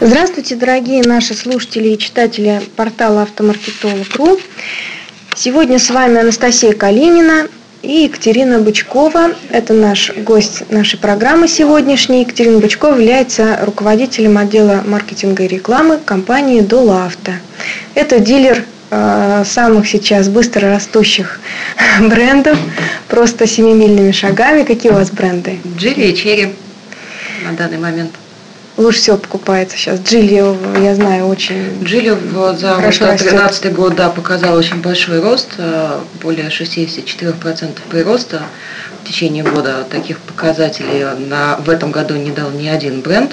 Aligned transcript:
Здравствуйте, 0.00 0.56
дорогие 0.56 1.04
наши 1.04 1.34
слушатели 1.34 1.90
и 1.90 1.98
читатели 1.98 2.60
портала 2.74 3.22
автомаркетолог.ру. 3.22 4.40
Сегодня 5.36 5.78
с 5.78 5.90
вами 5.90 6.18
Анастасия 6.18 6.72
Калинина 6.72 7.46
и 7.82 8.02
Екатерина 8.02 8.58
Бычкова. 8.58 9.30
Это 9.50 9.74
наш 9.74 10.12
гость 10.12 10.68
нашей 10.72 10.98
программы 10.98 11.46
сегодняшней. 11.46 12.22
Екатерина 12.22 12.58
Бычкова 12.58 12.94
является 12.94 13.60
руководителем 13.62 14.38
отдела 14.38 14.82
маркетинга 14.84 15.44
и 15.44 15.48
рекламы 15.48 15.98
компании 16.04 16.62
Долавто. 16.62 17.34
Это 17.94 18.18
дилер 18.18 18.64
самых 19.44 19.88
сейчас 19.88 20.28
быстро 20.28 20.70
растущих 20.70 21.40
брендов, 22.00 22.58
просто 23.08 23.46
семимильными 23.46 24.12
шагами. 24.12 24.64
Какие 24.64 24.92
у 24.92 24.94
вас 24.96 25.10
бренды? 25.10 25.60
Джили 25.76 26.06
и 26.06 26.16
Черри 26.16 26.54
на 27.44 27.52
данный 27.52 27.78
момент 27.78 28.12
лучше 28.76 28.98
всего 28.98 29.16
покупается 29.16 29.76
сейчас. 29.76 30.00
Джиллио, 30.00 30.56
я 30.82 30.94
знаю, 30.94 31.26
очень 31.26 31.82
Джиллио 31.84 32.16
за 32.54 32.76
2013 32.76 33.72
год 33.72 33.94
да, 33.94 34.10
показал 34.10 34.56
очень 34.56 34.80
большой 34.80 35.20
рост, 35.20 35.48
э, 35.58 36.00
более 36.22 36.48
64% 36.48 37.78
прироста 37.90 38.42
в 39.04 39.06
течение 39.06 39.44
года. 39.44 39.84
Таких 39.90 40.18
показателей 40.18 41.04
на, 41.26 41.56
в 41.56 41.68
этом 41.68 41.90
году 41.90 42.14
не 42.14 42.30
дал 42.30 42.50
ни 42.50 42.66
один 42.66 43.00
бренд, 43.00 43.32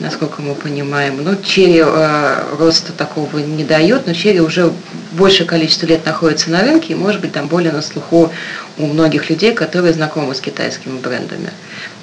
насколько 0.00 0.40
мы 0.40 0.54
понимаем. 0.54 1.22
Ну, 1.22 1.36
черри 1.42 1.82
э, 1.84 2.56
роста 2.58 2.92
такого 2.92 3.38
не 3.38 3.64
дает, 3.64 4.06
но 4.06 4.14
черри 4.14 4.40
уже 4.40 4.72
большее 5.12 5.46
количество 5.46 5.86
лет 5.86 6.04
находится 6.06 6.50
на 6.50 6.62
рынке 6.62 6.94
и, 6.94 6.96
может 6.96 7.20
быть, 7.20 7.32
там 7.32 7.48
более 7.48 7.72
на 7.72 7.82
слуху 7.82 8.32
у 8.78 8.86
многих 8.86 9.30
людей, 9.30 9.52
которые 9.52 9.92
знакомы 9.92 10.34
с 10.34 10.40
китайскими 10.40 10.98
брендами. 10.98 11.50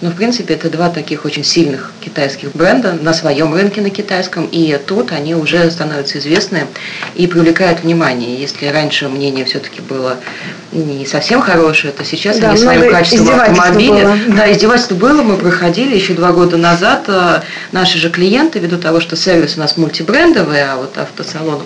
Но, 0.01 0.09
в 0.09 0.15
принципе, 0.15 0.55
это 0.55 0.69
два 0.69 0.89
таких 0.89 1.25
очень 1.25 1.43
сильных 1.43 1.91
китайских 2.01 2.53
бренда 2.53 2.93
на 2.93 3.13
своем 3.13 3.53
рынке 3.53 3.81
на 3.81 3.89
китайском, 3.89 4.47
и 4.51 4.79
тут 4.85 5.11
они 5.11 5.35
уже 5.35 5.69
становятся 5.69 6.17
известны 6.17 6.65
и 7.15 7.27
привлекают 7.27 7.81
внимание. 7.83 8.39
Если 8.39 8.65
раньше 8.67 9.09
мнение 9.09 9.45
все-таки 9.45 9.81
было 9.81 10.17
не 10.71 11.05
совсем 11.05 11.41
хорошее, 11.41 11.93
то 11.93 12.03
сейчас 12.03 12.39
да, 12.39 12.49
они 12.49 12.57
своим 12.57 12.89
качеством 12.89 13.39
автомобиля... 13.39 14.03
Было. 14.05 14.17
Да, 14.37 14.51
издевательство 14.51 14.95
было, 14.95 15.21
мы 15.21 15.37
проходили 15.37 15.95
еще 15.95 16.13
два 16.13 16.31
года 16.31 16.57
назад. 16.57 17.03
Э, 17.07 17.41
наши 17.71 17.97
же 17.97 18.09
клиенты, 18.09 18.59
ввиду 18.59 18.77
того, 18.77 19.01
что 19.01 19.15
сервис 19.15 19.57
у 19.57 19.59
нас 19.59 19.77
мультибрендовый, 19.77 20.63
а 20.63 20.77
вот 20.77 20.97
автосалон 20.97 21.61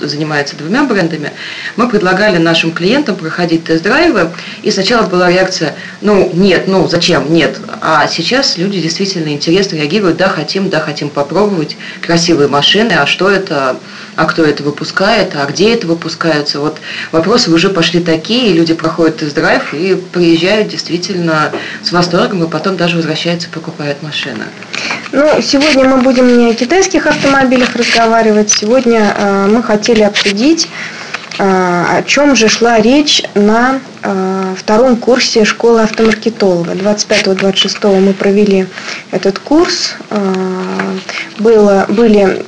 занимается 0.00 0.56
двумя 0.56 0.84
брендами, 0.84 1.32
мы 1.76 1.88
предлагали 1.88 2.36
нашим 2.38 2.72
клиентам 2.72 3.16
проходить 3.16 3.64
тест-драйвы, 3.64 4.25
и 4.62 4.70
сначала 4.70 5.06
была 5.06 5.30
реакция, 5.30 5.74
ну, 6.00 6.30
нет, 6.32 6.64
ну, 6.66 6.88
зачем, 6.88 7.32
нет. 7.32 7.58
А 7.80 8.06
сейчас 8.08 8.58
люди 8.58 8.80
действительно 8.80 9.28
интересно 9.28 9.76
реагируют, 9.76 10.16
да, 10.16 10.28
хотим, 10.28 10.70
да, 10.70 10.80
хотим 10.80 11.08
попробовать 11.08 11.76
красивые 12.00 12.48
машины, 12.48 12.92
а 12.92 13.06
что 13.06 13.30
это, 13.30 13.76
а 14.16 14.24
кто 14.24 14.44
это 14.44 14.62
выпускает, 14.62 15.34
а 15.34 15.46
где 15.46 15.74
это 15.74 15.86
выпускаются. 15.86 16.60
Вот 16.60 16.78
вопросы 17.12 17.50
уже 17.50 17.70
пошли 17.70 18.00
такие, 18.00 18.52
люди 18.52 18.74
проходят 18.74 19.18
тест-драйв 19.18 19.74
и 19.74 19.94
приезжают 19.94 20.68
действительно 20.68 21.52
с 21.82 21.92
восторгом, 21.92 22.44
и 22.44 22.48
потом 22.48 22.76
даже 22.76 22.96
возвращаются, 22.96 23.48
покупают 23.48 24.02
машины. 24.02 24.44
Ну, 25.12 25.40
сегодня 25.40 25.84
мы 25.84 25.98
будем 26.02 26.36
не 26.36 26.50
о 26.50 26.54
китайских 26.54 27.06
автомобилях 27.06 27.74
разговаривать. 27.76 28.50
Сегодня 28.50 29.14
э, 29.16 29.46
мы 29.46 29.62
хотели 29.62 30.02
обсудить, 30.02 30.68
о 31.38 32.02
чем 32.02 32.34
же 32.36 32.48
шла 32.48 32.80
речь 32.80 33.22
на 33.34 33.80
э, 34.02 34.54
втором 34.56 34.96
курсе 34.96 35.44
школы 35.44 35.82
автомаркетолога. 35.82 36.72
25-26 36.72 38.00
мы 38.00 38.12
провели 38.12 38.66
этот 39.10 39.38
курс. 39.38 39.94
Э, 40.10 40.96
было, 41.38 41.86
были 41.88 42.44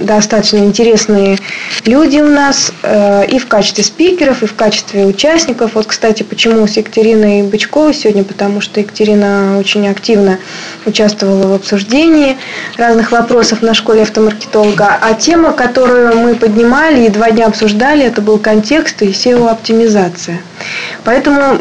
достаточно 0.00 0.58
интересные 0.58 1.38
люди 1.84 2.18
у 2.18 2.28
нас 2.28 2.72
э, 2.82 3.26
и 3.26 3.38
в 3.38 3.46
качестве 3.46 3.84
спикеров, 3.84 4.42
и 4.42 4.46
в 4.46 4.54
качестве 4.54 5.04
участников. 5.06 5.74
Вот, 5.74 5.86
кстати, 5.86 6.22
почему 6.22 6.66
с 6.66 6.76
Екатериной 6.76 7.42
Бычковой 7.42 7.94
сегодня, 7.94 8.24
потому 8.24 8.60
что 8.60 8.80
Екатерина 8.80 9.58
очень 9.58 9.88
активно 9.88 10.38
участвовала 10.86 11.46
в 11.48 11.52
обсуждении 11.54 12.36
разных 12.76 13.12
вопросов 13.12 13.62
на 13.62 13.74
школе 13.74 14.02
автомаркетолога. 14.02 14.98
А 15.00 15.14
тема, 15.14 15.52
которую 15.52 16.16
мы 16.18 16.34
поднимали 16.34 17.06
и 17.06 17.08
два 17.08 17.30
дня 17.30 17.46
обсуждали, 17.46 18.04
это 18.04 18.20
был 18.22 18.38
контекст 18.38 19.02
и 19.02 19.06
SEO-оптимизация. 19.06 20.40
Поэтому 21.04 21.60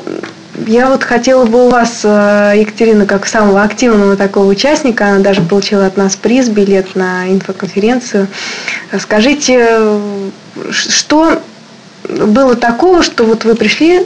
я 0.65 0.89
вот 0.89 1.03
хотела 1.03 1.45
бы 1.45 1.67
у 1.67 1.69
вас, 1.69 2.01
э, 2.03 2.53
Екатерина, 2.57 3.05
как 3.05 3.27
самого 3.27 3.61
активного 3.61 4.17
такого 4.17 4.49
участника, 4.49 5.07
она 5.07 5.19
даже 5.19 5.41
получила 5.41 5.85
от 5.85 5.97
нас 5.97 6.15
приз, 6.15 6.49
билет 6.49 6.95
на 6.95 7.29
инфоконференцию. 7.29 8.27
Скажите, 8.99 9.99
что 10.71 11.39
было 12.09 12.55
такого, 12.55 13.03
что 13.03 13.25
вот 13.25 13.43
вы 13.43 13.55
пришли 13.55 14.05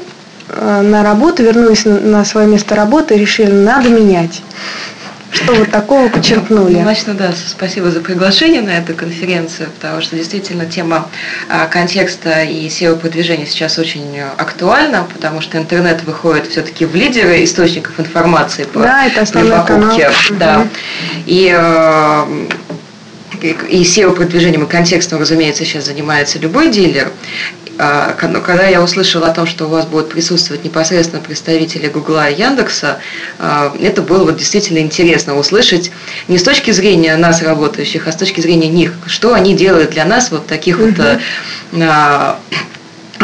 э, 0.49 0.81
на 0.81 1.03
работу, 1.03 1.43
вернулись 1.43 1.85
на 1.85 2.25
свое 2.25 2.47
место 2.47 2.75
работы 2.75 3.15
и 3.15 3.19
решили, 3.19 3.51
надо 3.51 3.89
менять? 3.89 4.41
Что 5.31 5.53
вот 5.53 5.71
такого 5.71 6.09
подчеркнули? 6.09 6.75
Ну, 6.75 6.81
значит, 6.81 7.15
да, 7.15 7.31
спасибо 7.33 7.89
за 7.89 8.01
приглашение 8.01 8.61
на 8.61 8.71
эту 8.71 8.93
конференцию, 8.93 9.69
потому 9.69 10.01
что 10.01 10.15
действительно 10.15 10.65
тема 10.65 11.07
а, 11.49 11.67
контекста 11.67 12.43
и 12.43 12.67
SEO-продвижения 12.67 13.45
сейчас 13.45 13.79
очень 13.79 14.19
актуальна, 14.37 15.07
потому 15.11 15.41
что 15.41 15.57
интернет 15.57 16.03
выходит 16.03 16.47
все-таки 16.47 16.85
в 16.85 16.95
лидеры 16.95 17.43
источников 17.43 17.99
информации 17.99 18.65
по, 18.65 18.79
да, 18.79 19.05
это 19.05 19.21
основной 19.21 19.57
покупке. 19.57 20.09
Канал. 20.27 20.39
Да. 20.39 20.59
Угу. 20.59 20.69
И 21.27 21.55
э, 21.57 22.47
и 23.41 23.83
SEO-продвижением 23.83 24.65
и 24.65 24.67
контекстом, 24.67 25.19
разумеется, 25.19 25.65
сейчас 25.65 25.85
занимается 25.85 26.37
любой 26.39 26.69
дилер. 26.69 27.11
А, 27.77 28.13
когда 28.13 28.67
я 28.67 28.81
услышала 28.81 29.27
о 29.27 29.33
том, 29.33 29.47
что 29.47 29.65
у 29.65 29.69
вас 29.69 29.85
будут 29.85 30.09
присутствовать 30.09 30.63
непосредственно 30.63 31.21
представители 31.21 31.87
Гугла 31.87 32.29
и 32.29 32.39
Яндекса, 32.39 32.99
а, 33.39 33.75
это 33.81 34.01
было 34.01 34.25
вот 34.25 34.37
действительно 34.37 34.79
интересно 34.79 35.37
услышать 35.37 35.91
не 36.27 36.37
с 36.37 36.43
точки 36.43 36.71
зрения 36.71 37.15
нас, 37.17 37.41
работающих, 37.41 38.07
а 38.07 38.11
с 38.11 38.15
точки 38.15 38.41
зрения 38.41 38.67
них, 38.67 38.93
что 39.07 39.33
они 39.33 39.55
делают 39.55 39.91
для 39.91 40.05
нас, 40.05 40.31
вот 40.31 40.47
таких 40.47 40.79
угу. 40.79 40.93
вот 40.97 41.19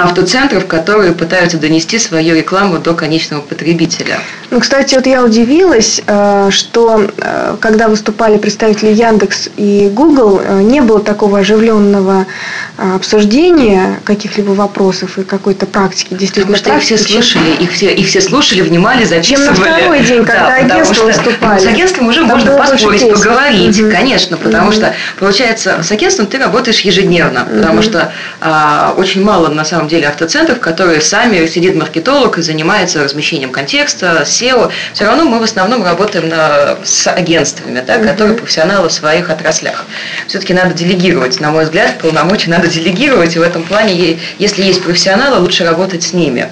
автоцентров, 0.04 0.68
которые 0.68 1.14
пытаются 1.14 1.58
донести 1.58 2.00
свою 2.00 2.36
рекламу 2.36 2.80
до 2.80 2.94
конечного 2.94 3.42
потребителя. 3.42 4.20
Ну, 4.50 4.60
кстати, 4.60 4.96
вот 4.96 5.06
я 5.06 5.24
удивилась, 5.24 6.02
э, 6.06 6.50
что 6.52 7.10
э, 7.18 7.58
когда 7.60 7.90
выступали 7.90 8.38
представители 8.38 8.94
Яндекс 8.94 9.50
и 9.58 9.90
Google, 9.94 10.42
э, 10.44 10.62
не 10.62 10.82
было 10.82 11.00
такого 11.02 11.40
оживленного 11.40 12.26
обсуждения 12.78 14.00
каких-либо 14.04 14.52
вопросов 14.52 15.18
и 15.18 15.24
какой-то 15.24 15.66
практики. 15.66 16.14
Действительно, 16.14 16.58
потому 16.58 16.80
что 16.80 16.94
их 16.94 16.98
все 16.98 16.98
слушали, 16.98 17.52
их 17.60 17.72
все, 17.72 17.94
их 17.94 18.08
все 18.08 18.22
слушали, 18.22 18.62
внимали, 18.62 19.04
записывали. 19.04 19.46
Чем 19.46 19.46
на 19.46 19.54
второй 19.56 20.04
день, 20.04 20.26
когда 20.26 20.48
да, 20.48 20.54
агентства 20.56 20.96
что, 20.96 21.06
выступали. 21.06 21.60
с 21.60 21.66
агентством 21.66 22.08
уже 22.08 22.24
можно 22.24 22.52
поспорить, 22.58 23.10
поговорить, 23.10 23.82
угу. 23.82 23.92
конечно, 23.92 24.38
потому 24.38 24.68
угу. 24.68 24.76
что, 24.76 24.94
получается, 25.20 25.82
с 25.82 25.92
агентством 25.92 26.28
ты 26.28 26.38
работаешь 26.38 26.80
ежедневно, 26.82 27.44
угу. 27.44 27.58
потому 27.58 27.82
что 27.82 28.12
а, 28.42 28.94
очень 28.98 29.24
мало, 29.24 29.48
на 29.48 29.66
самом 29.66 29.87
деле, 29.88 30.08
автоцентров, 30.08 30.60
которые 30.60 31.02
сами 31.02 31.46
сидит 31.48 31.76
маркетолог 31.76 32.38
и 32.38 32.42
занимается 32.42 33.04
размещением 33.04 33.52
контекста, 33.52 34.24
SEO. 34.26 34.72
Все 34.94 35.06
равно 35.06 35.26
мы 35.26 35.40
в 35.40 35.44
основном 35.44 35.84
работаем 35.84 36.30
на, 36.30 36.78
с 36.84 37.08
агентствами, 37.08 37.84
да, 37.86 37.98
которые 38.00 38.38
профессионалы 38.38 38.90
в 38.90 38.94
своих 38.94 39.30
отраслях. 39.30 39.86
Все-таки 40.28 40.54
надо 40.54 40.74
делегировать, 40.74 41.40
на 41.40 41.52
мой 41.52 41.66
взгляд, 41.66 41.98
полномочия 42.00 42.50
надо 42.50 42.68
делегировать, 42.68 43.36
и 43.36 43.40
в 43.40 43.42
этом 43.42 43.64
плане, 43.64 44.20
если 44.40 44.64
есть 44.64 44.84
профессионалы, 44.84 45.40
лучше 45.40 45.64
работать 45.64 46.04
с 46.04 46.14
ними. 46.14 46.50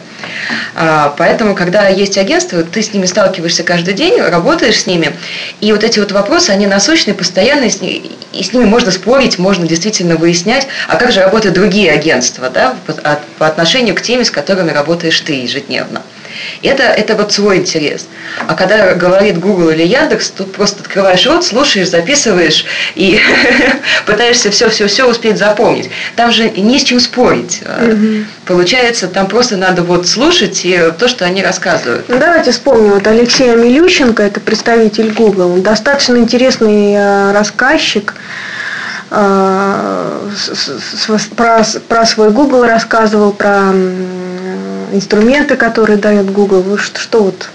А, 0.77 1.15
поэтому, 1.17 1.55
когда 1.55 1.87
есть 1.87 2.17
агентство, 2.17 2.61
ты 2.61 2.81
с 2.81 2.93
ними 2.93 3.05
сталкиваешься 3.05 3.63
каждый 3.63 3.93
день, 3.93 4.19
работаешь 4.19 4.81
с 4.81 4.87
ними, 4.87 5.15
и 5.61 5.71
вот 5.71 5.85
эти 5.85 5.99
вот 5.99 6.11
вопросы, 6.11 6.49
они 6.49 6.67
насущные, 6.67 7.13
постоянные, 7.13 7.69
и 7.69 8.43
с 8.43 8.51
ними 8.51 8.65
можно 8.65 8.91
спорить, 8.91 9.39
можно 9.39 9.65
действительно 9.65 10.17
выяснять, 10.17 10.67
а 10.89 10.97
как 10.97 11.13
же 11.13 11.21
работают 11.21 11.55
другие 11.55 11.91
агентства 11.91 12.49
да, 12.49 12.75
по 13.37 13.47
отношению 13.47 13.95
к 13.95 14.01
теме, 14.01 14.25
с 14.25 14.31
которыми 14.31 14.71
работаешь 14.71 15.19
ты 15.21 15.33
ежедневно. 15.33 16.01
Это, 16.61 16.83
это 16.83 17.15
вот 17.15 17.31
свой 17.31 17.57
интерес. 17.57 18.07
А 18.47 18.53
когда 18.55 18.93
говорит 18.93 19.39
Google 19.39 19.69
или 19.69 19.83
Яндекс, 19.83 20.29
тут 20.31 20.51
просто 20.51 20.81
открываешь 20.81 21.25
рот, 21.25 21.43
слушаешь, 21.43 21.89
записываешь 21.89 22.65
и 22.95 23.19
пытаешься 24.05 24.51
все-все-все 24.51 25.09
успеть 25.09 25.37
запомнить. 25.37 25.89
Там 26.15 26.31
же 26.31 26.49
не 26.49 26.79
с 26.79 26.83
чем 26.83 26.99
спорить. 26.99 27.61
Угу. 27.61 28.25
Получается, 28.45 29.07
там 29.07 29.27
просто 29.27 29.57
надо 29.57 29.83
вот 29.83 30.07
слушать 30.07 30.61
и 30.63 30.91
то, 30.97 31.07
что 31.07 31.25
они 31.25 31.43
рассказывают. 31.43 32.05
Ну, 32.07 32.17
давайте 32.19 32.51
вспомним. 32.51 32.91
Вот 32.91 33.07
Алексей 33.07 33.55
Милющенко, 33.55 34.23
это 34.23 34.39
представитель 34.39 35.11
Google, 35.11 35.53
он 35.53 35.61
достаточно 35.61 36.17
интересный 36.17 36.93
э, 36.93 37.31
рассказчик, 37.31 38.13
про, 41.35 41.63
про 41.87 42.05
свой 42.05 42.31
Google 42.31 42.65
рассказывал, 42.65 43.31
про 43.31 43.71
инструменты, 44.95 45.55
которые 45.55 45.97
дает 45.97 46.31
Google. 46.31 46.77
Что, 46.77 46.99
что 46.99 47.23
вот 47.23 47.49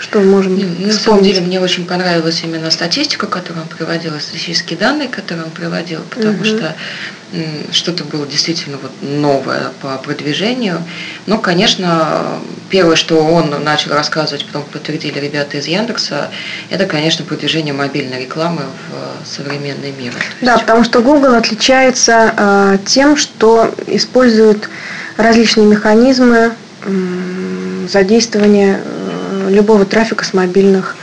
что 0.00 0.20
можем 0.20 0.58
ну, 0.58 0.86
На 0.86 0.92
самом 0.92 1.22
деле 1.22 1.42
мне 1.42 1.60
очень 1.60 1.86
понравилась 1.86 2.40
именно 2.42 2.70
статистика, 2.70 3.26
которую 3.26 3.62
он 3.62 3.68
приводил, 3.68 4.18
статистические 4.18 4.78
данные, 4.78 5.08
которые 5.08 5.44
он 5.44 5.50
приводил, 5.50 6.00
потому 6.08 6.36
угу. 6.36 6.44
что 6.44 6.74
что-то 7.70 8.04
было 8.04 8.26
действительно 8.26 8.78
вот 8.82 8.90
новое 9.02 9.70
по 9.82 9.98
продвижению. 9.98 10.82
Но, 11.26 11.38
конечно, 11.38 12.40
первое, 12.70 12.96
что 12.96 13.24
он 13.24 13.54
начал 13.62 13.92
рассказывать, 13.92 14.46
потом 14.46 14.64
подтвердили 14.64 15.20
ребята 15.20 15.58
из 15.58 15.66
Яндекса, 15.66 16.30
это, 16.70 16.86
конечно, 16.86 17.24
продвижение 17.24 17.74
мобильной 17.74 18.22
рекламы 18.22 18.62
в 18.62 19.26
современный 19.26 19.92
мир. 19.92 20.14
Да, 20.40 20.58
потому 20.58 20.82
что 20.82 21.02
Google 21.02 21.34
отличается 21.34 22.34
э, 22.36 22.78
тем, 22.86 23.16
что 23.16 23.72
использует 23.86 24.68
различные 25.22 25.66
механизмы 25.66 26.52
э, 26.84 27.86
задействования 27.88 28.80
любого 29.48 29.84
трафика 29.84 30.24
с 30.24 30.32
мобильных 30.32 30.96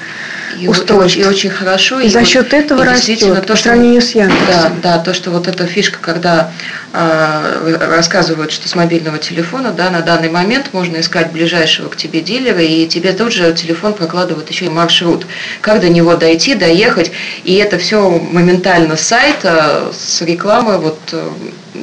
и 0.60 0.68
устройств. 0.68 1.18
И, 1.18 1.24
очень 1.24 1.50
хорошо. 1.50 2.00
И, 2.00 2.08
и 2.08 2.10
за 2.10 2.19
вот, 2.19 2.28
счет 2.28 2.54
этого 2.54 2.84
и 2.84 2.86
растет 2.86 3.19
то, 3.19 3.42
по 3.42 3.56
сравнению 3.56 4.02
с 4.02 4.12
Яндексом. 4.16 4.80
Да, 4.81 4.98
да, 4.98 5.00
то, 5.00 5.14
что 5.14 5.31
вот 5.31 5.48
эта 5.48 5.66
фишка, 5.66 6.00
когда 6.02 6.52
э, 6.94 7.78
рассказывают, 7.90 8.52
что 8.52 8.68
с 8.68 8.75
мобильного 8.75 9.19
телефона, 9.19 9.72
да, 9.72 9.90
на 9.90 10.02
данный 10.02 10.30
момент 10.30 10.74
можно 10.74 11.00
искать 11.00 11.31
ближайшего 11.31 11.90
к 11.90 11.96
тебе 11.96 12.22
дилера, 12.22 12.62
и 12.62 12.88
тебе 12.88 13.14
тут 13.14 13.34
же 13.34 13.54
телефон 13.54 13.94
прокладывает 13.94 14.50
еще 14.50 14.66
и 14.66 14.69
маршрут, 14.69 15.25
как 15.62 15.81
до 15.81 15.90
него 15.90 16.16
дойти, 16.16 16.56
доехать, 16.56 17.12
и 17.44 17.56
это 17.56 17.78
все 17.78 18.10
моментально 18.10 18.96
с 18.96 19.02
сайта, 19.02 19.92
с 19.94 20.22
рекламы, 20.22 20.78
вот 20.78 20.98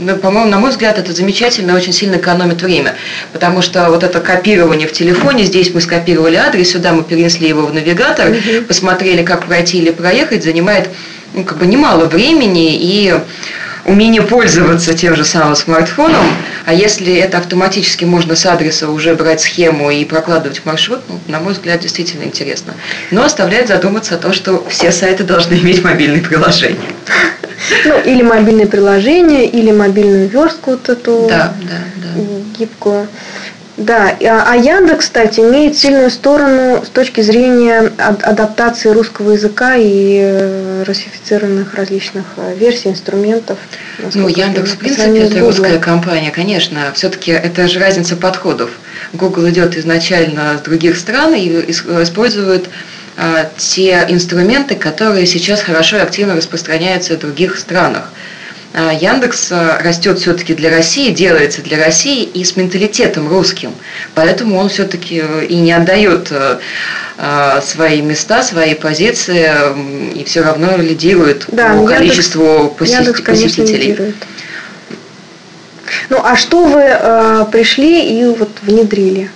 ну, 0.01 0.17
по-моему, 0.17 0.51
на 0.51 0.59
мой 0.59 0.71
взгляд, 0.71 0.99
это 0.99 1.13
замечательно, 1.13 1.75
очень 1.75 1.93
сильно 1.93 2.17
экономит 2.17 2.63
время, 2.63 2.97
потому 3.33 3.63
что 3.63 3.89
вот 3.91 4.03
это 4.03 4.21
копирование 4.21 4.89
в 4.89 4.93
телефоне, 4.93 5.45
здесь 5.45 5.73
мы 5.73 5.81
скопировали 5.81 6.37
адрес, 6.37 6.71
сюда 6.71 6.93
мы 6.93 7.03
перенесли 7.03 7.49
его 7.49 7.67
в 7.67 7.75
навигатор, 7.75 8.31
угу. 8.31 8.65
посмотрели, 8.69 9.23
как 9.23 9.47
пройти 9.47 9.79
или 9.79 9.91
проехать, 9.91 10.45
занимает 10.45 10.89
ну, 11.35 11.45
как 11.45 11.59
бы 11.59 11.67
немало 11.67 12.07
времени 12.07 12.77
и 12.77 13.15
умение 13.85 14.23
пользоваться 14.23 14.95
тем 14.95 15.17
же 15.17 15.25
самым 15.25 15.57
смартфоном, 15.57 16.25
а 16.65 16.73
если 16.73 17.15
это 17.15 17.39
автоматически 17.39 18.05
можно 18.05 18.35
с 18.35 18.47
адреса 18.47 18.89
уже 18.89 19.15
брать 19.15 19.41
схему 19.41 19.91
и 19.91 20.05
прокладывать 20.05 20.65
маршрут, 20.65 21.01
ну, 21.09 21.19
на 21.29 21.41
мой 21.41 21.53
взгляд, 21.53 21.81
действительно 21.81 22.25
интересно. 22.25 22.75
Но 23.11 23.25
оставляет 23.25 23.69
задуматься 23.69 24.15
о 24.15 24.19
том, 24.19 24.33
что 24.33 24.65
все 24.69 24.93
сайты 24.93 25.25
должны 25.25 25.55
иметь 25.55 25.83
мобильные 25.85 26.23
приложения. 26.23 26.79
Ну, 27.85 28.01
или 28.01 28.23
мобильное 28.23 28.67
приложение, 28.67 29.47
или 29.47 29.71
мобильную 29.71 30.29
верстку 30.29 30.73
вот 30.73 30.89
эту 30.89 31.27
да, 31.29 31.55
да, 31.63 31.79
да. 31.97 32.59
гибкую. 32.59 33.09
Да, 33.77 34.17
а, 34.21 34.53
а 34.53 34.57
Яндекс, 34.57 35.07
кстати, 35.07 35.41
имеет 35.41 35.77
сильную 35.77 36.11
сторону 36.11 36.85
с 36.85 36.89
точки 36.89 37.23
зрения 37.23 37.93
адаптации 37.99 38.91
русского 38.91 39.33
языка 39.33 39.75
и 39.75 40.21
э, 40.23 40.85
русифицированных 40.87 41.75
различных 41.75 42.25
э, 42.37 42.55
версий, 42.55 42.91
инструментов. 42.91 43.59
Ну, 44.15 44.29
Яндекс, 44.29 44.73
в 44.73 44.79
принципе, 44.79 45.25
это 45.25 45.41
русская 45.41 45.79
компания, 45.81 46.31
конечно. 46.31 46.93
Все-таки 46.95 47.33
это 47.33 47.67
же 47.67 47.81
разница 47.81 48.15
подходов. 48.15 48.71
Google 49.13 49.49
идет 49.49 49.77
изначально 49.77 50.57
с 50.57 50.61
других 50.61 50.97
стран 50.97 51.35
и 51.35 51.49
использует 51.69 52.69
а, 53.17 53.51
те 53.57 54.07
инструменты, 54.09 54.77
которые 54.77 55.27
сейчас 55.27 55.63
хорошо 55.63 55.97
и 55.97 56.01
активно 56.01 56.37
распространяются 56.37 57.15
в 57.15 57.19
других 57.21 57.59
странах. 57.59 58.11
А, 58.77 58.93
Яндекс 58.93 59.53
а, 59.53 59.79
растет 59.79 60.19
все-таки 60.19 60.53
для 60.53 60.69
России, 60.69 61.13
делается 61.13 61.63
для 61.63 61.79
России 61.79 62.25
и 62.25 62.43
с 62.43 62.57
менталитетом 62.57 63.29
русским. 63.29 63.73
Поэтому 64.17 64.57
он 64.59 64.69
все-таки 64.69 65.23
э, 65.25 65.47
и 65.47 65.55
не 65.55 65.73
отдает 65.73 66.33
э, 66.33 67.61
свои 67.63 68.03
места, 68.03 68.43
свои 68.43 68.75
позиции 68.75 69.49
и 70.19 70.25
все 70.25 70.43
равно 70.43 70.77
лидирует 70.77 71.45
да, 71.47 71.69
по 71.69 71.75
Яндекс, 71.75 71.99
количеству 71.99 72.75
посетителей. 72.77 73.05
Яндекс, 73.05 73.21
конечно, 73.25 73.63
лидирует. 73.63 74.17
Ну 76.11 76.21
а 76.25 76.37
что 76.37 76.65
вы 76.65 76.81
э, 76.81 77.45
пришли 77.53 78.21
и 78.21 78.25
вот 78.25 78.51
внедрили? 78.63 79.31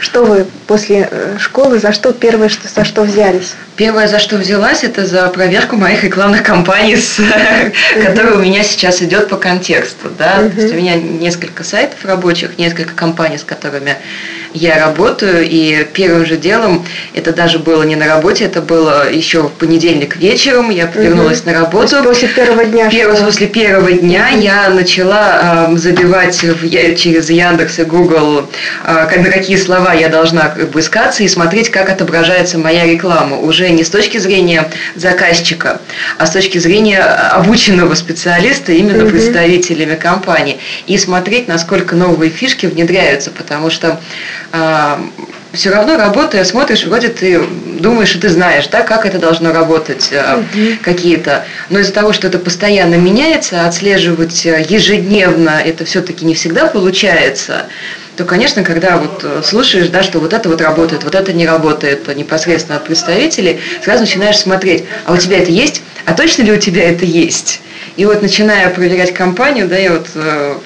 Что 0.00 0.24
вы 0.24 0.46
после 0.66 1.08
э, 1.10 1.36
школы, 1.38 1.78
за 1.78 1.92
что 1.92 2.12
первое, 2.12 2.48
что, 2.48 2.68
за 2.68 2.84
что 2.84 3.02
взялись? 3.02 3.54
Первое, 3.76 4.08
за 4.08 4.18
что 4.18 4.36
взялась, 4.36 4.84
это 4.84 5.06
за 5.06 5.28
проверку 5.28 5.76
моих 5.76 6.04
рекламных 6.04 6.42
кампаний, 6.42 6.96
с, 6.96 7.20
которая 8.06 8.34
у 8.34 8.40
меня 8.40 8.62
сейчас 8.62 9.02
идет 9.02 9.28
по 9.28 9.36
контексту. 9.36 10.10
Да? 10.18 10.48
То 10.48 10.60
есть 10.60 10.72
у 10.72 10.76
меня 10.76 10.94
несколько 10.94 11.64
сайтов 11.64 12.04
рабочих, 12.04 12.58
несколько 12.58 12.94
компаний, 12.94 13.38
с 13.38 13.44
которыми 13.44 13.96
я 14.58 14.84
работаю, 14.84 15.46
и 15.48 15.86
первым 15.92 16.26
же 16.26 16.36
делом, 16.36 16.84
это 17.14 17.32
даже 17.32 17.58
было 17.58 17.82
не 17.84 17.96
на 17.96 18.06
работе, 18.06 18.44
это 18.44 18.60
было 18.60 19.10
еще 19.10 19.42
в 19.42 19.52
понедельник 19.52 20.16
вечером, 20.16 20.70
я 20.70 20.90
вернулась 20.94 21.44
на 21.44 21.52
работу. 21.52 22.02
После 22.02 22.28
первого 22.28 22.64
дня. 22.64 22.90
Первого, 22.90 23.24
после 23.24 23.46
первого 23.46 23.92
дня 23.92 24.28
я 24.28 24.68
начала 24.70 25.68
э, 25.70 25.76
забивать 25.76 26.42
в, 26.42 26.94
через 26.96 27.30
Яндекс 27.30 27.78
и 27.78 27.84
Google, 27.84 28.48
э, 28.84 29.20
на 29.20 29.30
какие 29.30 29.56
слова 29.56 29.92
я 29.94 30.08
должна 30.08 30.48
как 30.48 30.70
бы, 30.70 30.80
искаться 30.80 31.22
и 31.22 31.28
смотреть, 31.28 31.70
как 31.70 31.88
отображается 31.88 32.58
моя 32.58 32.84
реклама. 32.84 33.38
Уже 33.38 33.70
не 33.70 33.84
с 33.84 33.90
точки 33.90 34.18
зрения 34.18 34.70
заказчика, 34.96 35.80
а 36.18 36.26
с 36.26 36.30
точки 36.30 36.58
зрения 36.58 37.00
обученного 37.00 37.94
специалиста, 37.94 38.72
именно 38.72 39.04
угу. 39.04 39.10
представителями 39.10 39.94
компании. 39.94 40.58
И 40.86 40.98
смотреть, 40.98 41.48
насколько 41.48 41.94
новые 41.94 42.30
фишки 42.30 42.66
внедряются, 42.66 43.30
потому 43.30 43.70
что 43.70 44.00
а, 44.47 44.47
все 45.52 45.70
равно 45.70 45.96
работая, 45.96 46.44
смотришь, 46.44 46.84
вроде 46.84 47.08
ты 47.08 47.40
думаешь, 47.80 48.10
что 48.10 48.20
ты 48.20 48.28
знаешь, 48.28 48.66
да, 48.68 48.82
как 48.82 49.06
это 49.06 49.18
должно 49.18 49.52
работать, 49.52 50.12
угу. 50.12 50.76
какие-то. 50.82 51.44
Но 51.70 51.78
из-за 51.80 51.92
того, 51.92 52.12
что 52.12 52.26
это 52.26 52.38
постоянно 52.38 52.96
меняется, 52.96 53.66
отслеживать 53.66 54.44
э, 54.46 54.64
ежедневно 54.68 55.60
это 55.64 55.84
все-таки 55.84 56.24
не 56.24 56.34
всегда 56.34 56.66
получается 56.66 57.66
то, 58.18 58.24
конечно, 58.24 58.64
когда 58.64 58.96
вот 58.96 59.22
э, 59.22 59.42
слушаешь, 59.44 59.90
да, 59.90 60.02
что 60.02 60.18
вот 60.18 60.32
это 60.32 60.48
вот 60.48 60.60
работает, 60.60 61.04
вот 61.04 61.14
это 61.14 61.32
не 61.32 61.46
работает 61.46 62.14
непосредственно 62.16 62.76
от 62.78 62.84
представителей, 62.84 63.60
сразу 63.84 64.00
начинаешь 64.00 64.38
смотреть, 64.38 64.86
а 65.04 65.12
у 65.12 65.16
тебя 65.16 65.38
это 65.38 65.52
есть, 65.52 65.82
а 66.04 66.14
точно 66.14 66.42
ли 66.42 66.50
у 66.50 66.56
тебя 66.56 66.90
это 66.90 67.04
есть? 67.04 67.60
И 67.94 68.04
вот 68.04 68.20
начиная 68.20 68.70
проверять 68.70 69.14
компанию, 69.14 69.68
да, 69.68 69.76
я 69.76 69.92
вот 69.92 70.08
э, 70.16 70.56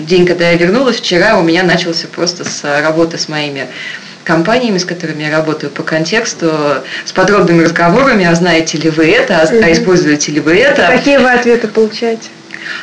день, 0.00 0.26
когда 0.26 0.50
я 0.50 0.58
вернулась, 0.58 0.96
вчера 0.96 1.38
у 1.38 1.42
меня 1.42 1.62
начался 1.62 2.08
просто 2.08 2.44
с 2.44 2.62
работы 2.82 3.16
с 3.16 3.26
моими 3.26 3.68
компаниями, 4.24 4.76
с 4.76 4.84
которыми 4.84 5.22
я 5.22 5.30
работаю 5.30 5.70
по 5.70 5.82
контексту, 5.82 6.52
с 7.06 7.12
подробными 7.12 7.62
разговорами, 7.62 8.26
а 8.26 8.34
знаете 8.34 8.76
ли 8.76 8.90
вы 8.90 9.06
это, 9.06 9.38
а, 9.38 9.48
а 9.48 9.72
используете 9.72 10.30
ли 10.30 10.40
вы 10.40 10.56
это. 10.56 10.88
Какие 10.88 11.16
вы 11.16 11.30
ответы 11.30 11.68
получаете? 11.68 12.28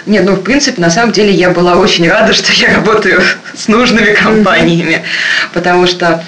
Нет, 0.05 0.25
ну, 0.25 0.33
в 0.33 0.43
принципе, 0.43 0.81
на 0.81 0.89
самом 0.89 1.11
деле 1.11 1.31
я 1.31 1.49
была 1.51 1.75
очень 1.75 2.09
рада, 2.09 2.33
что 2.39 2.51
я 2.53 2.75
работаю 2.75 3.21
с 3.53 3.67
нужными 3.67 4.13
компаниями, 4.13 5.03
потому 5.53 5.87
что 5.87 6.23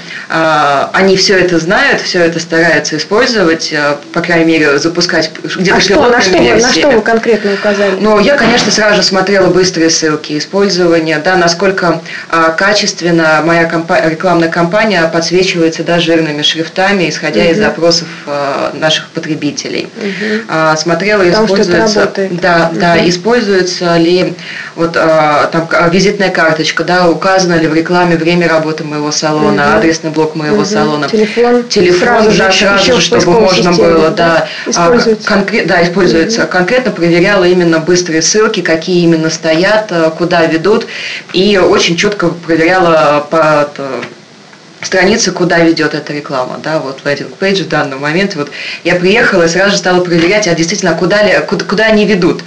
они 0.94 1.18
все 1.18 1.38
это 1.38 1.60
знают, 1.60 2.00
все 2.00 2.20
это 2.20 2.40
стараются 2.40 2.96
использовать, 2.96 3.74
э, 3.74 3.98
по 4.14 4.22
крайней 4.22 4.46
мере, 4.46 4.80
запускать 4.80 5.30
где-то 5.44 5.78
а 5.78 5.82
что, 5.82 6.10
на, 6.10 6.22
что 6.22 6.38
вы, 6.38 6.54
на 6.56 6.72
что 6.72 6.90
вы 6.90 7.02
конкретно 7.02 7.54
указали? 7.54 7.98
Ну, 8.00 8.18
я, 8.18 8.38
конечно, 8.38 8.72
сразу 8.72 8.96
же 8.96 9.04
смотрела 9.04 9.48
быстрые 9.48 9.90
ссылки, 9.90 10.38
использование, 10.38 11.20
да, 11.20 11.36
насколько 11.36 12.02
э, 12.32 12.54
качественно 12.58 13.42
моя 13.44 13.66
компа- 13.66 14.10
рекламная 14.10 14.48
кампания 14.48 15.06
подсвечивается 15.12 15.84
да, 15.84 16.00
жирными 16.00 16.44
шрифтами, 16.44 17.10
исходя 17.10 17.42
угу. 17.42 17.52
из 17.52 17.58
запросов 17.58 18.08
наших 18.74 19.10
потребителей. 19.10 19.90
Угу. 19.98 20.78
Смотрела, 20.78 21.24
Потому 21.24 21.46
используется... 21.46 22.12
Да, 22.42 22.70
угу. 22.72 22.80
да, 22.80 23.10
используется 23.10 23.98
ли 23.98 24.34
вот 24.76 24.96
а, 24.96 25.48
там 25.48 25.68
визитная 25.92 26.30
карточка, 26.30 26.84
да, 26.84 27.10
указано 27.10 27.56
ли 27.56 27.68
в 27.68 27.74
рекламе 27.74 28.16
время 28.16 28.48
работы 28.48 28.84
моего 28.84 29.12
салона, 29.12 29.68
угу. 29.68 29.78
адресный 29.78 30.10
блок 30.10 30.21
моего 30.36 30.58
угу. 30.58 30.66
салона, 30.66 31.08
телефон, 31.08 31.64
телефон 31.68 32.00
сразу 32.00 32.38
да, 32.38 32.52
сразу 32.52 32.92
же, 32.94 33.02
чтобы 33.02 33.32
можно 33.32 33.72
системе, 33.72 33.94
было, 33.94 34.10
да, 34.10 34.48
да, 34.66 34.72
используется. 34.72 35.28
А, 35.28 35.34
конкрет, 35.34 35.68
да, 35.68 35.84
используется. 35.84 36.44
Угу. 36.44 36.52
Конкретно 36.52 36.92
проверяла 36.92 37.44
именно 37.46 37.80
быстрые 37.80 38.22
ссылки, 38.22 38.62
какие 38.62 39.04
именно 39.04 39.30
стоят, 39.30 39.92
а, 39.92 40.10
куда 40.12 40.46
ведут, 40.46 40.88
и 41.34 41.58
очень 41.58 41.96
четко 41.98 42.30
проверяла 42.30 43.26
по 43.30 43.70
страницы, 44.82 45.32
куда 45.32 45.60
ведет 45.60 45.94
эта 45.94 46.14
реклама, 46.14 46.60
да, 46.64 46.80
вот 46.80 47.02
лендинг-пейдж 47.06 47.64
в 47.64 47.70
данный 47.70 47.98
момент, 47.98 48.36
вот 48.36 48.52
я 48.84 48.96
приехала 48.96 49.44
и 49.44 49.48
сразу 49.48 49.72
же 49.72 49.78
стала 49.78 50.04
проверять, 50.04 50.48
а 50.48 50.56
действительно, 50.56 50.96
куда, 50.96 51.24
ли, 51.24 51.40
куда, 51.48 51.66
куда 51.66 51.86
они 51.86 52.06
ведут, 52.06 52.44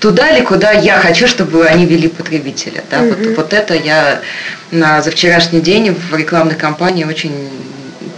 туда 0.00 0.30
ли, 0.30 0.42
куда 0.42 0.72
я 0.72 0.98
хочу, 0.98 1.26
чтобы 1.26 1.66
они 1.66 1.86
вели 1.86 2.08
потребителя, 2.08 2.84
да, 2.90 2.98
mm-hmm. 2.98 3.28
вот, 3.28 3.36
вот 3.36 3.52
это 3.52 3.74
я 3.74 4.20
на, 4.70 5.02
за 5.02 5.10
вчерашний 5.10 5.60
день 5.60 5.94
в 5.94 6.16
рекламной 6.16 6.54
кампании 6.54 7.04
очень 7.04 7.50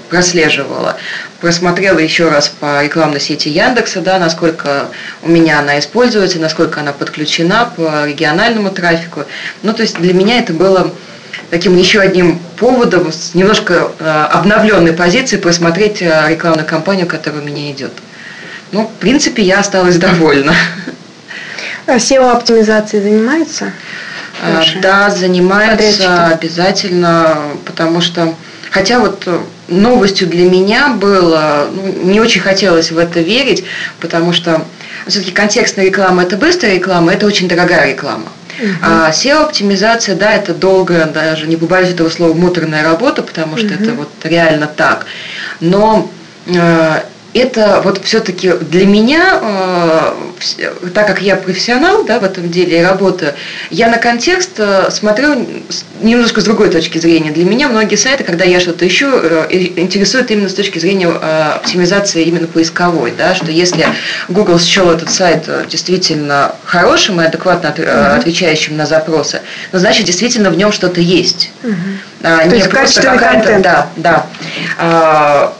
прослеживала. 0.09 0.97
Просмотрела 1.40 1.99
еще 1.99 2.28
раз 2.28 2.49
по 2.49 2.83
рекламной 2.85 3.21
сети 3.21 3.49
Яндекса, 3.49 4.00
да, 4.00 4.18
насколько 4.18 4.87
у 5.23 5.28
меня 5.28 5.59
она 5.59 5.78
используется, 5.80 6.38
насколько 6.38 6.80
она 6.80 6.92
подключена 6.92 7.73
по 7.76 8.06
региональному 8.06 8.71
трафику. 8.71 9.25
Ну, 9.62 9.73
то 9.73 9.83
есть 9.83 9.99
для 9.99 10.14
меня 10.14 10.38
это 10.38 10.52
было 10.52 10.92
таким 11.54 11.76
еще 11.76 12.00
одним 12.00 12.40
поводом 12.56 13.12
с 13.12 13.32
немножко 13.32 13.92
э, 14.00 14.26
обновленной 14.32 14.92
позиции 14.92 15.37
просмотреть 15.37 16.02
э, 16.02 16.26
рекламную 16.28 16.66
кампанию, 16.66 17.06
которая 17.06 17.42
у 17.42 17.44
меня 17.44 17.70
идет. 17.70 17.92
Ну, 18.73 18.88
в 18.88 18.99
принципе, 18.99 19.44
я 19.44 19.61
осталась 19.61 19.96
довольна. 19.96 20.52
А 21.87 21.92
SEO-оптимизацией 21.96 23.04
занимается? 23.04 23.70
Ваши 24.52 24.80
да, 24.80 25.11
занимается 25.11 26.26
обязательно, 26.26 27.38
потому 27.64 28.00
что, 28.00 28.34
хотя 28.73 28.99
вот 28.99 29.23
э, 29.26 29.38
новостью 29.68 30.26
для 30.26 30.50
меня 30.50 30.88
было, 30.88 31.68
ну, 31.73 32.11
не 32.11 32.18
очень 32.18 32.40
хотелось 32.40 32.90
в 32.90 32.99
это 32.99 33.20
верить, 33.20 33.64
потому 34.00 34.32
что 34.32 34.64
все-таки 35.06 35.30
контекстная 35.30 35.84
реклама– 35.84 36.23
это 36.25 36.37
быстрая 36.37 36.75
реклама, 36.75 37.12
это 37.12 37.26
очень 37.26 37.46
дорогая 37.46 37.92
реклама. 37.92 38.26
Uh-huh. 38.61 38.75
А 38.82 39.11
SEO-оптимизация, 39.11 40.14
да, 40.14 40.32
это 40.32 40.54
долгая, 40.54 41.06
даже 41.06 41.46
не 41.46 41.56
побоюсь 41.56 41.90
этого 41.90 42.08
слова, 42.08 42.34
муторная 42.34 42.82
работа, 42.82 43.23
потому 43.23 43.56
что 43.56 43.68
это 43.68 43.92
вот 43.92 44.11
реально 44.23 44.66
так. 44.66 45.06
Но 45.61 46.11
э, 46.46 47.00
это 47.34 47.80
вот 47.82 48.02
все-таки 48.04 48.52
для 48.52 48.86
меня, 48.86 49.40
э, 49.42 50.72
так 50.94 51.06
как 51.08 51.20
я 51.20 51.34
профессионал 51.34 52.04
да, 52.04 52.20
в 52.20 52.24
этом 52.24 52.48
деле 52.48 52.78
и 52.78 52.82
работаю, 52.82 53.34
я 53.70 53.88
на 53.88 53.98
контекст 53.98 54.52
э, 54.58 54.88
смотрю 54.90 55.44
немножко 56.00 56.40
с 56.40 56.44
другой 56.44 56.70
точки 56.70 56.98
зрения. 56.98 57.32
Для 57.32 57.44
меня 57.44 57.68
многие 57.68 57.96
сайты, 57.96 58.22
когда 58.22 58.44
я 58.44 58.60
что-то 58.60 58.86
ищу, 58.86 59.08
э, 59.12 59.46
интересуют 59.50 60.30
именно 60.30 60.48
с 60.48 60.54
точки 60.54 60.78
зрения 60.78 61.08
оптимизации 61.08 62.22
именно 62.22 62.46
поисковой. 62.46 63.12
Да, 63.16 63.34
что 63.34 63.50
если 63.50 63.86
Google 64.28 64.60
счел 64.60 64.90
этот 64.90 65.10
сайт 65.10 65.48
действительно 65.68 66.54
хорошим 66.64 67.20
и 67.20 67.24
адекватно 67.24 67.70
отвечающим 68.14 68.76
на 68.76 68.86
запросы, 68.86 69.40
ну, 69.72 69.80
значит, 69.80 70.06
действительно 70.06 70.50
в 70.50 70.56
нем 70.56 70.70
что-то 70.70 71.00
есть. 71.00 71.50
Угу. 71.64 71.72
А, 72.22 72.42
То 72.42 72.48
не 72.48 72.58
есть 72.58 72.70
просто 72.70 73.02
какая-то... 73.02 73.60
Да, 73.60 73.88
да. 74.78 75.54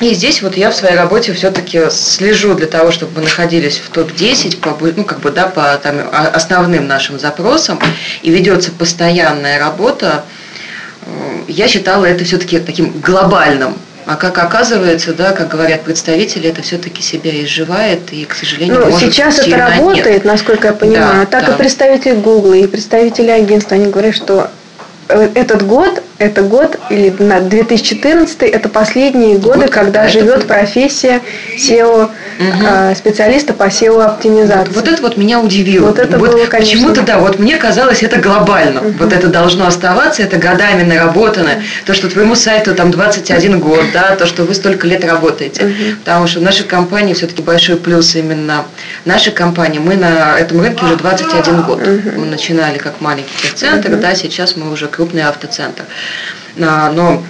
А, 0.00 0.04
и 0.04 0.14
здесь 0.14 0.42
вот 0.42 0.56
я 0.56 0.70
в 0.70 0.74
своей 0.74 0.96
работе 0.96 1.32
все-таки 1.32 1.90
слежу 1.90 2.54
для 2.54 2.66
того, 2.66 2.90
чтобы 2.90 3.12
мы 3.16 3.22
находились 3.22 3.78
в 3.78 3.90
топ-10 3.90 4.58
по, 4.58 4.76
ну, 4.96 5.04
как 5.04 5.20
бы, 5.20 5.30
да, 5.30 5.46
по 5.46 5.76
там, 5.82 5.96
основным 6.12 6.86
нашим 6.86 7.18
запросам, 7.18 7.78
и 8.22 8.30
ведется 8.30 8.70
постоянная 8.70 9.58
работа. 9.58 10.24
Я 11.46 11.68
считала 11.68 12.04
это 12.04 12.24
все-таки 12.24 12.58
таким 12.58 13.00
глобальным 13.00 13.76
а 14.08 14.16
как 14.16 14.38
оказывается, 14.38 15.12
да, 15.12 15.32
как 15.32 15.48
говорят 15.48 15.82
представители, 15.82 16.48
это 16.48 16.62
все-таки 16.62 17.02
себя 17.02 17.30
изживает 17.44 18.10
и, 18.10 18.24
к 18.24 18.32
сожалению, 18.32 18.78
ну, 18.78 18.86
может 18.86 19.12
сейчас 19.12 19.38
это 19.38 19.54
работает, 19.54 20.06
нет. 20.06 20.24
насколько 20.24 20.68
я 20.68 20.72
понимаю. 20.72 21.20
Да, 21.20 21.26
так 21.26 21.46
да. 21.46 21.52
и 21.52 21.58
представители 21.58 22.14
Google, 22.14 22.54
и 22.54 22.66
представители 22.66 23.28
агентства, 23.28 23.76
они 23.76 23.90
говорят, 23.90 24.14
что 24.14 24.50
э, 25.10 25.28
этот 25.34 25.66
год 25.66 26.02
это 26.18 26.42
год 26.42 26.78
или 26.90 27.14
на 27.18 27.40
2014 27.40 28.42
это 28.42 28.68
последние 28.68 29.38
годы, 29.38 29.60
вот 29.60 29.70
когда 29.70 30.08
живет 30.08 30.46
профессия 30.46 31.20
SEO 31.56 32.10
угу. 32.38 32.94
специалиста 32.96 33.52
по 33.52 33.64
SEO 33.64 34.02
оптимизации. 34.02 34.72
Вот, 34.72 34.76
вот 34.76 34.88
это 34.88 35.02
вот 35.02 35.16
меня 35.16 35.40
удивило. 35.40 35.86
Вот 35.86 35.98
это 35.98 36.18
вот 36.18 36.30
было, 36.30 36.46
конечно. 36.46 36.74
Почему-то 36.74 37.02
да, 37.02 37.18
вот 37.18 37.38
мне 37.38 37.56
казалось 37.56 38.02
это 38.02 38.18
глобально. 38.18 38.80
Угу. 38.80 38.92
Вот 38.98 39.12
это 39.12 39.28
должно 39.28 39.66
оставаться, 39.66 40.22
это 40.22 40.38
годами 40.38 40.82
наработано. 40.82 41.62
То, 41.86 41.94
что 41.94 42.08
твоему 42.08 42.34
сайту 42.34 42.74
там 42.74 42.90
21 42.90 43.60
год, 43.60 43.84
да, 43.92 44.16
то, 44.16 44.26
что 44.26 44.44
вы 44.44 44.54
столько 44.54 44.86
лет 44.86 45.04
работаете. 45.04 45.64
Угу. 45.64 45.98
Потому 46.00 46.26
что 46.26 46.40
в 46.40 46.42
нашей 46.42 46.66
компании 46.66 47.14
все-таки 47.14 47.42
большой 47.42 47.76
плюс 47.76 48.16
именно 48.16 48.64
нашей 49.04 49.32
компании. 49.32 49.78
Мы 49.78 49.94
на 49.94 50.38
этом 50.38 50.60
рынке 50.60 50.84
уже 50.84 50.96
21 50.96 51.62
год. 51.62 51.80
Угу. 51.80 52.20
Мы 52.20 52.26
начинали 52.26 52.78
как 52.78 53.00
маленький 53.00 53.30
техцентр, 53.40 53.92
угу. 53.92 54.00
да, 54.00 54.16
сейчас 54.16 54.56
мы 54.56 54.72
уже 54.72 54.88
крупный 54.88 55.22
автоцентр. 55.22 55.84
А, 56.60 56.90
но 56.92 57.22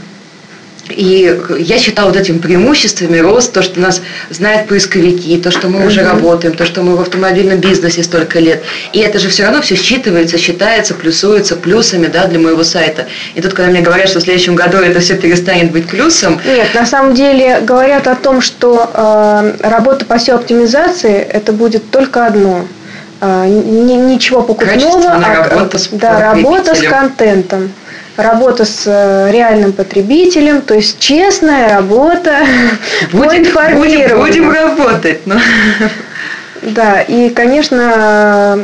и 0.90 1.38
я 1.58 1.78
считала 1.78 2.08
вот 2.08 2.16
этим 2.16 2.38
преимуществами 2.38 3.18
рост, 3.18 3.52
то, 3.52 3.62
что 3.62 3.80
нас 3.80 4.00
знают 4.30 4.68
поисковики, 4.68 5.36
то, 5.38 5.50
что 5.50 5.68
мы 5.68 5.86
уже 5.86 6.02
работаем, 6.02 6.54
то, 6.54 6.64
что 6.64 6.82
мы 6.82 6.96
в 6.96 7.00
автомобильном 7.00 7.58
бизнесе 7.58 8.02
столько 8.02 8.38
лет. 8.38 8.62
И 8.92 9.00
это 9.00 9.18
же 9.18 9.28
все 9.28 9.44
равно 9.44 9.60
все 9.62 9.74
считывается, 9.74 10.38
считается, 10.38 10.94
плюсуется 10.94 11.56
плюсами 11.56 12.06
да, 12.06 12.26
для 12.26 12.38
моего 12.38 12.64
сайта. 12.64 13.06
И 13.34 13.40
тут, 13.40 13.52
когда 13.54 13.70
мне 13.70 13.80
говорят, 13.80 14.08
что 14.08 14.20
в 14.20 14.22
следующем 14.22 14.54
году 14.54 14.78
это 14.78 15.00
все 15.00 15.16
перестанет 15.16 15.72
быть 15.72 15.88
плюсом. 15.88 16.40
Нет, 16.44 16.74
на 16.74 16.86
самом 16.86 17.14
деле 17.14 17.60
говорят 17.60 18.06
о 18.06 18.14
том, 18.14 18.40
что 18.40 18.90
э, 18.92 19.68
работа 19.68 20.04
по 20.04 20.14
SEO-оптимизации 20.14 21.16
это 21.16 21.52
будет 21.52 21.90
только 21.90 22.26
одно. 22.26 22.66
Э, 23.20 23.46
ничего 23.46 24.42
покупного, 24.42 25.12
а 25.12 25.48
работа 25.50 25.78
с 25.78 25.88
да, 25.88 26.32
работа 26.32 26.74
с 26.74 26.80
контентом 26.80 27.72
работа 28.22 28.64
с 28.64 28.82
э, 28.86 29.30
реальным 29.32 29.72
потребителем, 29.72 30.62
то 30.62 30.74
есть 30.74 30.98
честная 30.98 31.68
работа 31.68 32.38
будем, 33.12 33.28
по 33.28 33.36
информированию. 33.36 34.18
Будем, 34.18 34.46
будем 34.46 34.50
работать. 34.50 35.26
Но... 35.26 35.36
Да, 36.62 37.00
и, 37.00 37.30
конечно, 37.30 38.58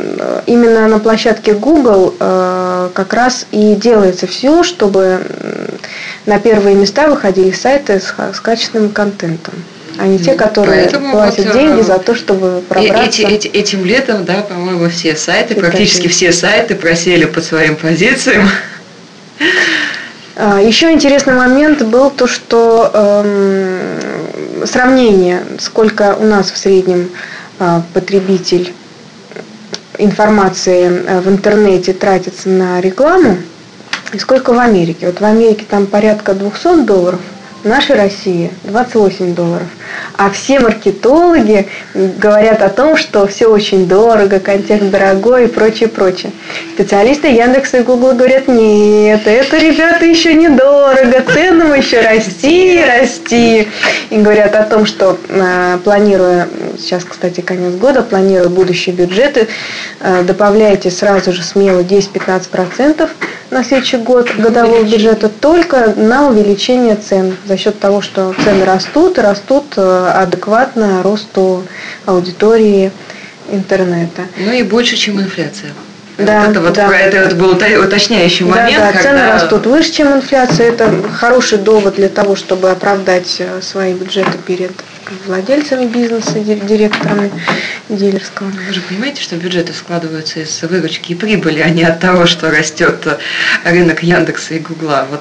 именно 0.47 0.89
на 0.89 0.99
площадке 0.99 1.55
Google 1.55 2.15
э, 2.19 2.91
как 2.93 3.15
раз 3.15 3.47
и 3.53 3.77
делается 3.77 4.27
все, 4.27 4.65
чтобы 4.65 5.21
на 6.27 6.41
первые 6.41 6.75
места 6.75 7.07
выходили 7.07 7.53
сайты 7.53 8.01
с, 8.01 8.13
с 8.35 8.41
качественным 8.41 8.91
контентом 8.91 9.55
а 9.99 10.07
не 10.07 10.19
те, 10.19 10.35
которые 10.35 10.83
Поэтому 10.83 11.13
платят 11.13 11.47
вот, 11.47 11.55
деньги 11.55 11.83
за 11.83 11.99
то, 11.99 12.15
чтобы 12.15 12.63
пробраться. 12.69 13.23
Эти, 13.23 13.23
эти, 13.23 13.49
этим 13.49 13.85
летом, 13.85 14.25
да, 14.25 14.43
по-моему, 14.43 14.89
все 14.89 15.15
сайты, 15.17 15.55
практически 15.55 16.09
все 16.09 16.33
сайты 16.33 16.75
просели 16.75 17.25
по 17.27 17.41
своим 17.41 17.77
позициям. 17.77 18.49
А, 20.37 20.61
Еще 20.61 20.91
интересный 20.93 21.35
момент 21.35 21.83
был 21.83 22.11
то, 22.11 22.27
что 22.27 22.91
э, 22.93 24.65
сравнение, 24.67 25.45
сколько 25.61 26.17
у 26.19 26.25
нас 26.25 26.51
в 26.51 26.57
среднем 26.59 27.11
э, 27.61 27.81
потребитель 27.93 28.73
информации 29.99 30.87
э, 31.07 31.21
в 31.21 31.29
интернете 31.29 31.93
тратится 31.93 32.49
на 32.49 32.81
рекламу, 32.81 33.39
и 34.13 34.19
сколько 34.19 34.53
в 34.53 34.59
Америке. 34.59 35.07
Вот 35.07 35.21
в 35.21 35.25
Америке 35.25 35.65
там 35.69 35.87
порядка 35.87 36.35
200 36.35 36.83
долларов, 36.85 37.21
нашей 37.65 37.97
России 37.97 38.51
28 38.65 39.35
долларов. 39.35 39.67
А 40.17 40.31
все 40.31 40.61
маркетологи 40.61 41.69
говорят 41.95 42.63
о 42.63 42.69
том, 42.69 42.97
что 42.97 43.27
все 43.27 43.47
очень 43.47 43.89
дорого, 43.89 44.39
контекст 44.39 44.91
дорогой 44.91 45.45
и 45.45 45.49
прочее, 45.49 45.89
прочее. 45.89 46.33
Специалисты 46.75 47.29
Яндекса 47.29 47.79
и 47.79 47.83
Гугла 47.83 48.13
говорят, 48.13 48.49
нет, 48.49 49.27
это, 49.27 49.59
ребята, 49.59 50.05
еще 50.05 50.35
недорого, 50.35 51.25
ценам 51.33 51.75
еще 51.75 52.01
расти, 52.01 52.81
расти. 52.85 53.69
И 54.11 54.17
говорят 54.19 54.55
о 54.55 54.63
том, 54.65 54.87
что 54.87 55.19
э, 55.29 55.79
планируя, 55.83 56.49
сейчас, 56.79 57.05
кстати, 57.05 57.41
конец 57.41 57.75
года, 57.75 58.03
планируя 58.03 58.49
будущие 58.49 58.95
бюджеты, 58.95 59.49
э, 60.01 60.23
добавляйте 60.23 60.91
сразу 60.91 61.33
же 61.33 61.43
смело 61.43 61.81
10-15% 61.81 63.09
на 63.51 63.63
следующий 63.63 63.99
год 63.99 64.31
годового 64.37 64.83
бюджета 64.83 65.29
только 65.29 65.95
на 65.97 66.29
увеличение 66.29 66.97
цен 66.97 67.37
за 67.47 67.54
счет 67.57 67.79
того, 67.79 68.03
что 68.03 68.35
цены 68.45 68.65
растут 68.65 69.19
и 69.19 69.21
растут 69.21 69.65
э, 69.77 70.13
адекватно 70.15 71.03
росту 71.03 71.65
аудитории 72.07 72.93
интернета. 73.51 74.23
Ну 74.39 74.53
и 74.53 74.63
больше, 74.63 74.97
чем 74.97 75.21
инфляция. 75.21 75.73
Да, 76.17 76.43
вот 76.43 76.51
это, 76.51 76.61
вот, 76.61 76.75
да. 76.75 76.97
это, 76.97 77.17
это 77.17 77.35
был 77.35 77.51
уточняющий 77.51 78.47
момент. 78.47 78.77
Да, 78.77 78.87
да, 78.87 78.93
когда... 78.93 79.03
цены 79.03 79.33
растут 79.33 79.67
выше, 79.67 79.93
чем 79.93 80.13
инфляция. 80.13 80.69
Это 80.69 80.93
хороший 81.13 81.59
довод 81.59 81.97
для 81.97 82.09
того, 82.09 82.37
чтобы 82.37 82.71
оправдать 82.71 83.37
э, 83.41 83.61
свои 83.63 83.95
бюджеты 83.95 84.39
перед 84.47 84.73
владельцами 85.27 85.87
бизнеса, 85.87 86.39
директорами 86.39 87.31
дилерского. 87.89 88.51
Вы 88.67 88.73
же 88.73 88.81
понимаете, 88.81 89.23
что 89.23 89.37
бюджеты 89.37 89.73
складываются 89.73 90.41
из 90.41 90.63
выручки 90.63 91.13
и 91.13 91.15
прибыли, 91.15 91.61
а 91.61 91.69
не 91.69 91.83
от 91.83 92.01
того, 92.01 92.27
что 92.27 92.51
растет 92.51 93.07
рынок 93.65 94.03
Яндекса 94.03 94.55
и 94.55 94.61
Гугла. 94.61 95.07
Вот 95.11 95.21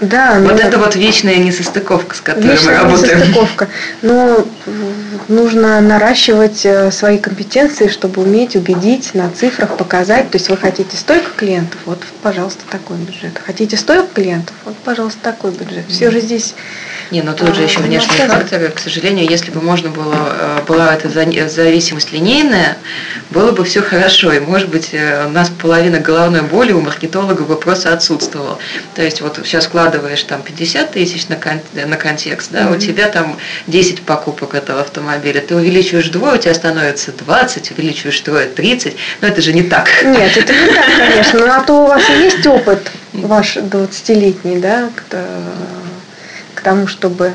да, 0.00 0.38
вот 0.38 0.52
ну, 0.52 0.58
это 0.58 0.78
вот 0.78 0.94
вечная 0.94 1.36
несостыковка, 1.36 2.14
с 2.14 2.20
которой 2.20 2.52
вечная 2.52 2.82
мы 2.84 2.90
работаем. 2.90 3.18
Несостыковка. 3.18 3.68
Но 4.02 4.46
нужно 5.26 5.80
наращивать 5.80 6.64
э, 6.64 6.92
свои 6.92 7.18
компетенции, 7.18 7.88
чтобы 7.88 8.22
уметь 8.22 8.54
убедить 8.54 9.14
на 9.14 9.28
цифрах, 9.30 9.76
показать. 9.76 10.30
То 10.30 10.36
есть 10.36 10.50
вы 10.50 10.56
хотите 10.56 10.96
столько 10.96 11.30
клиентов, 11.36 11.78
вот, 11.84 11.98
пожалуйста, 12.22 12.62
такой 12.70 12.96
бюджет. 12.98 13.40
Хотите 13.44 13.76
столько 13.76 14.08
клиентов, 14.14 14.54
вот, 14.64 14.76
пожалуйста, 14.76 15.18
такой 15.22 15.50
бюджет. 15.50 15.86
Все 15.88 16.10
же 16.10 16.20
здесь 16.20 16.54
не, 17.10 17.22
но 17.22 17.32
тут 17.32 17.54
же 17.54 17.62
еще 17.62 17.80
а, 17.80 17.82
внешние 17.82 18.28
факторы. 18.28 18.68
К 18.68 18.78
сожалению, 18.78 19.28
если 19.28 19.50
бы 19.50 19.62
можно 19.62 19.88
было, 19.88 20.14
э, 20.14 20.58
была 20.66 20.94
эта 20.94 21.08
зависимость 21.08 22.12
линейная, 22.12 22.76
было 23.30 23.52
бы 23.52 23.64
все 23.64 23.80
хорошо. 23.80 24.32
И, 24.32 24.40
может 24.40 24.68
быть, 24.68 24.90
э, 24.92 25.26
у 25.26 25.30
нас 25.30 25.48
половина 25.48 26.00
головной 26.00 26.42
боли 26.42 26.72
у 26.72 26.80
маркетолога 26.80 27.44
бы 27.44 27.56
просто 27.56 27.94
отсутствовала. 27.94 28.58
То 28.94 29.02
есть 29.02 29.22
вот 29.22 29.40
сейчас 29.44 29.66
вкладываешь 29.66 30.22
там 30.24 30.42
50 30.42 30.92
тысяч 30.92 31.28
на, 31.28 31.36
кон 31.36 31.60
на 31.72 31.96
контекст, 31.96 32.50
да, 32.52 32.64
mm-hmm. 32.64 32.76
у 32.76 32.78
тебя 32.78 33.08
там 33.08 33.38
10 33.68 34.02
покупок 34.02 34.54
этого 34.54 34.82
автомобиля. 34.82 35.40
Ты 35.40 35.56
увеличиваешь 35.56 36.08
двое, 36.08 36.34
у 36.34 36.38
тебя 36.38 36.54
становится 36.54 37.12
20, 37.12 37.70
увеличиваешь 37.70 38.20
трое 38.20 38.46
30. 38.46 38.96
Но 39.22 39.28
это 39.28 39.40
же 39.40 39.54
не 39.54 39.62
так. 39.62 39.88
Нет, 40.04 40.36
это 40.36 40.52
не 40.52 40.74
так, 40.74 40.84
конечно. 40.96 41.38
Ну, 41.38 41.46
а 41.46 41.60
то 41.62 41.84
у 41.84 41.86
вас 41.86 42.02
есть 42.10 42.46
опыт 42.46 42.90
ваш 43.14 43.56
20-летний, 43.56 44.58
да, 44.58 44.90
к 46.58 46.60
тому, 46.60 46.88
чтобы 46.88 47.34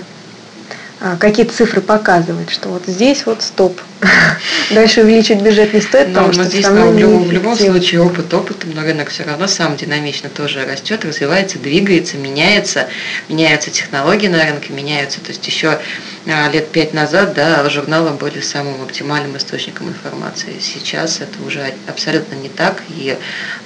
а, 1.00 1.16
какие-то 1.16 1.54
цифры 1.54 1.80
показывать, 1.80 2.50
что 2.50 2.68
вот 2.68 2.84
здесь 2.88 3.26
вот 3.26 3.42
стоп. 3.42 3.80
Дальше 4.72 5.02
увеличить 5.02 5.42
бюджет 5.42 5.74
не 5.74 5.82
стоит, 5.82 6.08
но, 6.08 6.14
потому 6.14 6.28
но 6.28 6.34
что 6.34 6.44
здесь 6.44 6.68
но 6.68 6.90
в, 6.90 6.98
любом, 6.98 7.24
в 7.24 7.32
любом 7.32 7.56
случае 7.56 8.02
опыт 8.02 8.34
опытом, 8.34 8.72
но 8.74 8.82
рынок 8.82 9.10
все 9.10 9.24
равно 9.24 9.48
сам 9.48 9.76
динамично 9.76 10.30
тоже 10.30 10.66
растет, 10.66 11.06
развивается, 11.06 11.60
двигается, 11.60 12.18
меняется, 12.18 12.88
меняются 13.30 13.72
технологии 13.72 14.28
на 14.28 14.44
рынке, 14.44 14.74
меняются. 14.74 15.20
То 15.22 15.30
есть 15.30 15.46
еще 15.48 15.80
а, 16.28 16.50
лет 16.50 16.70
пять 16.70 16.94
назад 16.94 17.34
да, 17.34 17.68
журналы 17.70 18.12
были 18.12 18.40
самым 18.42 18.82
оптимальным 18.82 19.38
источником 19.38 19.90
информации. 19.90 20.56
Сейчас 20.60 21.22
это 21.22 21.42
уже 21.46 21.74
абсолютно 21.88 22.36
не 22.36 22.50
так, 22.50 22.82
и 22.90 23.18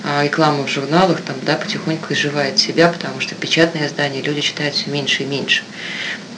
а, 0.04 0.24
реклама 0.24 0.66
в 0.66 0.70
журналах 0.70 1.22
там, 1.22 1.36
да, 1.44 1.56
потихоньку 1.56 2.14
изживает 2.14 2.60
себя, 2.60 2.90
потому 2.90 3.20
что 3.22 3.36
печатные 3.36 3.88
издания 3.88 4.22
люди 4.22 4.42
читают 4.42 4.76
все 4.76 4.90
меньше 4.90 5.24
и 5.24 5.26
меньше. 5.26 5.64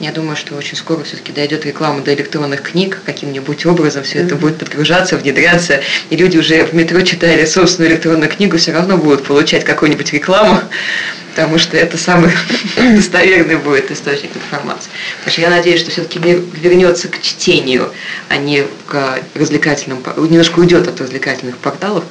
Я 0.00 0.12
думаю, 0.12 0.34
что 0.34 0.56
очень 0.56 0.78
скоро 0.78 1.04
все-таки 1.04 1.30
дойдет 1.30 1.66
реклама 1.66 2.00
до 2.00 2.14
электронных 2.14 2.62
книг, 2.62 3.02
каким-нибудь 3.04 3.66
образом 3.66 3.89
все 4.02 4.20
это 4.20 4.36
будет 4.36 4.58
подгружаться, 4.58 5.16
внедряться, 5.16 5.80
и 6.10 6.16
люди 6.16 6.38
уже 6.38 6.64
в 6.64 6.72
метро 6.72 7.00
читали 7.02 7.44
собственную 7.44 7.92
электронную 7.92 8.30
книгу, 8.30 8.56
все 8.56 8.72
равно 8.72 8.96
будут 8.96 9.24
получать 9.24 9.64
какую-нибудь 9.64 10.12
рекламу, 10.12 10.60
потому 11.30 11.58
что 11.58 11.76
это 11.76 11.98
самый 11.98 12.30
достоверный 12.76 13.56
будет 13.56 13.90
источник 13.90 14.30
информации. 14.36 14.90
Так 15.24 15.32
что 15.32 15.42
я 15.42 15.50
надеюсь, 15.50 15.80
что 15.80 15.90
все-таки 15.90 16.18
мир 16.18 16.40
вернется 16.60 17.08
к 17.08 17.20
чтению, 17.20 17.92
а 18.28 18.36
не 18.36 18.64
к 18.86 19.18
развлекательным, 19.34 20.02
немножко 20.16 20.60
уйдет 20.60 20.88
от 20.88 21.00
развлекательных 21.00 21.58
порталов, 21.58 22.04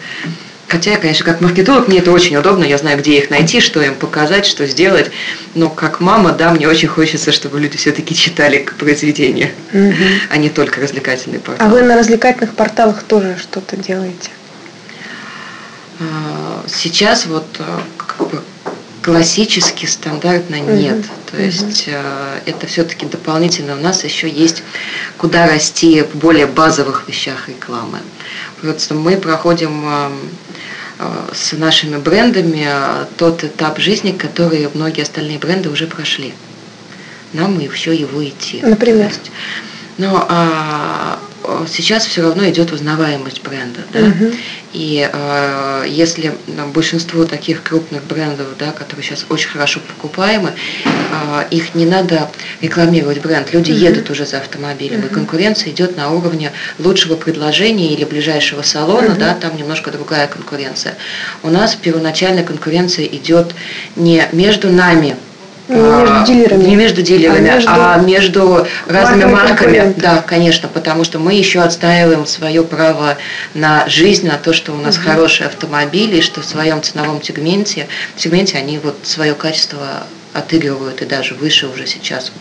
Хотя, 0.70 0.98
конечно, 0.98 1.26
как 1.26 1.42
маркетолог 1.42 1.88
мне 1.88 1.98
это 1.98 2.12
очень 2.12 2.36
удобно, 2.36 2.64
я 2.64 2.78
знаю, 2.78 3.00
где 3.00 3.18
их 3.18 3.32
найти, 3.32 3.60
что 3.60 3.82
им 3.82 3.96
показать, 3.96 4.46
что 4.46 4.68
сделать. 4.68 5.10
Но 5.56 5.68
как 5.68 6.00
мама, 6.00 6.32
да, 6.32 6.52
мне 6.52 6.68
очень 6.68 6.88
хочется, 6.88 7.32
чтобы 7.32 7.60
люди 7.60 7.76
все-таки 7.76 8.14
читали 8.14 8.70
произведения, 8.78 9.52
угу. 9.74 9.94
а 10.30 10.38
не 10.38 10.50
только 10.50 10.80
развлекательные 10.80 11.40
порталы. 11.40 11.68
А 11.68 11.74
вы 11.74 11.82
на 11.82 11.98
развлекательных 11.98 12.54
порталах 12.54 13.02
тоже 13.02 13.36
что-то 13.42 13.78
делаете? 13.78 14.30
А, 16.00 16.64
сейчас 16.68 17.26
вот 17.26 17.48
а, 17.58 17.82
как 17.98 18.30
бы 18.30 18.42
классически, 19.02 19.88
стандартно 19.88 20.60
нет. 20.60 21.00
Угу. 21.00 21.32
То 21.32 21.42
есть 21.42 21.88
угу. 21.88 21.96
это 22.46 22.68
все-таки 22.68 23.08
дополнительно 23.08 23.74
у 23.74 23.80
нас 23.80 24.04
еще 24.04 24.30
есть 24.30 24.62
куда 25.18 25.48
расти 25.48 26.04
в 26.04 26.16
более 26.16 26.46
базовых 26.46 27.06
вещах 27.08 27.50
рекламы. 27.50 27.98
Просто 28.62 28.94
мы 28.94 29.18
проходим 29.18 29.84
с 31.34 31.54
нашими 31.54 31.98
брендами 31.98 32.66
э, 32.68 33.06
тот 33.18 33.44
этап 33.44 33.80
жизни, 33.80 34.12
который 34.12 34.70
многие 34.74 35.04
остальные 35.04 35.40
бренды 35.40 35.70
уже 35.70 35.88
прошли. 35.88 36.34
Нам 37.34 37.60
еще 37.60 37.96
его 37.96 38.24
идти. 38.28 38.60
Например? 38.62 39.12
Но 39.98 40.26
а, 40.28 41.20
сейчас 41.68 42.06
все 42.06 42.22
равно 42.22 42.48
идет 42.50 42.72
узнаваемость 42.72 43.42
бренда. 43.42 43.80
Да? 43.94 44.00
Угу. 44.00 44.34
И 44.74 45.10
э, 45.12 45.86
если 45.88 46.34
большинство 46.74 47.26
таких 47.26 47.64
крупных 47.64 48.04
брендов, 48.04 48.48
да, 48.60 48.72
которые 48.72 49.04
сейчас 49.04 49.26
очень 49.30 49.50
хорошо 49.50 49.80
покупаемы, 49.80 50.54
э, 50.86 51.44
их 51.50 51.74
не 51.74 51.86
надо 51.86 52.30
рекламировать 52.62 53.22
бренд. 53.22 53.52
Люди 53.52 53.72
угу. 53.72 53.80
едут 53.80 54.10
уже 54.10 54.26
за 54.26 54.38
автомобилем, 54.38 55.00
угу. 55.00 55.08
и 55.08 55.10
конкуренция 55.10 55.72
идет 55.72 55.98
на 55.98 56.12
уровне 56.12 56.52
лучшего 56.78 57.16
предложения 57.16 57.94
или 57.94 58.04
ближайшего 58.04 58.62
салона, 58.62 59.14
угу. 59.14 59.20
да, 59.20 59.34
там 59.34 59.58
немножко 59.58 59.92
другая 59.92 60.28
конкуренция. 60.28 60.96
У 61.42 61.50
нас 61.50 61.76
первоначальная 61.76 62.44
конкуренция 62.44 63.06
идет 63.06 63.56
не 63.96 64.28
между 64.34 64.70
нами, 64.70 65.16
между 65.76 66.16
а, 66.16 66.26
дилерами. 66.26 66.64
Не 66.64 66.76
между 66.76 67.02
дилерами, 67.02 67.50
а 67.50 67.54
между, 67.54 67.70
а 67.72 67.98
между 67.98 68.68
разными 68.88 69.26
марками. 69.26 69.94
Да, 69.98 70.22
конечно, 70.22 70.68
потому 70.68 71.04
что 71.04 71.20
мы 71.20 71.34
еще 71.34 71.62
отстаиваем 71.62 72.26
свое 72.26 72.64
право 72.64 73.18
на 73.54 73.88
жизнь, 73.88 74.28
на 74.28 74.38
то, 74.38 74.54
что 74.54 74.74
у 74.74 74.78
нас 74.78 74.98
угу. 74.98 75.08
хорошие 75.08 75.48
автомобили, 75.48 76.18
и 76.18 76.22
что 76.22 76.42
в 76.42 76.46
своем 76.46 76.82
ценовом 76.82 77.22
сегменте, 77.22 77.88
сегменте 78.16 78.58
они 78.58 78.80
вот 78.80 78.98
свое 79.04 79.34
качество 79.36 80.04
отыгрывают 80.34 81.02
и 81.02 81.06
даже 81.06 81.34
выше 81.36 81.68
уже 81.68 81.88
сейчас, 81.88 82.32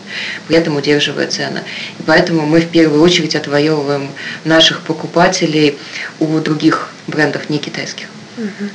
при 0.47 0.57
этом 0.57 0.75
удерживая 0.75 1.27
цены. 1.27 1.63
И 1.97 2.03
поэтому 2.03 2.45
мы 2.45 2.61
в 2.61 2.69
первую 2.69 3.01
очередь 3.01 3.35
отвоевываем 3.35 4.09
наших 4.45 4.81
покупателей 4.81 5.77
у 6.19 6.39
других 6.39 6.89
брендов, 7.07 7.49
не 7.49 7.57
китайских. 7.57 8.07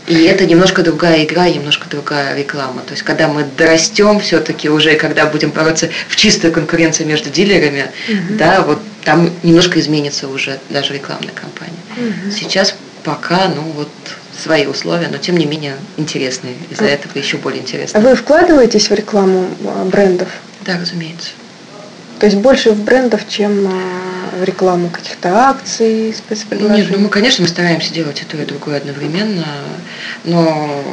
И 0.06 0.24
это 0.24 0.46
немножко 0.46 0.82
другая 0.82 1.24
игра, 1.24 1.48
немножко 1.48 1.88
другая 1.88 2.36
реклама. 2.36 2.82
То 2.86 2.92
есть, 2.92 3.02
когда 3.02 3.28
мы 3.28 3.44
дорастем 3.56 4.20
все-таки 4.20 4.68
уже, 4.68 4.94
когда 4.94 5.26
будем 5.26 5.50
бороться 5.50 5.90
в 6.08 6.16
чистой 6.16 6.50
конкуренции 6.50 7.04
между 7.04 7.30
дилерами, 7.30 7.86
угу. 8.08 8.34
да, 8.38 8.62
вот 8.62 8.80
там 9.04 9.30
немножко 9.42 9.80
изменится 9.80 10.28
уже 10.28 10.58
даже 10.70 10.94
рекламная 10.94 11.32
кампания. 11.34 11.72
Угу. 11.96 12.32
Сейчас 12.32 12.74
пока, 13.04 13.48
ну 13.48 13.62
вот 13.62 13.88
свои 14.42 14.66
условия, 14.66 15.08
но 15.08 15.18
тем 15.18 15.36
не 15.36 15.46
менее 15.46 15.76
интересные. 15.96 16.54
Из-за 16.70 16.86
а, 16.86 16.88
этого 16.88 17.16
еще 17.16 17.36
более 17.36 17.62
интересно. 17.62 17.98
А 17.98 18.02
вы 18.02 18.16
вкладываетесь 18.16 18.90
в 18.90 18.94
рекламу 18.94 19.48
а, 19.64 19.84
брендов? 19.84 20.28
Да, 20.62 20.78
разумеется. 20.78 21.30
То 22.18 22.26
есть 22.26 22.38
больше 22.38 22.70
в 22.70 22.82
брендов, 22.82 23.28
чем 23.28 23.68
а, 23.68 24.13
в 24.38 24.44
рекламу 24.44 24.88
каких-то 24.90 25.48
акций, 25.48 26.14
спецпредложений? 26.14 26.82
Нет, 26.82 26.90
ну 26.90 26.98
мы, 26.98 27.08
конечно, 27.08 27.42
мы 27.42 27.48
стараемся 27.48 27.92
делать 27.92 28.22
и 28.22 28.24
то, 28.24 28.36
и 28.36 28.44
другое 28.44 28.78
одновременно, 28.78 29.46
но 30.24 30.84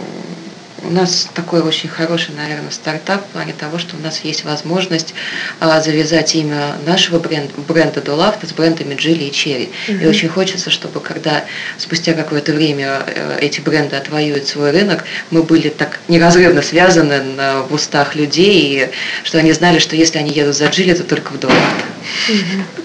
у 0.84 0.90
нас 0.90 1.28
такой 1.34 1.62
очень 1.62 1.90
хороший, 1.90 2.34
наверное, 2.36 2.72
стартап 2.72 3.24
в 3.26 3.30
плане 3.30 3.54
того, 3.54 3.78
что 3.78 3.96
у 3.96 4.00
нас 4.00 4.22
есть 4.22 4.44
возможность 4.44 5.14
а, 5.60 5.80
завязать 5.82 6.34
имя 6.36 6.76
нашего 6.86 7.20
бренда, 7.20 7.54
бренда 7.68 8.02
Долавта 8.02 8.48
с 8.48 8.52
брендами 8.52 8.96
Джилли 8.96 9.26
и 9.26 9.32
Черри. 9.32 9.70
Угу. 9.88 9.98
И 9.98 10.08
очень 10.08 10.30
хочется, 10.30 10.70
чтобы 10.70 11.00
когда 11.00 11.46
спустя 11.78 12.14
какое-то 12.14 12.54
время 12.54 13.04
э, 13.06 13.38
эти 13.42 13.62
бренды 13.62 13.96
отвоюют 13.96 14.48
свой 14.48 14.72
рынок, 14.72 15.04
мы 15.30 15.44
были 15.44 15.70
так 15.70 16.00
неразрывно 16.08 16.62
связаны 16.62 17.22
на, 17.22 17.62
в 17.62 17.74
устах 17.74 18.16
людей, 18.16 18.86
и 18.86 18.90
что 19.24 19.38
они 19.38 19.52
знали, 19.52 19.80
что 19.80 19.96
если 19.96 20.18
они 20.18 20.32
едут 20.32 20.56
за 20.56 20.68
Джилли, 20.68 20.94
то 20.94 21.04
только 21.04 21.32
в 21.32 21.40
Долавта. 21.40 21.86
Угу. 22.30 22.84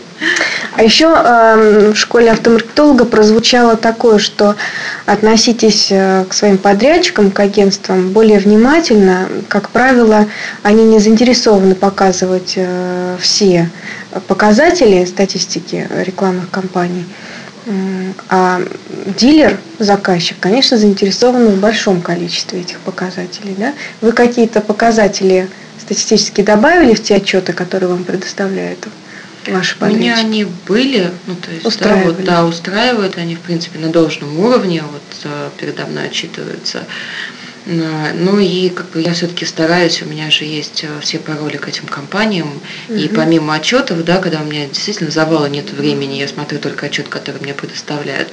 А 0.74 0.83
еще 0.83 1.07
э, 1.07 1.92
в 1.92 1.96
школе 1.96 2.31
автомаркетолога 2.31 3.05
прозвучало 3.05 3.76
такое, 3.76 4.18
что 4.18 4.55
относитесь 5.07 5.88
э, 5.90 6.24
к 6.29 6.35
своим 6.35 6.59
подрядчикам, 6.59 7.31
к 7.31 7.40
агентствам 7.40 8.11
более 8.11 8.38
внимательно. 8.38 9.29
Как 9.48 9.70
правило, 9.70 10.26
они 10.62 10.85
не 10.85 10.98
заинтересованы 10.98 11.74
показывать 11.74 12.55
э, 12.57 13.16
все 13.20 13.70
показатели 14.29 15.05
статистики 15.05 15.88
рекламных 16.05 16.50
кампаний. 16.50 17.05
А 18.29 18.62
дилер, 19.18 19.59
заказчик, 19.79 20.37
конечно, 20.38 20.79
заинтересован 20.79 21.48
в 21.48 21.59
большом 21.59 22.00
количестве 22.00 22.61
этих 22.61 22.79
показателей. 22.79 23.57
Да? 23.59 23.74
Вы 24.00 24.12
какие-то 24.12 24.61
показатели 24.61 25.48
статистически 25.81 26.42
добавили 26.42 26.94
в 26.94 27.02
те 27.02 27.16
отчеты, 27.16 27.52
которые 27.52 27.90
вам 27.90 28.05
предоставляют? 28.05 28.87
Ваши 29.52 29.76
У 29.80 29.87
меня 29.87 30.16
они 30.16 30.44
были, 30.66 31.11
ну 31.26 31.35
то 31.37 31.50
есть 31.50 31.80
да, 31.80 31.96
вот, 31.96 32.24
да, 32.24 32.44
устраивают 32.44 33.16
они 33.18 33.37
в 33.37 33.40
принципе 33.40 33.78
на 33.78 33.88
должном 33.88 34.38
уровне, 34.38 34.82
вот 34.82 35.02
э, 35.24 35.50
передо 35.59 35.87
мной 35.87 36.06
отчитываются 36.06 36.85
Ну 37.66 38.38
и 38.38 38.68
как 38.68 38.90
бы 38.90 39.02
я 39.02 39.12
все-таки 39.12 39.44
стараюсь, 39.44 40.00
у 40.00 40.07
меня 40.07 40.31
же 40.31 40.44
есть 40.44 40.85
э, 40.85 41.00
все 41.00 41.18
пароли 41.18 41.57
к 41.57 41.66
этим 41.66 41.87
компаниям, 41.87 42.48
угу. 42.88 42.96
и 42.96 43.09
помимо 43.09 43.55
отчетов, 43.55 44.05
да, 44.05 44.18
когда 44.18 44.40
у 44.40 44.44
меня 44.44 44.68
действительно 44.68 45.11
завала 45.11 45.46
нет 45.46 45.72
времени, 45.72 46.14
я 46.14 46.29
смотрю 46.29 46.61
только 46.61 46.87
отчет, 46.87 47.09
который 47.09 47.40
мне 47.42 47.55
предоставляют. 47.55 48.29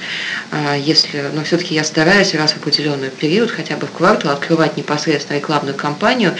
А 0.52 0.76
если, 0.76 1.24
но 1.32 1.42
все-таки 1.42 1.74
я 1.74 1.82
стараюсь 1.82 2.32
раз 2.34 2.52
в 2.52 2.58
определенный 2.58 3.10
период, 3.10 3.50
хотя 3.50 3.76
бы 3.76 3.88
в 3.88 3.90
квартал, 3.90 4.30
открывать 4.30 4.76
непосредственно 4.76 5.38
рекламную 5.38 5.74
кампанию 5.74 6.34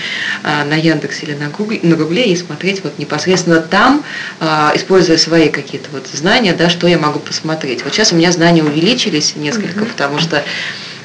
а, 0.45 0.65
на 0.65 0.75
Яндекс 0.75 1.25
или 1.25 1.35
на 1.35 1.49
Гугле, 1.49 1.81
на 1.83 1.97
Гугле 1.97 2.27
и 2.27 2.37
смотреть 2.37 2.85
вот 2.85 2.97
непосредственно 2.99 3.61
там, 3.61 4.05
а, 4.39 4.71
используя 4.77 5.19
свои 5.19 5.49
какие-то 5.49 5.89
вот 5.91 6.07
знания, 6.07 6.53
да, 6.53 6.71
что 6.71 6.87
я 6.87 6.99
могу 6.99 7.19
посмотреть. 7.19 7.83
Вот 7.83 7.93
сейчас 7.93 8.13
у 8.13 8.17
меня 8.17 8.31
знания 8.31 8.63
увеличились 8.63 9.35
несколько, 9.35 9.81
угу. 9.81 9.87
потому 9.87 10.19
что 10.21 10.45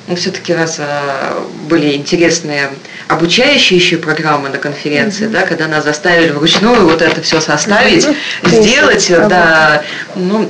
ну, 0.10 0.15
все-таки 0.15 0.54
нас 0.54 0.78
а, 0.80 1.48
были 1.69 1.95
интересные 1.95 2.69
обучающие 3.08 3.78
еще 3.80 3.98
программы 3.98 4.50
на 4.50 4.58
конференции, 4.58 5.28
mm-hmm. 5.28 5.32
да, 5.32 5.41
когда 5.43 5.67
нас 5.67 5.84
заставили 5.84 6.32
вручную 6.32 6.88
вот 6.88 7.02
это 7.02 7.22
все 7.22 7.39
составить, 7.39 8.06
mm-hmm. 8.06 8.50
сделать, 8.50 9.08
да, 9.30 9.84
ну, 10.15 10.50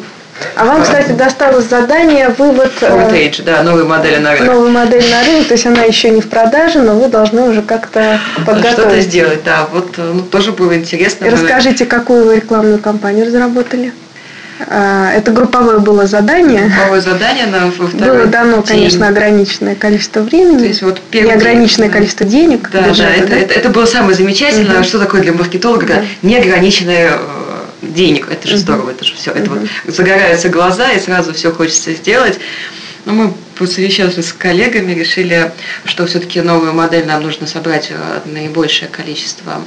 а 0.56 0.64
вам, 0.66 0.84
кстати, 0.84 1.12
досталось 1.12 1.66
задание 1.66 2.30
вывод... 2.30 2.72
Forward 2.80 3.44
да, 3.44 3.62
новые 3.62 3.86
модели 3.86 4.18
на 4.18 4.34
рынок. 4.34 4.54
Новая 4.54 4.72
модель 4.72 5.10
на 5.12 5.24
рынок, 5.26 5.48
то 5.48 5.54
есть 5.54 5.66
она 5.66 5.84
еще 5.84 6.10
не 6.12 6.22
в 6.22 6.30
продаже, 6.30 6.80
но 6.80 6.94
вы 6.98 7.10
должны 7.10 7.42
уже 7.42 7.62
как-то 7.62 8.22
подготовить. 8.46 8.72
Что-то 8.72 9.02
сделать, 9.02 9.44
да. 9.44 9.68
Вот 9.72 9.98
ну, 9.98 10.22
тоже 10.22 10.54
было 10.54 10.76
интересно. 10.78 11.26
И 11.26 11.30
расскажите, 11.30 11.86
какую 11.86 12.26
вы 12.26 12.38
рекламную 12.38 12.80
кампанию 12.80 13.26
разработали? 13.26 13.92
А, 14.68 15.12
это 15.14 15.32
групповое 15.32 15.80
было 15.80 16.06
задание. 16.06 16.68
Групповое 16.68 17.02
задание 17.02 17.46
на 17.48 17.68
во 17.68 17.88
Было 17.88 18.26
дано, 18.26 18.58
день. 18.58 18.64
конечно, 18.64 19.08
ограниченное 19.08 19.76
количество 19.76 20.22
времени. 20.22 20.60
То 20.60 20.66
есть 20.66 20.82
вот 20.82 21.02
неограниченное 21.14 21.88
день, 21.88 21.94
количество 21.94 22.26
денег. 22.26 22.70
Да, 22.72 22.82
бюджета, 22.82 23.10
да, 23.10 23.16
это, 23.16 23.28
да? 23.28 23.36
Это, 23.38 23.54
это 23.54 23.70
было 23.70 23.86
самое 23.86 24.16
замечательное. 24.16 24.80
Угу. 24.80 24.84
Что 24.84 25.00
такое 25.00 25.22
для 25.22 25.34
маркетолога? 25.34 25.86
Да. 25.86 26.04
Неограниченное 26.22 27.12
э, 27.14 27.18
денег. 27.82 28.28
Это 28.30 28.48
же 28.48 28.56
угу. 28.56 28.62
здорово, 28.62 28.90
это 28.92 29.06
же 29.06 29.16
все. 29.16 29.32
Это 29.32 29.50
угу. 29.52 29.62
вот 29.86 29.96
загораются 29.96 30.50
глаза, 30.50 30.92
и 30.92 31.00
сразу 31.00 31.34
все 31.34 31.52
хочется 31.52 31.94
сделать. 31.94 32.40
Но 33.06 33.14
мы 33.14 33.34
посовещавшись 33.58 34.28
с 34.28 34.34
коллегами, 34.34 34.94
решили, 34.94 35.52
что 35.86 36.06
все-таки 36.06 36.42
новую 36.42 36.74
модель 36.74 37.06
нам 37.06 37.24
нужно 37.24 37.48
собрать 37.48 37.92
э, 37.92 38.20
наибольшее 38.26 38.90
количество 38.90 39.62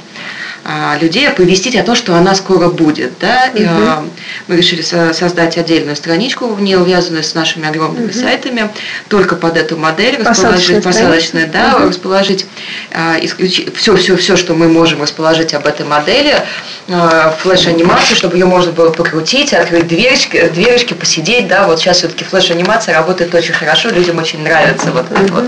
людей 1.01 1.27
оповестить 1.27 1.75
о 1.75 1.83
том, 1.83 1.95
что 1.95 2.15
она 2.15 2.35
скоро 2.35 2.69
будет. 2.69 3.13
Да? 3.19 3.49
Угу. 3.53 3.63
А, 3.65 4.05
мы 4.47 4.55
решили 4.55 4.81
создать 4.81 5.57
отдельную 5.57 5.95
страничку, 5.95 6.47
в 6.47 6.61
ней 6.61 6.77
увязанную 6.77 7.23
с 7.23 7.33
нашими 7.33 7.67
огромными 7.67 8.05
угу. 8.05 8.13
сайтами, 8.13 8.69
только 9.09 9.35
под 9.35 9.57
эту 9.57 9.77
модель 9.77 10.23
расположить 10.23 10.83
посадочную, 10.83 11.49
да, 11.49 11.75
угу. 11.77 11.89
расположить 11.89 12.45
а, 12.91 13.17
исключить 13.21 13.75
все, 13.75 13.95
все, 13.97 14.15
все, 14.15 14.37
что 14.37 14.53
мы 14.53 14.69
можем 14.69 15.01
расположить 15.01 15.53
об 15.53 15.67
этой 15.67 15.85
модели, 15.85 16.35
а, 16.89 17.35
флеш-анимацию, 17.39 18.15
чтобы 18.15 18.37
ее 18.37 18.45
можно 18.45 18.71
было 18.71 18.89
покрутить, 18.89 19.53
открыть 19.53 19.87
дверочки, 19.87 20.49
дверочки, 20.53 20.93
посидеть, 20.93 21.47
да, 21.47 21.67
вот 21.67 21.79
сейчас 21.79 21.97
все-таки 21.97 22.23
флеш-анимация 22.23 22.95
работает 22.95 23.35
очень 23.35 23.53
хорошо, 23.53 23.89
людям 23.89 24.17
очень 24.17 24.41
нравится 24.43 24.91
вот 24.91 25.11
это 25.11 25.33
вот 25.33 25.45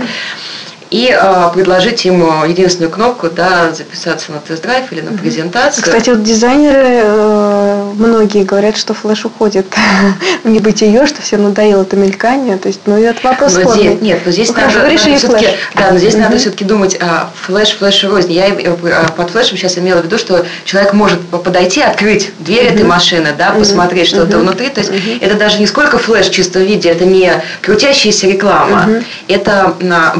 и 0.95 1.09
э, 1.11 1.49
предложить 1.53 2.05
им 2.05 2.23
единственную 2.45 2.89
кнопку, 2.89 3.29
да, 3.29 3.73
записаться 3.73 4.31
на 4.31 4.39
тест-драйв 4.39 4.89
или 4.93 5.01
на 5.01 5.17
презентацию. 5.17 5.83
Кстати, 5.83 6.09
вот 6.09 6.23
дизайнеры 6.23 7.01
э, 7.03 7.91
многие 7.95 8.45
говорят, 8.45 8.77
что 8.77 8.93
флеш 8.93 9.25
уходит 9.25 9.65
не 10.45 10.59
быть 10.59 10.81
ее, 10.81 11.05
что 11.05 11.21
все 11.21 11.35
надоело 11.35 11.81
это 11.81 11.97
мелькание, 11.97 12.55
то 12.55 12.69
есть, 12.69 12.79
ну 12.85 12.97
это 12.97 13.19
вопрос 13.27 13.55
но 13.55 13.73
здесь, 13.73 13.99
Нет, 13.99 14.21
но 14.25 14.31
здесь 14.31 14.47
ну, 14.47 14.55
надо, 14.55 14.79
надо 14.79 14.97
все-таки, 14.97 15.47
да, 15.75 15.91
но 15.91 15.97
здесь 15.97 16.13
угу. 16.13 16.23
надо 16.23 16.37
все-таки 16.37 16.63
думать, 16.63 16.97
а, 17.01 17.29
флеш, 17.35 17.75
флеш 17.77 18.01
рознь. 18.05 18.31
Я 18.31 18.45
а, 18.45 19.11
под 19.11 19.31
флешем 19.31 19.57
сейчас 19.57 19.77
имела 19.77 19.99
в 19.99 20.05
виду, 20.05 20.17
что 20.17 20.45
человек 20.63 20.93
может 20.93 21.19
подойти, 21.19 21.81
открыть 21.81 22.31
дверь 22.39 22.67
угу. 22.67 22.73
этой 22.73 22.85
машины, 22.85 23.33
да, 23.37 23.51
посмотреть 23.51 24.07
что-то 24.07 24.37
внутри, 24.37 24.69
то 24.69 24.79
есть 24.79 24.93
это 25.19 25.35
даже 25.35 25.59
не 25.59 25.67
сколько 25.67 25.97
флеш 25.97 26.27
в 26.27 26.31
чистом 26.31 26.63
виде, 26.63 26.87
это 26.87 27.03
не 27.03 27.43
крутящаяся 27.61 28.27
реклама, 28.27 29.01
это 29.27 29.75
а, 29.81 30.13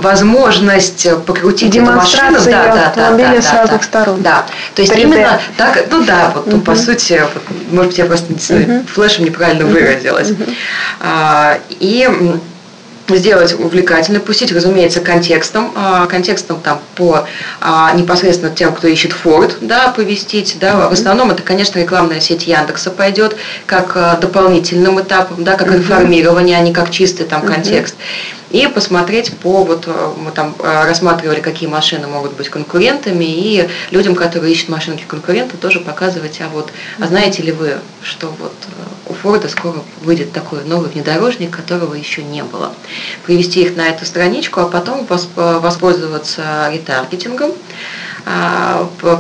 возможность 0.66 1.06
возможность 1.06 1.26
покрутить 1.26 1.76
эту 1.76 1.86
машину. 1.86 2.40
Да, 2.46 2.94
да, 2.96 3.12
да, 3.12 3.18
да, 3.18 3.42
с 3.42 3.54
разных 3.54 3.82
да, 3.82 3.86
сторон. 3.86 4.22
Да, 4.22 4.46
то 4.74 4.82
есть 4.82 4.94
3D. 4.94 5.02
именно 5.02 5.40
так, 5.58 5.86
ну 5.90 6.04
да, 6.04 6.32
вот, 6.36 6.48
ну, 6.48 6.62
по 6.62 6.76
сути, 6.76 7.22
вот, 7.34 7.44
может 7.72 7.92
быть, 7.92 7.98
я 7.98 8.06
просто 8.06 8.34
uh-huh. 8.34 8.86
флешем 8.88 9.26
неправильно 9.26 9.64
uh-huh. 9.64 9.74
выразилась. 9.74 10.30
Uh-huh. 10.30 10.54
А, 11.02 11.60
и 11.70 12.10
сделать 13.08 13.54
увлекательно, 13.54 14.20
пустить, 14.20 14.52
разумеется, 14.52 15.00
контекстом, 15.00 15.72
а, 15.76 16.08
контекстом 16.08 16.60
там 16.60 16.80
по 16.96 17.28
а, 17.62 17.94
непосредственно 17.94 18.54
тем, 18.54 18.74
кто 18.74 18.88
ищет 18.88 19.14
Ford, 19.24 19.54
да, 19.62 19.90
повестить, 19.90 20.58
да, 20.60 20.90
в 20.90 20.94
основном 20.94 21.30
это, 21.30 21.44
конечно, 21.44 21.78
рекламная 21.78 22.20
сеть 22.20 22.48
Яндекса 22.48 22.90
пойдет 22.90 23.36
как 23.68 23.96
а, 23.96 24.18
дополнительным 24.18 25.00
этапом, 25.00 25.44
да, 25.44 25.56
как 25.56 25.72
информирование, 25.72 26.58
а 26.58 26.62
не 26.62 26.74
как 26.74 26.90
чистый 26.90 27.26
там 27.26 27.44
контекст 27.44 27.96
и 28.56 28.68
посмотреть 28.68 29.38
по, 29.40 29.66
вот 29.66 29.84
э, 29.86 30.14
мы 30.18 30.32
там 30.32 30.56
э, 30.60 30.86
рассматривали, 30.86 31.42
какие 31.42 31.68
машины 31.68 32.08
могут 32.08 32.38
быть 32.38 32.48
конкурентами, 32.48 33.26
и 33.26 33.68
людям, 33.92 34.16
которые 34.16 34.54
ищут 34.54 34.70
машинки 34.70 35.04
конкурента, 35.06 35.58
тоже 35.58 35.82
показывать, 35.82 36.40
а 36.40 36.48
вот, 36.48 36.72
а 36.98 37.08
знаете 37.08 37.44
ли 37.44 37.52
вы, 37.52 37.74
что 38.02 38.28
вот 38.28 38.54
э, 38.68 39.12
у 39.12 39.14
Форда 39.14 39.50
скоро 39.50 39.84
выйдет 40.04 40.32
такой 40.32 40.64
новый 40.64 40.90
внедорожник, 40.90 41.52
которого 41.54 41.96
еще 41.96 42.24
не 42.24 42.44
было. 42.46 42.74
Привести 43.26 43.62
их 43.62 43.76
на 43.76 43.90
эту 43.90 44.06
страничку, 44.06 44.62
а 44.62 44.68
потом 44.68 45.06
воспользоваться 45.36 46.70
ретаргетингом, 46.72 47.52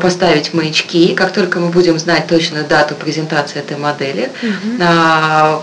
поставить 0.02 0.54
маячки. 0.54 1.14
Как 1.14 1.32
только 1.32 1.60
мы 1.60 1.70
будем 1.70 2.00
знать 2.00 2.28
точную 2.28 2.66
дату 2.66 2.96
презентации 2.96 3.60
этой 3.60 3.78
модели, 3.78 4.32
угу. 4.42 4.84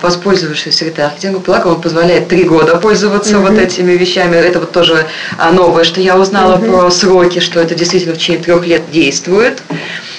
воспользовавшись 0.01 0.83
ретаргетингом, 0.83 1.43
благо 1.43 1.69
он 1.69 1.81
позволяет 1.81 2.29
три 2.29 2.45
года 2.45 2.77
пользоваться 2.77 3.39
угу. 3.39 3.49
вот 3.49 3.59
этими 3.59 3.93
вещами. 3.93 4.37
Это 4.37 4.61
вот 4.61 4.73
тоже 4.73 5.07
а, 5.39 5.51
новое, 5.51 5.85
что 5.85 6.01
я 6.01 6.17
узнала 6.17 6.57
угу. 6.57 6.67
про 6.67 6.91
сроки, 6.91 7.41
что 7.41 7.61
это 7.61 7.75
действительно 7.75 8.15
в 8.15 8.19
течение 8.19 8.43
трех 8.43 8.67
лет 8.67 8.91
действует. 8.91 9.63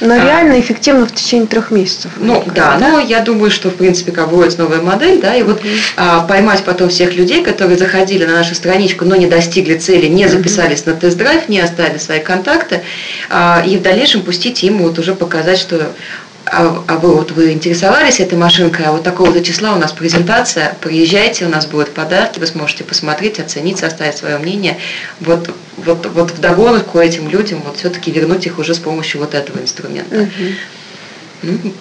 Но 0.04 0.16
а, 0.16 0.18
реально 0.20 0.60
эффективно 0.60 1.06
в 1.06 1.14
течение 1.14 1.48
трех 1.48 1.72
месяцев. 1.72 2.12
Ну 2.18 2.44
да, 2.54 2.78
да, 2.78 2.78
но 2.78 3.00
я 3.00 3.22
думаю, 3.22 3.50
что 3.50 3.70
в 3.70 3.76
принципе 3.76 4.12
как 4.12 4.30
будет 4.30 4.58
новая 4.58 4.82
модель, 4.82 5.22
да, 5.22 5.34
и 5.34 5.44
вот 5.44 5.62
а, 5.96 6.22
поймать 6.28 6.64
потом 6.66 6.90
всех 6.90 7.16
людей, 7.16 7.42
которые 7.42 7.78
заходили 7.78 8.26
на 8.26 8.34
нашу 8.34 8.54
страничку, 8.54 9.06
но 9.06 9.16
не 9.16 9.28
достигли 9.28 9.76
цели, 9.78 10.08
не 10.08 10.28
записались 10.28 10.82
угу. 10.82 10.92
на 10.92 10.96
тест-драйв, 10.98 11.48
не 11.48 11.62
оставили 11.62 11.98
свои 11.98 12.20
контакты, 12.20 12.82
а, 13.30 13.64
и 13.66 13.78
в 13.78 13.82
дальнейшем 13.82 14.22
пустить 14.22 14.62
им 14.64 14.80
вот 14.80 15.00
уже 15.00 15.16
показать, 15.16 15.58
что 15.58 15.94
а, 16.56 16.84
а 16.88 16.98
вы 16.98 17.14
вот 17.14 17.32
вы 17.32 17.52
интересовались 17.52 18.20
этой 18.20 18.38
машинкой, 18.38 18.86
а 18.86 18.92
вот 18.92 19.04
такого-то 19.04 19.44
числа 19.44 19.74
у 19.74 19.80
нас 19.80 19.92
презентация, 19.92 20.76
приезжайте, 20.82 21.46
у 21.46 21.50
нас 21.50 21.66
будут 21.66 21.92
подарки, 21.92 22.40
вы 22.40 22.48
сможете 22.48 22.84
посмотреть, 22.84 23.40
оценить, 23.40 23.80
составить 23.80 24.18
свое 24.18 24.38
мнение. 24.38 24.78
Вот, 25.20 25.50
вот, 25.78 26.06
вот 26.14 26.32
в 26.32 26.40
догонку 26.40 27.00
этим 27.00 27.30
людям 27.30 27.62
вот 27.66 27.78
все-таки 27.78 28.12
вернуть 28.12 28.46
их 28.46 28.60
уже 28.60 28.74
с 28.74 28.80
помощью 28.80 29.20
вот 29.20 29.34
этого 29.34 29.60
инструмента. 29.60 30.28
Угу. 31.44 31.74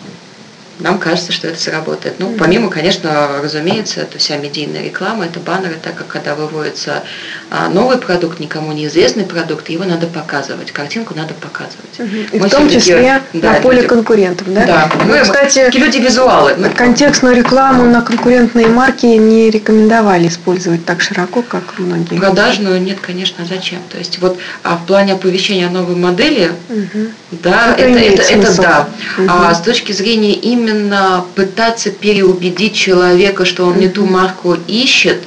Нам 0.78 0.98
кажется, 0.98 1.32
что 1.32 1.48
это 1.48 1.60
сработает. 1.60 2.16
Ну, 2.18 2.34
помимо, 2.38 2.68
конечно, 2.68 3.40
разумеется, 3.42 4.00
это 4.00 4.18
вся 4.18 4.36
медийная 4.36 4.82
реклама, 4.82 5.26
это 5.26 5.38
баннеры, 5.38 5.76
так 5.82 5.94
как 5.94 6.08
когда 6.08 6.34
выводится 6.34 7.02
а, 7.50 7.68
новый 7.68 7.98
продукт, 7.98 8.40
никому 8.40 8.72
неизвестный 8.72 9.24
продукт, 9.24 9.68
его 9.68 9.84
надо 9.84 10.06
показывать, 10.06 10.72
картинку 10.72 11.14
надо 11.14 11.34
показывать. 11.34 11.98
Угу. 11.98 12.36
И 12.36 12.38
в 12.38 12.50
том 12.50 12.68
числе 12.68 13.22
да, 13.32 13.52
на 13.52 13.60
поле 13.60 13.76
люди, 13.76 13.88
конкурентов, 13.88 14.52
да? 14.52 14.66
Да. 14.66 14.90
Мы, 15.04 15.18
ну, 15.18 15.22
кстати, 15.22 15.70
люди 15.76 15.98
визуалы. 15.98 16.54
Ну, 16.56 16.68
контекстную 16.74 17.36
рекламу 17.36 17.84
на 17.84 18.02
конкурентные 18.02 18.66
марки 18.66 19.06
не 19.06 19.50
рекомендовали 19.50 20.28
использовать 20.28 20.84
так 20.84 21.00
широко, 21.00 21.42
как 21.42 21.78
многие. 21.78 22.18
Продажную 22.18 22.80
нет, 22.80 22.98
конечно, 23.00 23.44
зачем? 23.44 23.80
То 23.90 23.98
есть 23.98 24.18
вот 24.18 24.38
а 24.62 24.76
в 24.76 24.86
плане 24.86 25.12
оповещения 25.12 25.66
о 25.66 25.70
новой 25.70 25.96
модели, 25.96 26.50
угу. 26.68 27.10
да, 27.30 27.74
это, 27.76 27.98
это, 27.98 28.22
это, 28.22 28.32
это 28.32 28.62
да. 28.62 28.88
Угу. 29.18 29.26
А 29.28 29.54
с 29.54 29.60
точки 29.60 29.92
зрения 29.92 30.32
именно 30.32 30.61
именно 30.62 31.24
пытаться 31.34 31.90
переубедить 31.90 32.74
человека, 32.74 33.44
что 33.44 33.66
он 33.66 33.78
не 33.78 33.88
ту 33.88 34.06
марку 34.06 34.56
ищет, 34.66 35.22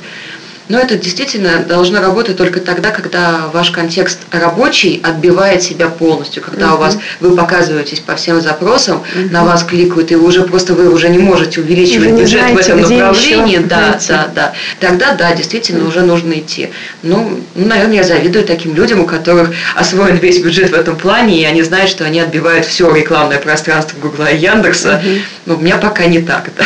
но 0.67 0.79
это 0.79 0.95
действительно 0.95 1.59
должно 1.59 2.01
работать 2.01 2.37
только 2.37 2.59
тогда, 2.59 2.91
когда 2.91 3.47
ваш 3.53 3.71
контекст 3.71 4.19
рабочий 4.31 4.99
отбивает 5.03 5.61
себя 5.61 5.89
полностью, 5.89 6.41
когда 6.41 6.67
uh-huh. 6.67 6.75
у 6.75 6.77
вас 6.77 6.97
вы 7.19 7.35
показываетесь 7.35 7.99
по 7.99 8.15
всем 8.15 8.41
запросам, 8.41 9.03
uh-huh. 9.03 9.31
на 9.31 9.43
вас 9.43 9.63
кликают, 9.63 10.11
и 10.11 10.15
уже 10.15 10.41
просто 10.43 10.73
вы 10.73 10.89
уже 10.89 11.09
не 11.09 11.19
можете 11.19 11.61
увеличивать 11.61 12.11
вы 12.11 12.21
бюджет 12.21 12.39
знаете, 12.41 12.55
в 12.55 12.77
этом 12.77 12.79
направлении, 12.81 13.57
да, 13.57 13.91
найти. 13.91 14.07
да, 14.09 14.29
да. 14.33 14.53
Тогда 14.79 15.13
да, 15.13 15.35
действительно 15.35 15.87
уже 15.87 16.01
нужно 16.01 16.33
идти. 16.33 16.69
Ну, 17.03 17.39
ну, 17.53 17.67
наверное, 17.67 17.97
я 17.97 18.03
завидую 18.03 18.45
таким 18.45 18.75
людям, 18.75 19.01
у 19.01 19.05
которых 19.05 19.51
освоен 19.75 20.17
весь 20.17 20.39
бюджет 20.39 20.71
в 20.71 20.73
этом 20.73 20.95
плане, 20.95 21.39
и 21.39 21.45
они 21.45 21.61
знают, 21.61 21.89
что 21.89 22.05
они 22.05 22.19
отбивают 22.19 22.65
все 22.65 22.91
рекламное 22.91 23.39
пространство 23.39 23.99
Гугла 23.99 24.31
и 24.31 24.37
Яндекса. 24.37 25.01
Uh-huh. 25.03 25.21
Но 25.45 25.55
у 25.55 25.57
меня 25.59 25.77
пока 25.77 26.05
не 26.05 26.19
так. 26.19 26.49
Да. 26.57 26.63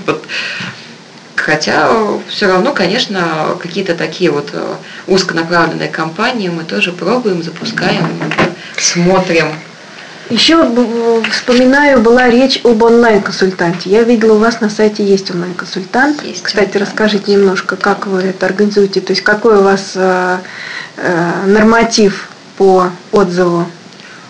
вот 0.06 0.24
Хотя 1.44 1.88
все 2.28 2.46
равно, 2.46 2.72
конечно, 2.72 3.56
какие-то 3.60 3.96
такие 3.96 4.30
вот 4.30 4.50
э, 4.52 4.74
узконаправленные 5.08 5.88
кампании 5.88 6.48
мы 6.48 6.62
тоже 6.62 6.92
пробуем, 6.92 7.42
запускаем, 7.42 8.06
смотрим. 8.76 9.48
Еще 10.30 10.64
вспоминаю, 11.32 12.00
была 12.00 12.30
речь 12.30 12.60
об 12.62 12.80
онлайн-консультанте. 12.84 13.90
Я 13.90 14.04
видела, 14.04 14.34
у 14.34 14.38
вас 14.38 14.60
на 14.60 14.70
сайте 14.70 15.04
есть 15.04 15.32
онлайн-консультант. 15.32 16.22
Есть 16.22 16.44
Кстати, 16.44 16.76
онлайн 16.76 16.86
расскажите 16.86 17.32
немножко, 17.32 17.74
как 17.74 18.06
вы 18.06 18.20
это 18.22 18.46
организуете, 18.46 19.00
то 19.00 19.10
есть 19.10 19.22
какой 19.22 19.56
у 19.56 19.62
вас 19.62 19.94
э, 19.96 20.38
э, 20.98 21.46
норматив 21.46 22.28
по 22.56 22.90
отзыву 23.10 23.66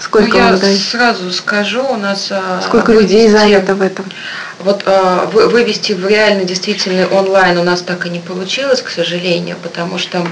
Сколько 0.02 0.36
ну, 0.36 0.38
я 0.38 0.56
сразу 0.56 1.30
скажу, 1.30 1.84
у 1.84 1.96
нас 1.96 2.26
а, 2.32 2.60
сколько 2.60 2.92
людей 2.92 3.28
занято 3.28 3.76
в 3.76 3.82
этом? 3.82 4.04
Вот 4.64 4.82
а, 4.86 5.26
вывести 5.26 5.92
в 5.92 6.06
реальный 6.06 6.44
действительный 6.44 7.06
онлайн 7.06 7.58
у 7.58 7.64
нас 7.64 7.82
так 7.82 8.06
и 8.06 8.10
не 8.10 8.20
получилось, 8.20 8.80
к 8.80 8.90
сожалению, 8.90 9.56
потому 9.62 9.98
что 9.98 10.26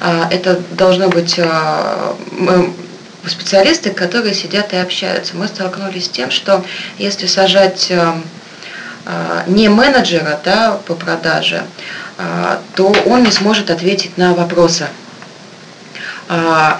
а, 0.00 0.28
это 0.30 0.60
должно 0.72 1.08
быть 1.08 1.38
специалисты, 3.26 3.90
которые 3.90 4.34
сидят 4.34 4.72
и 4.72 4.76
общаются. 4.76 5.36
Мы 5.36 5.46
столкнулись 5.46 6.06
с 6.06 6.08
тем, 6.08 6.30
что 6.30 6.64
если 6.98 7.26
сажать 7.26 7.92
не 9.46 9.68
менеджера 9.68 10.40
да, 10.44 10.78
по 10.86 10.94
продаже, 10.94 11.62
то 12.74 12.94
он 13.06 13.22
не 13.22 13.30
сможет 13.30 13.70
ответить 13.70 14.16
на 14.16 14.34
вопросы 14.34 14.84
а, 14.84 14.88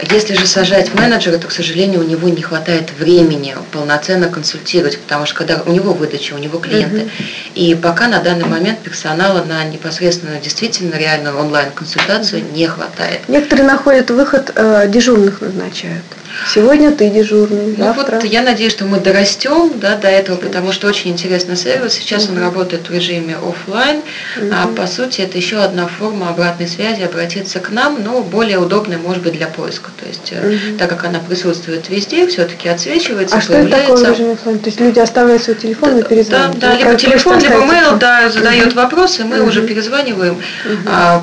если 0.09 0.35
же 0.35 0.47
сажать 0.47 0.95
менеджера, 0.95 1.37
то, 1.37 1.49
к 1.49 1.51
сожалению, 1.51 2.01
у 2.01 2.05
него 2.05 2.29
не 2.29 2.41
хватает 2.41 2.93
времени 2.97 3.57
полноценно 3.73 4.29
консультировать, 4.29 4.99
потому 5.01 5.27
что 5.27 5.35
когда 5.35 5.61
у 5.67 5.73
него 5.73 5.93
выдача, 5.93 6.35
у 6.35 6.39
него 6.39 6.61
клиенты. 6.61 7.03
Угу. 7.03 7.11
И 7.57 7.75
пока 7.75 8.07
на 8.07 8.21
данный 8.21 8.45
момент 8.45 8.79
персонала 8.81 9.43
на 9.43 9.65
непосредственно 9.65 10.39
действительно 10.39 10.95
реальную 10.95 11.37
онлайн-консультацию 11.37 12.45
не 12.53 12.69
хватает. 12.69 13.29
Некоторые 13.29 13.67
находят 13.67 14.11
выход, 14.11 14.53
э, 14.55 14.87
дежурных 14.89 15.41
назначают. 15.41 16.05
Сегодня 16.53 16.93
ты 16.93 17.11
дежурный, 17.11 17.75
ну 17.77 17.85
завтра. 17.85 18.17
Вот 18.17 18.25
я 18.25 18.43
надеюсь, 18.43 18.73
что 18.73 18.85
мы 18.85 19.01
дорастем 19.01 19.79
да, 19.79 19.97
до 19.97 20.09
этого, 20.09 20.37
потому 20.37 20.73
что 20.73 20.89
очень 20.89 21.11
интересный 21.11 21.57
сервис. 21.57 21.95
Сейчас 21.95 22.25
угу. 22.25 22.35
он 22.35 22.41
работает 22.41 22.89
в 22.89 22.95
режиме 22.95 23.37
офлайн, 23.37 23.99
угу. 24.37 24.47
а 24.53 24.69
по 24.69 24.87
сути 24.87 25.21
это 25.21 25.37
еще 25.37 25.59
одна 25.59 25.87
форма 25.87 26.31
обратной 26.31 26.69
связи, 26.69 27.03
обратиться 27.03 27.61
к 27.61 27.71
нам, 27.71 28.03
но 28.03 28.23
более 28.23 28.59
удобная, 28.59 28.99
может 28.99 29.23
быть, 29.23 29.35
для 29.35 29.47
поиска. 29.47 29.91
То 30.01 30.07
есть, 30.07 30.33
угу. 30.33 30.79
так 30.79 30.89
как 30.89 31.05
она 31.05 31.19
присутствует 31.19 31.89
везде, 31.89 32.27
все-таки 32.27 32.69
отсвечивается, 32.69 33.37
а 33.37 33.41
появляется. 33.41 33.97
что 33.97 34.05
это 34.05 34.05
такое 34.05 34.13
режим 34.13 34.33
офлайн? 34.33 34.59
То 34.59 34.67
есть 34.67 34.81
люди 34.81 34.99
оставляют 34.99 35.43
свой 35.43 35.57
телефон 35.57 35.99
и 35.99 36.03
перезванивают? 36.03 36.59
Да, 36.59 36.69
да 36.69 36.77
либо 36.77 36.95
телефон, 36.97 37.39
либо 37.39 37.55
mail, 37.55 37.99
да, 37.99 38.31
задает 38.31 38.69
угу. 38.69 38.77
вопросы, 38.77 39.25
мы 39.25 39.41
угу. 39.41 39.49
уже 39.49 39.63
перезваниваем. 39.63 40.35
Угу. 40.35 40.77
А, 40.87 41.23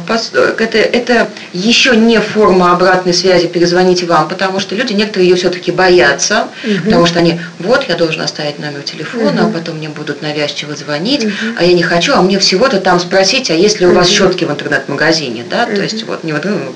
это, 0.59 0.77
это 0.77 1.29
еще 1.53 1.95
не 1.95 2.19
форма 2.19 2.73
обратной 2.73 3.13
связи, 3.13 3.47
перезвоните 3.47 4.05
вам, 4.05 4.27
потому 4.27 4.59
что 4.59 4.75
люди 4.75 4.93
некоторые 4.97 5.29
ее 5.29 5.35
все-таки 5.35 5.71
боятся, 5.71 6.47
угу. 6.63 6.83
потому 6.85 7.05
что 7.05 7.19
они, 7.19 7.39
вот, 7.59 7.85
я 7.87 7.95
должен 7.95 8.21
оставить 8.21 8.59
номер 8.59 8.81
телефона, 8.81 9.43
угу. 9.43 9.49
а 9.49 9.59
потом 9.59 9.77
мне 9.77 9.89
будут 9.89 10.21
навязчиво 10.21 10.75
звонить, 10.75 11.25
угу. 11.25 11.33
а 11.57 11.63
я 11.63 11.73
не 11.73 11.83
хочу, 11.83 12.13
а 12.13 12.21
мне 12.21 12.39
всего-то 12.39 12.79
там 12.79 12.99
спросить, 12.99 13.49
а 13.49 13.53
есть 13.53 13.79
ли 13.79 13.87
у 13.87 13.93
вас 13.93 14.09
щетки 14.09 14.45
в 14.45 14.51
интернет-магазине, 14.51 15.45
да, 15.49 15.65
то 15.65 15.81
есть 15.81 16.03
вот 16.05 16.23
не 16.23 16.33
в 16.33 16.35
интернет, 16.35 16.75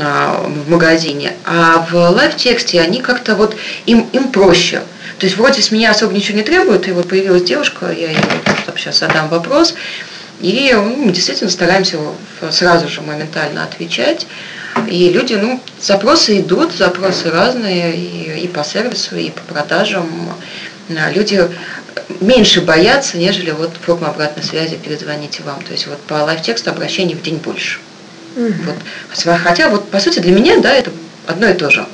а 0.00 0.46
в, 0.46 0.70
магазине, 0.70 1.32
а 1.44 1.86
в 1.90 1.94
LiveTex 1.94 2.69
е 2.69 2.80
они 2.80 3.00
как-то 3.00 3.34
вот, 3.34 3.56
им, 3.86 4.06
им 4.12 4.28
проще. 4.30 4.82
То 5.18 5.26
есть 5.26 5.36
вроде 5.36 5.62
с 5.62 5.70
меня 5.72 5.90
особо 5.90 6.12
ничего 6.14 6.36
не 6.36 6.44
требуют, 6.44 6.86
и 6.86 6.92
вот 6.92 7.08
появилась 7.08 7.42
девушка, 7.42 7.86
я 7.90 8.10
ей 8.10 8.18
сейчас 8.76 8.98
задам 8.98 9.28
вопрос, 9.28 9.74
и 10.40 10.70
ну, 10.72 11.06
мы 11.06 11.12
действительно 11.12 11.50
стараемся 11.50 11.98
сразу 12.50 12.88
же 12.88 13.00
моментально 13.00 13.64
отвечать. 13.64 14.26
И 14.86 15.10
люди, 15.10 15.34
ну, 15.34 15.60
запросы 15.80 16.40
идут, 16.40 16.72
запросы 16.72 17.30
разные 17.30 17.96
и, 17.96 18.44
и 18.44 18.48
по 18.48 18.64
сервису, 18.64 19.16
и 19.16 19.30
по 19.30 19.40
продажам. 19.52 20.08
Люди 21.14 21.48
меньше 22.20 22.60
боятся, 22.62 23.18
нежели 23.18 23.50
вот 23.50 23.72
форма 23.80 24.08
обратной 24.08 24.42
связи 24.42 24.76
перезвоните 24.76 25.42
вам. 25.42 25.60
То 25.62 25.72
есть 25.72 25.86
вот 25.86 25.98
по 26.02 26.14
LiveTex 26.14 26.63
у 26.63 26.70
обращений 26.70 27.14
в 27.14 27.22
день 27.22 27.36
больше. 27.36 27.78
Угу. 28.36 28.52
Вот. 28.66 29.38
Хотя 29.38 29.68
вот 29.68 29.90
по 29.90 30.00
сути 30.00 30.20
для 30.20 30.32
меня, 30.32 30.58
да, 30.58 30.72
это 30.72 30.90
одно 31.26 31.48
и 31.48 31.54
то 31.54 31.70
же. 31.70 31.86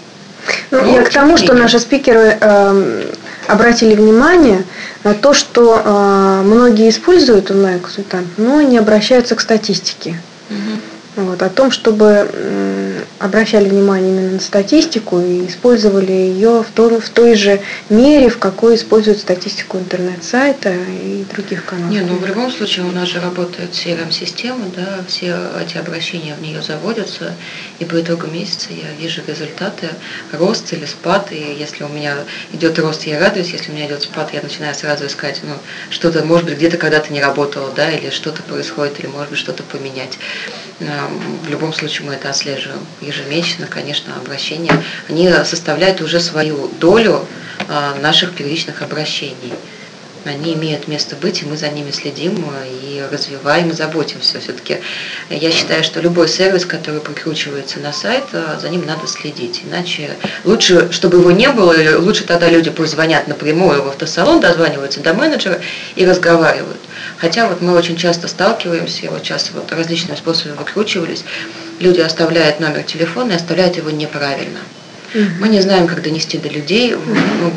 Ну, 0.71 0.83
Но, 0.83 0.97
я 0.97 1.03
к 1.03 1.11
тому, 1.11 1.37
что 1.37 1.55
наши 1.55 1.79
спикеры 1.79 2.37
э, 2.39 3.13
обратили 3.47 3.95
внимание 3.95 4.65
на 5.03 5.15
то, 5.15 5.33
что 5.33 5.81
э, 5.83 6.43
многие 6.45 6.91
используют 6.91 7.51
онлайн-консультант, 7.51 8.27
но 8.37 8.61
не 8.61 8.79
обращаются 8.79 9.35
к 9.37 9.41
статистике. 9.41 10.21
Угу. 10.51 10.81
Вот, 11.17 11.43
о 11.43 11.49
том, 11.49 11.71
чтобы 11.71 12.29
обращали 13.21 13.69
внимание 13.69 14.11
именно 14.11 14.33
на 14.33 14.41
статистику 14.41 15.21
и 15.21 15.47
использовали 15.47 16.13
ее 16.13 16.63
в, 16.63 16.71
том, 16.75 17.01
в 17.01 17.09
той 17.09 17.35
же 17.35 17.61
мере, 17.89 18.29
в 18.29 18.39
какой 18.39 18.75
используют 18.75 19.19
статистику 19.21 19.79
интернет-сайта 19.79 20.73
и 20.73 21.25
других 21.33 21.65
каналов. 21.65 21.93
Не, 21.93 22.01
ну 22.01 22.17
в 22.17 22.27
любом 22.27 22.51
случае 22.51 22.85
у 22.85 22.91
нас 22.91 23.09
же 23.09 23.21
работает 23.21 23.71
CRM-система, 23.73 24.65
да, 24.77 25.05
все 25.07 25.37
эти 25.65 25.79
обращения 25.79 26.35
в 26.35 26.43
нее 26.43 26.63
заводятся, 26.63 27.35
и 27.79 27.85
по 27.85 28.01
итогу 28.01 28.27
месяца 28.27 28.69
я 28.71 28.93
вижу 29.01 29.23
результаты, 29.27 29.91
рост 30.33 30.73
или 30.73 30.85
спад, 30.85 31.29
и 31.31 31.57
если 31.59 31.85
у 31.85 31.89
меня 31.89 32.17
идет 32.53 32.79
рост, 32.79 33.05
я 33.05 33.21
радуюсь, 33.21 33.53
если 33.53 33.71
у 33.71 33.75
меня 33.75 33.87
идет 33.87 34.03
спад, 34.03 34.31
я 34.33 34.43
начинаю 34.43 34.75
сразу 34.75 35.07
искать, 35.07 35.41
ну, 35.45 35.55
что-то, 35.91 36.25
может 36.25 36.47
быть, 36.47 36.57
где-то 36.57 36.77
когда-то 36.77 37.13
не 37.13 37.23
работало, 37.23 37.73
да, 37.75 37.91
или 37.91 38.11
что-то 38.11 38.43
происходит, 38.43 38.99
или, 38.99 39.07
может 39.07 39.31
быть, 39.31 39.39
что-то 39.39 39.63
поменять. 39.63 40.19
В 40.81 41.49
любом 41.49 41.73
случае 41.73 42.09
мы 42.09 42.15
это 42.15 42.31
отслеживаем 42.31 42.81
ежемесячно, 43.01 43.67
конечно, 43.67 44.17
обращения, 44.17 44.73
они 45.09 45.31
составляют 45.45 46.01
уже 46.01 46.19
свою 46.19 46.69
долю 46.81 47.25
а, 47.69 47.95
наших 48.01 48.35
первичных 48.35 48.83
обращений. 48.83 49.53
Они 50.25 50.55
имеют 50.55 50.89
место 50.89 51.17
быть, 51.17 51.43
и 51.43 51.45
мы 51.45 51.57
за 51.57 51.69
ними 51.69 51.91
следим 51.91 52.43
и 52.83 53.05
развиваем, 53.13 53.71
и 53.71 53.73
заботимся. 53.73 54.41
Все-таки 54.41 54.79
я 55.29 55.51
считаю, 55.53 55.85
что 55.85 56.01
любой 56.01 56.29
сервис, 56.29 56.65
который 56.65 57.01
прикручивается 57.01 57.79
на 57.79 57.93
сайт, 57.93 58.25
а, 58.33 58.59
за 58.61 58.69
ним 58.69 58.85
надо 58.85 59.07
следить. 59.07 59.63
Иначе 59.65 60.11
лучше, 60.45 60.91
чтобы 60.91 61.19
его 61.19 61.31
не 61.31 61.51
было, 61.51 61.75
лучше 61.99 62.25
тогда 62.25 62.49
люди 62.49 62.71
позвонят 62.71 63.29
напрямую 63.29 63.83
в 63.83 63.89
автосалон, 63.89 64.41
дозваниваются 64.41 65.01
до 65.01 65.15
менеджера 65.15 65.61
и 65.95 66.05
разговаривают. 66.05 66.81
Хотя 67.25 67.49
вот 67.49 67.63
мы 67.63 67.73
очень 67.73 67.97
часто 67.97 68.29
сталкиваемся, 68.29 69.11
вот 69.11 69.25
сейчас 69.25 69.51
вот 69.55 69.73
различные 69.73 70.19
способы 70.19 70.57
выкручивались, 70.57 71.25
люди 71.81 72.01
оставляют 72.01 72.61
номер 72.61 72.83
телефона 72.83 73.33
и 73.33 73.37
оставляют 73.37 73.79
его 73.79 73.89
неправильно. 73.89 74.59
Мы 75.15 75.49
не 75.49 75.61
знаем, 75.61 75.87
как 75.87 76.03
донести 76.03 76.39
до 76.39 76.49
людей. 76.49 76.95
Ну, 76.95 77.53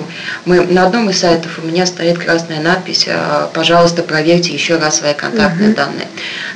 мы, 0.46 0.62
на 0.62 0.86
одном 0.86 1.10
из 1.10 1.20
сайтов 1.20 1.60
у 1.62 1.65
меня 1.65 1.88
стоит 1.88 2.20
красная 2.20 2.62
надпись 2.62 3.08
«А, 3.10 3.50
«Пожалуйста, 3.52 4.04
проверьте 4.04 4.54
еще 4.54 4.78
раз 4.78 5.00
свои 5.00 5.15
контактные 5.15 5.74
данные». 5.74 6.08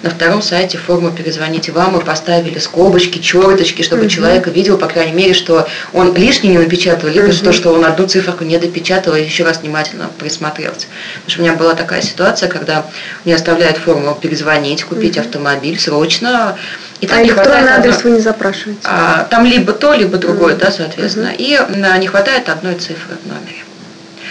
На 0.04 0.12
втором 0.12 0.44
сайте 0.44 0.78
форму 0.78 1.12
«Перезвоните 1.12 1.72
вам» 1.72 1.94
мы 1.94 2.02
поставили 2.02 2.60
скобочки, 2.60 3.18
черточки, 3.18 3.82
чтобы 3.82 4.10
человек 4.10 4.48
видел, 4.48 4.78
по 4.78 4.88
крайней 4.88 5.14
мере, 5.14 5.34
что 5.34 5.68
он 5.92 6.14
лишний 6.16 6.50
не 6.50 6.60
напечатал, 6.60 7.10
либо 7.10 7.34
то, 7.34 7.52
что 7.52 7.74
он 7.74 7.84
одну 7.84 8.08
циферку 8.08 8.44
не 8.44 8.60
допечатал 8.60 9.16
и 9.16 9.24
еще 9.24 9.44
раз 9.44 9.62
внимательно 9.62 10.10
присмотрелся. 10.20 10.86
Потому 11.16 11.30
что 11.32 11.40
у 11.40 11.44
меня 11.44 11.54
была 11.54 11.74
такая 11.74 12.04
ситуация, 12.04 12.48
когда 12.48 12.86
мне 13.26 13.34
оставляют 13.34 13.78
форму 13.78 14.16
«Перезвонить», 14.22 14.84
купить 14.84 15.18
автомобиль 15.18 15.80
срочно, 15.80 16.58
и 17.02 17.08
а 17.12 17.24
электронный 17.24 17.72
адрес 17.72 18.04
вы 18.04 18.12
не 18.12 18.20
запрашиваете? 18.20 18.82
А, 18.86 19.28
там 19.30 19.46
либо 19.46 19.74
то, 19.74 19.94
либо 19.94 20.18
другое, 20.18 20.54
mm-hmm. 20.54 20.60
да, 20.60 20.72
соответственно. 20.72 21.30
Mm-hmm. 21.30 21.36
И 21.38 21.84
а, 21.84 21.98
не 21.98 22.08
хватает 22.08 22.48
одной 22.48 22.76
цифры 22.76 23.18
в 23.24 23.28
номере. 23.28 23.64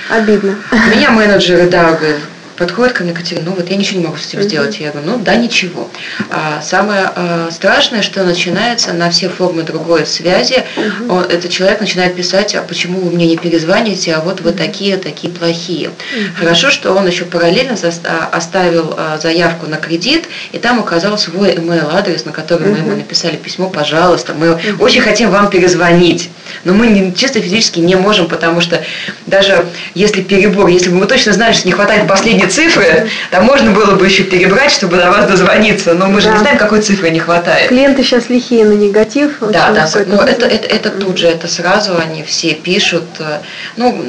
Обидно. 0.08 0.56
Меня 0.94 1.10
менеджеры, 1.10 1.68
да, 1.68 1.92
говорят, 1.92 2.18
подходит 2.60 2.92
ко 2.92 3.04
мне 3.04 3.14
Катерина, 3.14 3.46
ну 3.46 3.56
вот 3.56 3.70
я 3.70 3.76
ничего 3.76 4.00
не 4.00 4.06
могу 4.06 4.18
с 4.18 4.26
этим 4.26 4.42
сделать. 4.42 4.78
Я 4.80 4.90
говорю, 4.90 5.12
ну 5.12 5.18
да, 5.18 5.34
ничего. 5.34 5.88
А 6.28 6.60
самое 6.60 7.10
а, 7.16 7.48
страшное, 7.50 8.02
что 8.02 8.22
начинается 8.22 8.92
на 8.92 9.08
все 9.08 9.30
формы 9.30 9.62
другой 9.62 10.04
связи, 10.04 10.62
он, 11.08 11.24
этот 11.24 11.50
человек 11.50 11.80
начинает 11.80 12.14
писать, 12.14 12.54
а 12.54 12.60
почему 12.60 13.00
вы 13.00 13.12
мне 13.12 13.26
не 13.26 13.38
перезвоните, 13.38 14.12
а 14.12 14.20
вот 14.20 14.42
вы 14.42 14.52
такие, 14.52 14.98
такие 14.98 15.32
плохие. 15.32 15.90
Хорошо, 16.36 16.70
что 16.70 16.92
он 16.92 17.06
еще 17.06 17.24
параллельно 17.24 17.76
а, 18.04 18.28
оставил 18.30 18.94
а, 18.94 19.18
заявку 19.18 19.66
на 19.66 19.78
кредит, 19.78 20.28
и 20.52 20.58
там 20.58 20.80
указал 20.80 21.16
свой 21.16 21.54
email 21.54 21.88
адрес, 21.90 22.26
на 22.26 22.32
который 22.32 22.68
мы 22.68 22.76
ему 22.76 22.94
написали 22.94 23.36
письмо, 23.36 23.70
пожалуйста, 23.70 24.34
мы 24.34 24.60
очень 24.78 25.00
хотим 25.00 25.30
вам 25.30 25.48
перезвонить, 25.48 26.28
но 26.64 26.74
мы 26.74 26.88
не, 26.88 27.14
чисто 27.14 27.40
физически 27.40 27.78
не 27.78 27.94
можем, 27.94 28.28
потому 28.28 28.60
что 28.60 28.84
даже 29.26 29.64
если 29.94 30.20
перебор, 30.20 30.68
если 30.68 30.90
бы 30.90 30.96
мы 30.96 31.06
точно 31.06 31.32
знали, 31.32 31.54
что 31.54 31.66
не 31.66 31.72
хватает 31.72 32.06
последней 32.06 32.49
цифры, 32.50 33.08
там 33.30 33.44
можно 33.44 33.70
было 33.70 33.94
бы 33.94 34.06
еще 34.06 34.24
перебрать, 34.24 34.72
чтобы 34.72 34.96
до 34.96 35.10
вас 35.10 35.26
дозвониться, 35.26 35.94
но 35.94 36.06
мы 36.06 36.20
же 36.20 36.28
да. 36.28 36.32
не 36.34 36.38
знаем, 36.40 36.58
какой 36.58 36.82
цифры 36.82 37.10
не 37.10 37.18
хватает. 37.18 37.68
Клиенты 37.68 38.02
сейчас 38.02 38.28
лихие 38.28 38.64
на 38.64 38.72
негатив. 38.72 39.38
Да, 39.40 39.70
да, 39.70 39.88
но 40.06 40.22
это, 40.22 40.46
это, 40.46 40.66
это 40.66 40.90
тут 40.90 41.18
же, 41.18 41.26
это 41.26 41.48
сразу 41.48 41.96
они 41.96 42.22
все 42.22 42.54
пишут. 42.54 43.04
Э, 43.18 43.38
ну, 43.76 44.04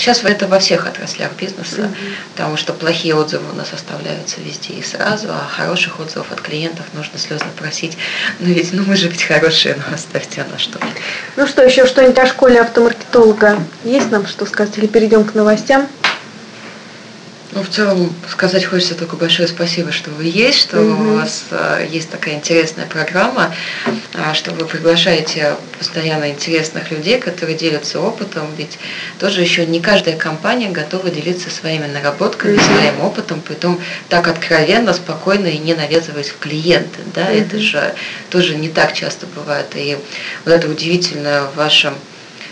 Сейчас 0.00 0.24
это 0.24 0.46
во 0.46 0.58
всех 0.58 0.86
отраслях 0.86 1.32
бизнеса, 1.38 1.82
mm-hmm. 1.82 2.12
потому 2.34 2.56
что 2.56 2.72
плохие 2.72 3.14
отзывы 3.14 3.44
у 3.52 3.54
нас 3.54 3.70
оставляются 3.74 4.40
везде 4.40 4.72
и 4.72 4.82
сразу, 4.82 5.28
а 5.28 5.46
хороших 5.46 6.00
отзывов 6.00 6.32
от 6.32 6.40
клиентов 6.40 6.86
нужно 6.94 7.18
слезно 7.18 7.48
просить. 7.54 7.98
Ну 8.38 8.46
ведь, 8.46 8.72
ну 8.72 8.82
мы 8.86 8.96
же 8.96 9.08
ведь 9.08 9.22
хорошие, 9.22 9.76
ну 9.76 9.94
оставьте 9.94 10.42
на 10.50 10.58
что. 10.58 10.78
Ну 11.36 11.46
что, 11.46 11.62
еще 11.62 11.84
что-нибудь 11.84 12.18
о 12.18 12.26
школе 12.26 12.62
автомаркетолога? 12.62 13.58
Есть 13.84 14.10
нам 14.10 14.26
что 14.26 14.46
сказать? 14.46 14.78
Или 14.78 14.86
перейдем 14.86 15.24
к 15.24 15.34
новостям? 15.34 15.86
Ну, 17.52 17.64
в 17.64 17.68
целом, 17.68 18.14
сказать 18.30 18.64
хочется 18.64 18.94
только 18.94 19.16
большое 19.16 19.48
спасибо, 19.48 19.90
что 19.90 20.10
вы 20.10 20.24
есть, 20.24 20.60
что 20.60 20.76
mm-hmm. 20.76 21.10
у 21.10 21.14
вас 21.16 21.46
э, 21.50 21.88
есть 21.90 22.08
такая 22.08 22.34
интересная 22.34 22.86
программа, 22.86 23.52
э, 24.14 24.34
что 24.34 24.52
вы 24.52 24.66
приглашаете 24.66 25.56
постоянно 25.76 26.30
интересных 26.30 26.92
людей, 26.92 27.18
которые 27.18 27.56
делятся 27.56 27.98
опытом, 28.00 28.46
ведь 28.56 28.78
тоже 29.18 29.40
еще 29.40 29.66
не 29.66 29.80
каждая 29.80 30.16
компания 30.16 30.70
готова 30.70 31.10
делиться 31.10 31.50
своими 31.50 31.86
наработками, 31.86 32.56
mm-hmm. 32.56 32.78
своим 32.78 33.00
опытом, 33.00 33.40
притом 33.40 33.80
так 34.08 34.28
откровенно, 34.28 34.92
спокойно 34.92 35.48
и 35.48 35.58
не 35.58 35.74
навязываясь 35.74 36.28
в 36.28 36.38
клиенты. 36.38 37.00
Да? 37.14 37.32
Mm-hmm. 37.32 37.46
Это 37.46 37.58
же 37.58 37.94
тоже 38.30 38.54
не 38.54 38.68
так 38.68 38.92
часто 38.92 39.26
бывает. 39.26 39.66
И 39.74 39.98
вот 40.44 40.54
это 40.54 40.68
удивительное 40.68 41.42
в 41.42 41.56
вашем 41.56 41.94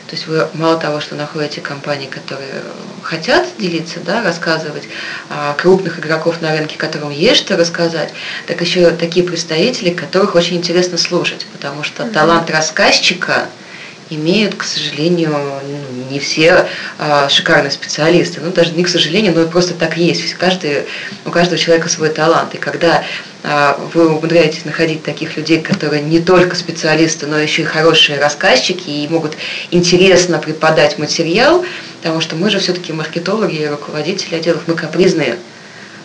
то 0.09 0.16
есть 0.16 0.27
вы 0.27 0.49
мало 0.55 0.79
того, 0.81 1.01
что 1.01 1.16
находите 1.16 1.61
компании, 1.61 2.07
которые 2.07 2.62
хотят 3.03 3.47
делиться, 3.59 4.01
да, 4.01 4.23
рассказывать, 4.23 4.88
а, 5.29 5.53
крупных 5.53 5.99
игроков 5.99 6.40
на 6.40 6.51
рынке, 6.57 6.79
которым 6.79 7.11
есть 7.11 7.40
что 7.40 7.59
рассказать, 7.59 8.14
так 8.47 8.59
еще 8.62 8.90
такие 8.92 9.25
представители, 9.27 9.90
которых 9.90 10.35
очень 10.35 10.57
интересно 10.57 10.97
слушать, 10.97 11.47
потому 11.53 11.83
что 11.83 12.09
талант 12.09 12.51
рассказчика 12.51 13.49
имеют, 14.11 14.55
к 14.55 14.62
сожалению, 14.62 15.35
не 16.11 16.18
все 16.18 16.66
а, 16.99 17.29
шикарные 17.29 17.71
специалисты. 17.71 18.40
Ну, 18.40 18.51
даже 18.51 18.73
не 18.73 18.85
к 18.85 18.88
сожалению, 18.88 19.35
но 19.35 19.47
просто 19.47 19.75
так 19.75 19.97
есть. 19.97 20.35
Каждый, 20.35 20.85
у 21.25 21.31
каждого 21.31 21.59
человека 21.59 21.88
свой 21.88 22.09
талант. 22.11 22.55
И 22.55 22.59
когда 22.59 23.05
а, 23.44 23.79
вы 23.94 24.09
умудряетесь 24.09 24.64
находить 24.64 25.03
таких 25.03 25.37
людей, 25.37 25.61
которые 25.61 26.03
не 26.03 26.21
только 26.21 26.57
специалисты, 26.57 27.27
но 27.27 27.38
еще 27.38 27.62
и 27.62 27.66
хорошие 27.66 28.18
рассказчики 28.18 28.88
и 28.88 29.09
могут 29.09 29.37
интересно 29.71 30.38
преподать 30.38 30.99
материал, 30.99 31.64
потому 32.03 32.21
что 32.21 32.37
мы 32.37 32.51
же 32.51 32.59
все-таки 32.59 32.92
маркетологи 32.92 33.57
и 33.57 33.66
руководители 33.66 34.37
отделов, 34.37 34.62
мы 34.66 34.75
капризные 34.75 35.37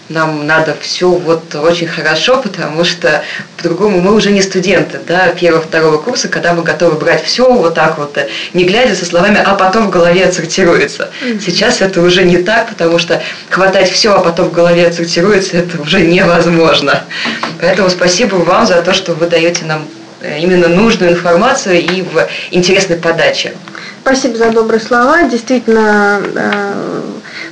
нам 0.10 0.46
надо 0.46 0.76
все 0.80 1.10
вот 1.10 1.56
очень 1.56 1.88
хорошо, 1.88 2.38
потому 2.42 2.84
что 2.84 3.24
по-другому 3.58 4.02
мы 4.02 4.14
уже 4.14 4.32
не 4.32 4.42
студенты, 4.42 5.00
да, 5.08 5.30
первого-второго 5.30 5.98
курса, 5.98 6.28
когда 6.28 6.54
мы 6.54 6.64
готовы 6.64 6.98
брать 6.98 7.24
все 7.24 7.52
вот 7.52 7.76
так 7.76 7.98
вот, 7.98 8.18
не 8.54 8.66
глядя 8.66 8.96
со 8.96 9.06
словами, 9.06 9.42
а 9.44 9.56
потом 9.56 9.88
в 9.88 9.90
голове 9.90 10.26
отсортируется. 10.26 11.10
Сейчас 11.44 11.82
это 11.82 12.02
уже 12.02 12.24
не 12.24 12.38
так, 12.38 12.70
потому 12.70 13.00
что 13.00 13.22
хватать 13.50 13.90
все, 13.92 14.14
а 14.14 14.20
потом 14.20 14.50
в 14.50 14.54
голове 14.54 14.88
отсортируется, 14.88 15.58
это 15.58 15.82
уже 15.82 16.02
невозможно. 16.02 17.04
Поэтому 17.60 17.90
спасибо 17.90 18.36
вам 18.36 18.68
за 18.68 18.82
то, 18.82 18.94
что 18.94 19.14
вы 19.14 19.28
даете 19.28 19.66
нам 19.66 19.88
э, 20.22 20.40
именно 20.40 20.68
нужную 20.68 21.14
информацию 21.14 21.82
и 21.82 22.02
в 22.02 22.28
интересной 22.52 22.98
подаче. 22.98 23.54
Спасибо 24.02 24.38
за 24.38 24.50
добрые 24.52 24.82
слова. 24.82 25.24
Действительно, 25.24 26.22
э, 26.36 27.02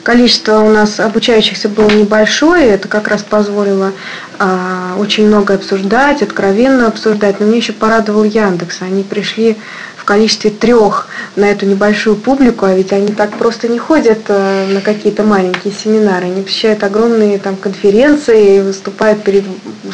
количество 0.04 0.60
у 0.60 0.70
нас 0.70 1.00
обучающихся 1.00 1.70
было 1.70 1.90
небольшое, 1.90 2.70
это 2.70 2.88
как 2.88 3.08
раз 3.08 3.24
позволило 3.24 3.92
а, 4.40 4.96
очень 4.98 5.28
много 5.28 5.54
обсуждать, 5.54 6.22
откровенно 6.22 6.88
обсуждать. 6.88 7.40
Но 7.40 7.46
мне 7.46 7.58
еще 7.58 7.74
порадовал 7.74 8.24
Яндекс. 8.24 8.82
Они 8.82 9.04
пришли 9.04 9.58
в 9.96 10.04
количестве 10.04 10.50
трех 10.50 11.08
на 11.36 11.46
эту 11.46 11.66
небольшую 11.66 12.16
публику, 12.16 12.66
а 12.66 12.74
ведь 12.74 12.92
они 12.92 13.10
так 13.10 13.38
просто 13.38 13.68
не 13.68 13.78
ходят 13.78 14.20
э, 14.30 14.68
на 14.74 14.82
какие-то 14.82 15.22
маленькие 15.22 15.72
семинары, 15.72 16.26
они 16.26 16.42
посещают 16.42 16.84
огромные 16.84 17.38
там 17.38 17.56
конференции, 17.56 18.62
выступают 18.62 19.24
перед 19.24 19.44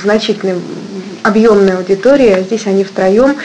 значительной 0.02 0.56
объемной 1.24 1.76
аудиторией, 1.76 2.36
а 2.36 2.42
здесь 2.42 2.68
они 2.68 2.86
втроем 2.86 3.36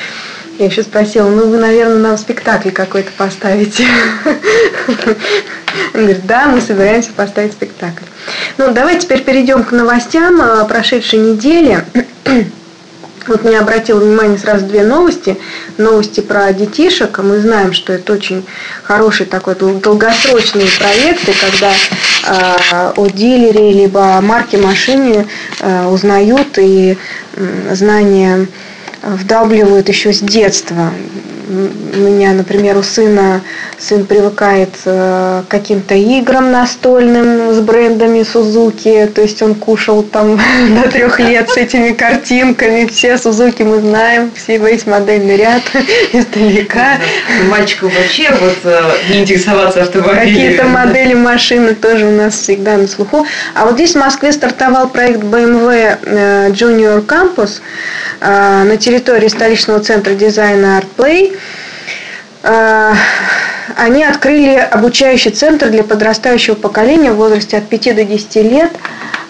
я 0.59 0.67
еще 0.67 0.83
спросила, 0.83 1.29
ну 1.29 1.49
вы, 1.49 1.59
наверное, 1.59 1.99
нам 1.99 2.19
спектакль 2.19 2.71
какой-то 2.71 3.11
поставите. 3.17 3.85
Он 5.95 6.01
говорит, 6.01 6.27
да, 6.27 6.47
мы 6.47 6.61
собираемся 6.61 7.13
поставить 7.13 7.53
спектакль. 7.53 8.05
Ну, 8.59 8.73
давайте 8.73 9.03
теперь 9.03 9.23
перейдем 9.23 9.65
к 9.65 9.73
новостям 9.73 10.41
э, 10.41 10.65
прошедшей 10.67 11.19
недели. 11.19 11.85
Вот 13.29 13.45
мне 13.45 13.59
обратило 13.59 14.01
внимание 14.01 14.37
сразу 14.37 14.67
две 14.67 14.83
новости. 14.83 15.37
Новости 15.79 16.21
про 16.21 16.53
детишек. 16.53 17.19
Мы 17.19 17.39
знаем, 17.39 17.73
что 17.73 17.93
это 17.93 18.15
очень 18.15 18.45
хороший 18.83 19.27
такой 19.27 19.55
долгосрочные 19.55 20.67
проекты, 20.79 21.33
когда 21.41 21.73
э, 21.73 22.93
о 22.97 23.07
дилере 23.07 23.73
либо 23.73 24.21
марке 24.21 24.57
машины 24.57 25.29
э, 25.61 25.87
узнают 25.87 26.59
и 26.59 26.99
э, 27.37 27.75
знания 27.75 28.49
вдавливают 29.03 29.89
еще 29.89 30.13
с 30.13 30.19
детства. 30.19 30.93
У 31.49 31.99
меня, 31.99 32.33
например, 32.33 32.77
у 32.77 32.83
сына 32.83 33.41
сын 33.79 34.07
привыкает 34.07 34.71
э, 34.85 35.43
к 35.47 35.51
каким-то 35.51 35.95
играм 35.95 36.53
настольным 36.53 37.53
с 37.53 37.61
брендами 37.61 38.23
Сузуки, 38.23 39.11
то 39.13 39.23
есть 39.23 39.43
он 39.43 39.55
кушал 39.55 40.03
там 40.03 40.39
до 40.83 40.89
трех 40.89 41.19
лет 41.19 41.51
с 41.51 41.57
этими 41.57 41.93
картинками, 41.93 42.87
все 42.87 43.19
Сузуки 43.19 43.63
мы 43.63 43.81
знаем, 43.81 44.31
все 44.35 44.59
весь 44.59 44.87
модельный 44.87 45.37
ряд 45.37 45.63
издалека. 46.13 46.99
Мальчику 47.51 47.87
вообще 47.87 48.31
вот 48.41 48.59
э, 48.65 48.81
не 49.11 49.21
интересоваться 49.23 49.83
автомобилями. 49.83 50.33
Какие-то 50.33 50.65
модели 50.69 51.15
машины 51.15 51.75
тоже 51.75 52.07
у 52.07 52.13
нас 52.13 52.35
всегда 52.35 52.77
на 52.77 52.87
слуху. 52.87 53.27
А 53.55 53.67
вот 53.67 53.75
здесь 53.75 53.93
в 53.93 53.99
Москве 53.99 54.33
стартовал 54.33 54.89
проект 54.89 55.21
BMW 55.21 55.99
э, 56.03 56.51
Junior 56.51 57.05
Campus 57.05 57.61
на 58.21 58.77
территории 58.77 59.27
столичного 59.27 59.81
центра 59.81 60.15
дизайна 60.15 60.79
Art 60.79 60.87
Play. 60.97 61.33
Э, 61.33 61.37
они 62.43 64.05
открыли 64.05 64.57
обучающий 64.57 65.31
центр 65.31 65.71
для 65.71 65.85
подрастающего 65.85 66.55
поколения 66.55 67.13
в 67.13 67.17
возрасте 67.17 67.57
от 67.57 67.69
5 67.69 67.97
до 67.97 68.05
10 68.05 68.37
лет, 68.37 68.73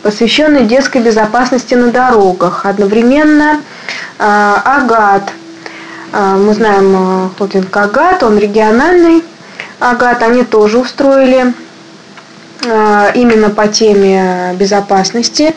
посвященный 0.03 0.65
детской 0.65 1.01
безопасности 1.01 1.75
на 1.75 1.91
дорогах. 1.91 2.67
Одновременно 2.67 3.61
э, 4.19 4.55
Агат, 4.65 5.31
э, 6.13 6.37
мы 6.37 6.55
знаем 6.55 7.31
холдинг 7.39 7.77
Агат, 7.77 8.23
он 8.23 8.39
региональный 8.39 9.23
Агат, 9.79 10.23
они 10.23 10.45
тоже 10.45 10.79
устроили 10.79 11.41
а, 11.43 11.53
именно 12.65 13.51
по 13.51 13.69
теме 13.69 14.55
безопасности 14.59 15.55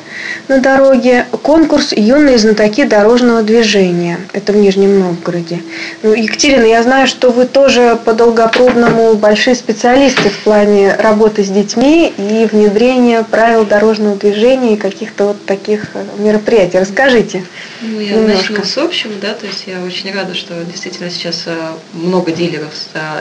на 0.47 0.59
дороге 0.59 1.25
конкурс 1.43 1.91
«Юные 1.91 2.37
знатоки 2.37 2.83
дорожного 2.83 3.43
движения». 3.43 4.19
Это 4.33 4.53
в 4.53 4.55
Нижнем 4.55 4.99
Новгороде. 4.99 5.61
Ну, 6.03 6.13
Екатерина, 6.13 6.65
я 6.65 6.81
знаю, 6.83 7.07
что 7.07 7.31
вы 7.31 7.45
тоже 7.45 7.99
по 8.03 8.13
долгопробному 8.13 9.15
большие 9.15 9.55
специалисты 9.55 10.29
в 10.29 10.37
плане 10.39 10.95
работы 10.95 11.43
с 11.43 11.49
детьми 11.49 12.13
и 12.17 12.47
внедрения 12.51 13.23
правил 13.23 13.65
дорожного 13.65 14.15
движения 14.15 14.73
и 14.73 14.77
каких-то 14.77 15.27
вот 15.27 15.45
таких 15.45 15.95
э, 15.95 16.03
мероприятий. 16.17 16.79
Расскажите. 16.79 17.43
Ну, 17.81 17.99
я 17.99 18.15
немножко. 18.15 18.53
начну 18.53 18.65
с 18.65 18.77
общего, 18.77 19.13
да, 19.21 19.33
то 19.33 19.45
есть 19.45 19.65
я 19.67 19.81
очень 19.81 20.13
рада, 20.13 20.33
что 20.33 20.53
действительно 20.63 21.09
сейчас 21.09 21.43
э, 21.45 21.55
много 21.93 22.31
дилеров 22.31 22.73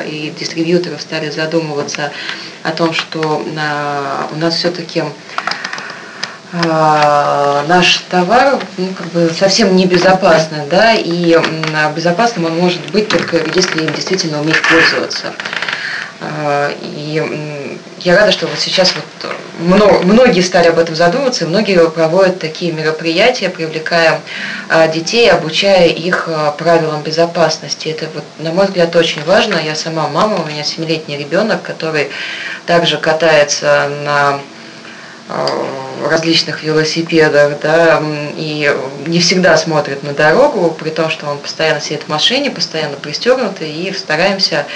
и 0.06 0.32
дистрибьюторов 0.38 1.00
стали 1.00 1.30
задумываться 1.30 2.12
о 2.62 2.70
том, 2.70 2.94
что 2.94 3.44
а, 3.58 3.73
у 4.32 4.36
нас 4.36 4.54
все-таки 4.54 5.04
а, 6.52 7.64
наш 7.66 7.98
товар 8.10 8.58
ну, 8.76 8.88
как 8.96 9.06
бы 9.08 9.30
совсем 9.36 9.74
небезопасный, 9.74 10.66
да, 10.70 10.94
и 10.94 11.36
безопасным 11.96 12.44
он 12.46 12.56
может 12.56 12.80
быть 12.92 13.08
только 13.08 13.38
если 13.54 13.84
им 13.84 13.92
действительно 13.92 14.40
уметь 14.40 14.60
пользоваться. 14.62 15.34
А, 16.20 16.70
и 16.80 17.68
я 18.00 18.16
рада, 18.16 18.30
что 18.30 18.46
вот 18.46 18.58
сейчас 18.58 18.92
вот 18.94 19.32
многие 19.58 20.40
стали 20.40 20.68
об 20.68 20.78
этом 20.78 20.94
задумываться, 20.94 21.46
многие 21.46 21.88
проводят 21.90 22.38
такие 22.38 22.72
мероприятия, 22.72 23.48
привлекая 23.48 24.20
а, 24.68 24.88
детей, 24.88 25.30
обучая 25.30 25.88
их 25.88 26.28
а, 26.28 26.50
правилам 26.52 27.02
безопасности. 27.02 27.88
Это, 27.88 28.06
вот, 28.14 28.24
на 28.38 28.52
мой 28.52 28.66
взгляд, 28.66 28.94
очень 28.96 29.24
важно. 29.24 29.56
Я 29.64 29.74
сама 29.74 30.08
мама, 30.08 30.42
у 30.42 30.46
меня 30.46 30.64
семилетний 30.64 31.16
ребенок, 31.16 31.62
который 31.62 32.10
также 32.66 32.98
катается 32.98 33.88
на 34.04 34.40
различных 36.08 36.62
велосипедах, 36.62 37.60
да, 37.60 38.02
и 38.36 38.74
не 39.06 39.20
всегда 39.20 39.56
смотрит 39.56 40.02
на 40.02 40.12
дорогу, 40.12 40.70
при 40.78 40.90
том, 40.90 41.10
что 41.10 41.26
он 41.26 41.38
постоянно 41.38 41.80
сидит 41.80 42.02
в 42.02 42.08
машине, 42.08 42.50
постоянно 42.50 42.96
пристегнутый, 42.96 43.70
и 43.70 43.92
стараемся 43.92 44.66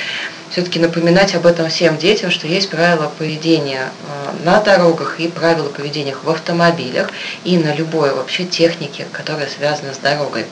все-таки 0.51 0.79
напоминать 0.79 1.35
об 1.35 1.47
этом 1.47 1.69
всем 1.69 1.99
детям, 1.99 2.31
что 2.31 2.47
есть 2.47 2.71
правила 2.71 3.13
поведения 3.19 3.91
э, 4.07 4.45
на 4.45 4.61
дорогах 4.61 5.21
и 5.21 5.29
правила 5.29 5.69
поведения 5.69 6.17
в 6.23 6.31
автомобилях 6.31 7.11
и 7.45 7.59
на 7.59 7.75
любой 7.75 8.15
вообще 8.15 8.45
технике, 8.45 9.07
которая 9.13 9.47
связана 9.47 9.93
с 9.93 9.99
дорогой. 9.99 10.47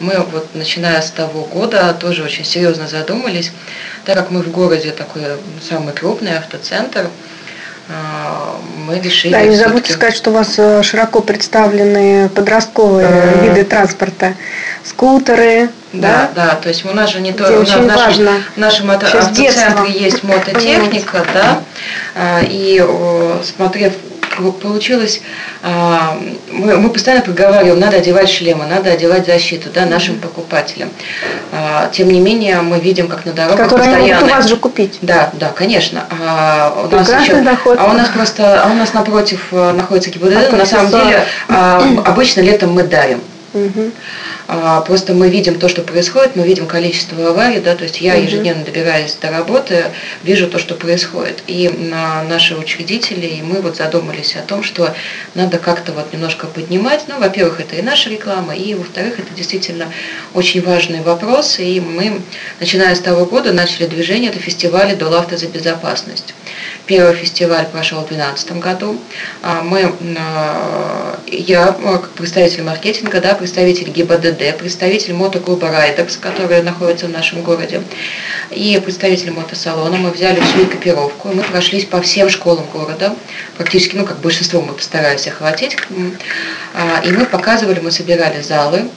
Мы 0.00 0.18
вот 0.32 0.54
начиная 0.54 1.02
с 1.02 1.10
того 1.10 1.44
года 1.44 1.94
тоже 1.98 2.22
очень 2.22 2.44
серьезно 2.44 2.88
задумались, 2.88 3.52
так 4.06 4.16
как 4.16 4.30
мы 4.30 4.40
в 4.42 4.50
городе 4.50 4.92
такой 4.92 5.22
самый 5.62 5.92
крупный 5.92 6.38
автоцентр, 6.38 7.00
э, 7.00 7.33
мы 7.88 8.98
решили... 8.98 9.32
Да, 9.32 9.42
не 9.42 9.56
забудьте 9.56 9.92
сказать, 9.92 10.14
что 10.14 10.30
у 10.30 10.34
вас 10.34 10.54
э, 10.58 10.82
широко 10.82 11.20
представлены 11.20 12.28
подростковые 12.28 13.34
виды 13.42 13.64
транспорта. 13.64 14.34
Скутеры. 14.84 15.70
Да, 15.92 16.30
да, 16.34 16.46
да, 16.46 16.54
то 16.56 16.68
есть 16.68 16.84
у 16.84 16.92
нас 16.92 17.10
же 17.10 17.20
не 17.20 17.32
только 17.32 17.60
в 17.60 17.68
нашем, 17.68 17.88
важно. 17.88 18.32
в 18.54 18.58
нашем 18.58 18.90
автоцентре 18.90 19.92
есть 19.92 20.22
мототехника, 20.22 21.24
да, 21.32 21.60
а, 22.14 22.40
и 22.42 22.84
смотрев 23.44 23.92
получилось, 24.52 25.20
а, 25.62 26.18
мы, 26.50 26.76
мы 26.76 26.90
постоянно 26.90 27.24
проговариваем, 27.24 27.78
надо 27.78 27.96
одевать 27.98 28.28
шлемы, 28.30 28.66
надо 28.66 28.90
одевать 28.90 29.26
защиту 29.26 29.70
да, 29.72 29.86
нашим 29.86 30.18
покупателям. 30.18 30.90
А, 31.52 31.88
тем 31.92 32.08
не 32.08 32.20
менее, 32.20 32.60
мы 32.62 32.78
видим, 32.78 33.08
как 33.08 33.24
на 33.24 33.32
дорогах 33.32 33.68
Которые 33.68 33.90
постоянно... 33.90 34.14
могут 34.14 34.32
у 34.32 34.36
вас 34.36 34.48
же 34.48 34.56
купить. 34.56 34.98
Да, 35.02 35.30
да, 35.34 35.50
конечно. 35.50 36.04
А 36.10 36.86
у 36.90 36.94
нас 36.94 37.08
еще, 37.08 37.40
доход. 37.40 37.78
А 37.78 37.90
у 37.90 37.92
нас 37.92 38.08
просто, 38.08 38.62
а 38.62 38.70
у 38.70 38.74
нас 38.74 38.92
напротив 38.92 39.40
э, 39.52 39.72
находится 39.72 40.10
ГИБДД, 40.10 40.52
на 40.52 40.66
самом 40.66 40.90
деле 40.90 41.24
обычно 41.48 42.40
летом 42.40 42.72
мы 42.72 42.82
дарим. 42.82 43.20
Угу. 43.54 43.92
А, 44.46 44.82
просто 44.82 45.14
мы 45.14 45.30
видим 45.30 45.58
то, 45.58 45.68
что 45.68 45.82
происходит, 45.82 46.36
мы 46.36 46.46
видим 46.46 46.66
количество 46.66 47.30
аварий, 47.30 47.60
да, 47.60 47.74
то 47.74 47.84
есть 47.84 48.00
я 48.00 48.14
ежедневно 48.14 48.64
добираясь 48.64 49.14
до 49.14 49.30
работы, 49.30 49.86
вижу 50.22 50.48
то, 50.48 50.58
что 50.58 50.74
происходит. 50.74 51.42
И 51.46 51.68
наши 52.28 52.56
учредители, 52.56 53.26
и 53.26 53.42
мы 53.42 53.62
вот 53.62 53.76
задумались 53.76 54.36
о 54.36 54.42
том, 54.42 54.62
что 54.62 54.94
надо 55.34 55.58
как-то 55.58 55.92
вот 55.92 56.12
немножко 56.12 56.46
поднимать. 56.46 57.04
Ну, 57.08 57.18
во-первых, 57.18 57.60
это 57.60 57.76
и 57.76 57.82
наша 57.82 58.10
реклама, 58.10 58.54
и 58.54 58.74
во-вторых, 58.74 59.18
это 59.18 59.32
действительно 59.34 59.86
очень 60.34 60.62
важный 60.62 61.00
вопрос. 61.00 61.58
И 61.58 61.80
мы, 61.80 62.20
начиная 62.60 62.94
с 62.94 63.00
того 63.00 63.24
года, 63.24 63.52
начали 63.52 63.86
движение, 63.86 64.30
это 64.30 64.38
фестиваль 64.38 64.94
«Долавто 64.96 65.36
за 65.38 65.46
безопасность». 65.46 66.34
Первый 66.86 67.14
фестиваль 67.14 67.66
прошел 67.66 68.00
в 68.00 68.08
2012 68.08 68.60
году. 68.60 69.00
А 69.42 69.62
мы, 69.62 69.90
а, 70.18 71.18
я 71.26 71.72
как 71.82 72.10
представитель 72.10 72.62
маркетинга, 72.62 73.22
да, 73.22 73.34
представитель 73.34 73.88
ГИБДД, 73.88 74.33
представитель 74.34 75.14
мотоклуба 75.14 75.70
Райдерс, 75.70 76.16
который 76.16 76.62
находится 76.62 77.06
в 77.06 77.10
нашем 77.10 77.42
городе, 77.42 77.82
и 78.50 78.80
представитель 78.84 79.30
мотосалона. 79.30 79.96
Мы 79.96 80.10
взяли 80.10 80.40
всю 80.40 80.64
экипировку, 80.64 81.28
мы 81.28 81.42
прошлись 81.42 81.84
по 81.84 82.00
всем 82.00 82.28
школам 82.28 82.66
города, 82.72 83.14
практически, 83.56 83.96
ну, 83.96 84.04
как 84.04 84.20
большинство 84.20 84.60
мы 84.60 84.74
постарались 84.74 85.26
охватить. 85.26 85.76
А, 86.74 87.02
и 87.04 87.10
мы 87.12 87.26
показывали, 87.26 87.80
мы 87.80 87.90
собирали 87.90 88.40
залы, 88.42 88.88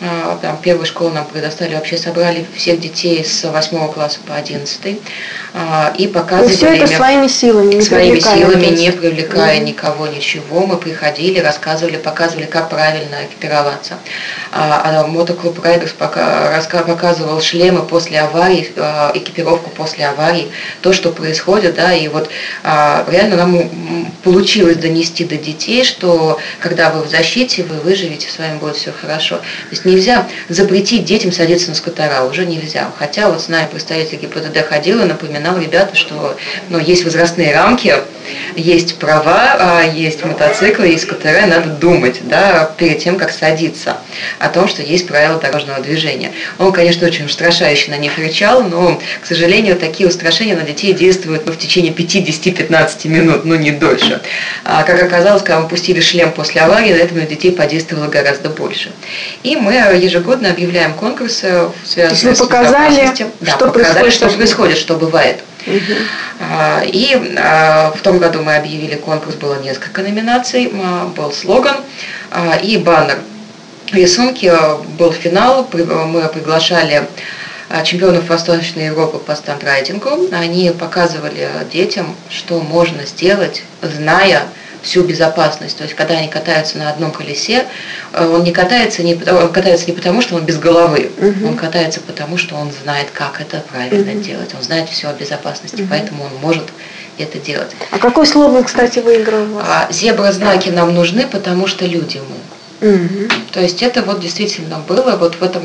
а, 0.00 0.38
там 0.42 0.58
первую 0.58 0.84
школу 0.86 1.10
нам 1.10 1.26
предоставили, 1.26 1.74
вообще 1.74 1.96
собрали 1.96 2.44
всех 2.54 2.80
детей 2.80 3.24
с 3.24 3.50
8 3.50 3.92
класса 3.92 4.18
по 4.26 4.34
11 4.34 4.80
а, 4.84 5.45
и 5.96 6.06
показывали... 6.06 6.52
И 6.52 6.56
все 6.56 6.66
это 6.74 6.86
своими 6.86 7.28
силами, 7.28 7.74
не 7.74 7.80
Своими 7.80 8.18
силами, 8.18 8.66
не 8.66 8.92
привлекая 8.92 9.58
никого, 9.60 10.06
ничего. 10.06 10.66
Мы 10.66 10.76
приходили, 10.76 11.38
рассказывали, 11.38 11.96
показывали, 11.96 12.44
как 12.44 12.68
правильно 12.68 13.16
экипироваться. 13.24 13.94
А, 14.52 14.82
а 14.84 15.06
мотоклуб 15.06 15.62
Райдерс 15.64 15.92
пока, 15.92 16.60
показывал 16.86 17.40
шлемы 17.40 17.82
после 17.82 18.20
аварии, 18.20 18.72
экипировку 19.14 19.70
после 19.70 20.06
аварии, 20.06 20.50
то, 20.82 20.92
что 20.92 21.10
происходит, 21.10 21.74
да, 21.74 21.94
и 21.94 22.08
вот 22.08 22.28
реально 22.62 23.36
нам 23.36 24.10
получилось 24.24 24.76
донести 24.76 25.24
до 25.24 25.36
детей, 25.36 25.84
что 25.84 26.38
когда 26.60 26.90
вы 26.90 27.02
в 27.02 27.08
защите, 27.08 27.62
вы 27.62 27.76
выживете, 27.76 28.28
с 28.28 28.38
вами 28.38 28.58
будет 28.58 28.76
все 28.76 28.92
хорошо. 28.92 29.36
То 29.36 29.70
есть 29.70 29.84
нельзя 29.84 30.26
запретить 30.48 31.04
детям 31.04 31.32
садиться 31.32 31.70
на 31.70 31.74
скутера, 31.74 32.24
уже 32.24 32.44
нельзя. 32.44 32.90
Хотя 32.98 33.30
вот 33.30 33.40
зная 33.40 33.66
представитель 33.66 34.18
ГИБДД 34.18 34.68
ходил 34.68 35.00
и 35.00 35.06
напоминал 35.46 35.58
ребята, 35.58 35.94
что 35.96 36.36
ну, 36.68 36.78
есть 36.78 37.04
возрастные 37.04 37.54
рамки, 37.54 37.94
есть 38.56 38.98
права, 38.98 39.56
а 39.58 39.82
есть 39.82 40.24
мотоциклы, 40.24 40.88
есть 40.88 41.04
скутера, 41.04 41.46
надо 41.46 41.70
думать 41.70 42.20
да, 42.24 42.70
перед 42.76 42.98
тем, 42.98 43.16
как 43.16 43.30
садиться, 43.30 43.98
о 44.38 44.48
том, 44.48 44.68
что 44.68 44.82
есть 44.82 45.06
правила 45.06 45.38
дорожного 45.38 45.80
движения. 45.80 46.32
Он, 46.58 46.72
конечно, 46.72 47.06
очень 47.06 47.26
устрашающе 47.26 47.90
на 47.90 47.96
них 47.96 48.18
рычал, 48.18 48.62
но, 48.62 49.00
к 49.20 49.26
сожалению, 49.26 49.76
такие 49.76 50.08
устрашения 50.08 50.56
на 50.56 50.62
детей 50.62 50.92
действуют 50.92 51.46
ну, 51.46 51.52
в 51.52 51.58
течение 51.58 51.92
50-15 51.92 53.08
минут, 53.08 53.44
ну 53.44 53.54
не 53.54 53.70
дольше. 53.70 54.20
А, 54.64 54.82
как 54.82 55.02
оказалось, 55.02 55.42
когда 55.42 55.60
мы 55.60 55.68
пустили 55.68 56.00
шлем 56.00 56.32
после 56.32 56.62
аварии, 56.62 56.92
на 56.92 56.96
этом 56.96 57.18
на 57.18 57.26
детей 57.26 57.52
подействовало 57.52 58.08
гораздо 58.08 58.48
больше. 58.48 58.90
И 59.42 59.56
мы 59.56 59.74
ежегодно 59.74 60.50
объявляем 60.50 60.94
конкурсы, 60.94 61.68
связанные 61.84 62.34
с 62.34 62.38
показали, 62.38 63.06
что 63.14 63.30
да, 63.40 63.56
показали, 63.56 64.00
происходит, 64.00 64.14
что 64.14 64.28
происходит, 64.30 64.78
что 64.78 64.96
бывает. 64.96 65.40
А, 66.40 66.82
и 66.84 67.34
а, 67.38 67.92
в 67.92 68.00
том 68.02 68.18
году 68.18 68.42
мы 68.42 68.56
объявили 68.56 68.94
конкурс, 68.96 69.34
было 69.36 69.60
несколько 69.60 70.02
номинаций, 70.02 70.72
был 71.16 71.32
слоган 71.32 71.76
и 72.62 72.76
баннер. 72.78 73.18
Рисунки, 73.92 74.52
был 74.98 75.12
финал, 75.12 75.68
мы 75.72 76.28
приглашали 76.28 77.08
чемпионов 77.84 78.28
Восточной 78.28 78.86
Европы 78.86 79.18
по 79.18 79.34
стандрайдингу. 79.34 80.28
Они 80.32 80.70
показывали 80.70 81.48
детям, 81.72 82.14
что 82.28 82.60
можно 82.60 83.06
сделать, 83.06 83.62
зная, 83.82 84.42
всю 84.86 85.02
безопасность. 85.02 85.76
То 85.76 85.84
есть, 85.84 85.94
когда 85.94 86.14
они 86.14 86.28
катаются 86.28 86.78
на 86.78 86.88
одном 86.88 87.10
колесе, 87.10 87.66
э, 88.12 88.26
он 88.26 88.44
не 88.44 88.52
катается 88.52 89.02
не, 89.02 89.14
он 89.14 89.52
катается 89.52 89.86
не 89.86 89.92
потому, 89.92 90.22
что 90.22 90.36
он 90.36 90.44
без 90.44 90.58
головы, 90.58 91.10
угу. 91.18 91.48
он 91.48 91.56
катается 91.56 92.00
потому, 92.00 92.38
что 92.38 92.54
он 92.54 92.70
знает, 92.82 93.08
как 93.12 93.40
это 93.40 93.62
правильно 93.70 94.12
угу. 94.12 94.20
делать. 94.20 94.54
Он 94.54 94.62
знает 94.62 94.88
все 94.88 95.08
о 95.08 95.12
безопасности, 95.12 95.82
угу. 95.82 95.88
поэтому 95.90 96.24
он 96.24 96.30
может 96.40 96.64
это 97.18 97.38
делать. 97.38 97.72
А 97.90 97.98
какой 97.98 98.26
слоган, 98.26 98.64
кстати, 98.64 99.00
выиграл 99.00 99.42
у 99.42 99.54
вас? 99.54 99.66
А, 99.68 99.92
зебра-знаки 99.92 100.68
нам 100.68 100.94
нужны, 100.94 101.26
потому 101.26 101.66
что 101.66 101.84
люди 101.84 102.18
мы. 102.18 102.36
Угу. 102.86 103.28
То 103.52 103.60
есть 103.60 103.82
это 103.82 104.02
вот 104.02 104.20
действительно 104.20 104.78
было, 104.86 105.16
вот 105.16 105.36
в 105.36 105.42
этом 105.42 105.62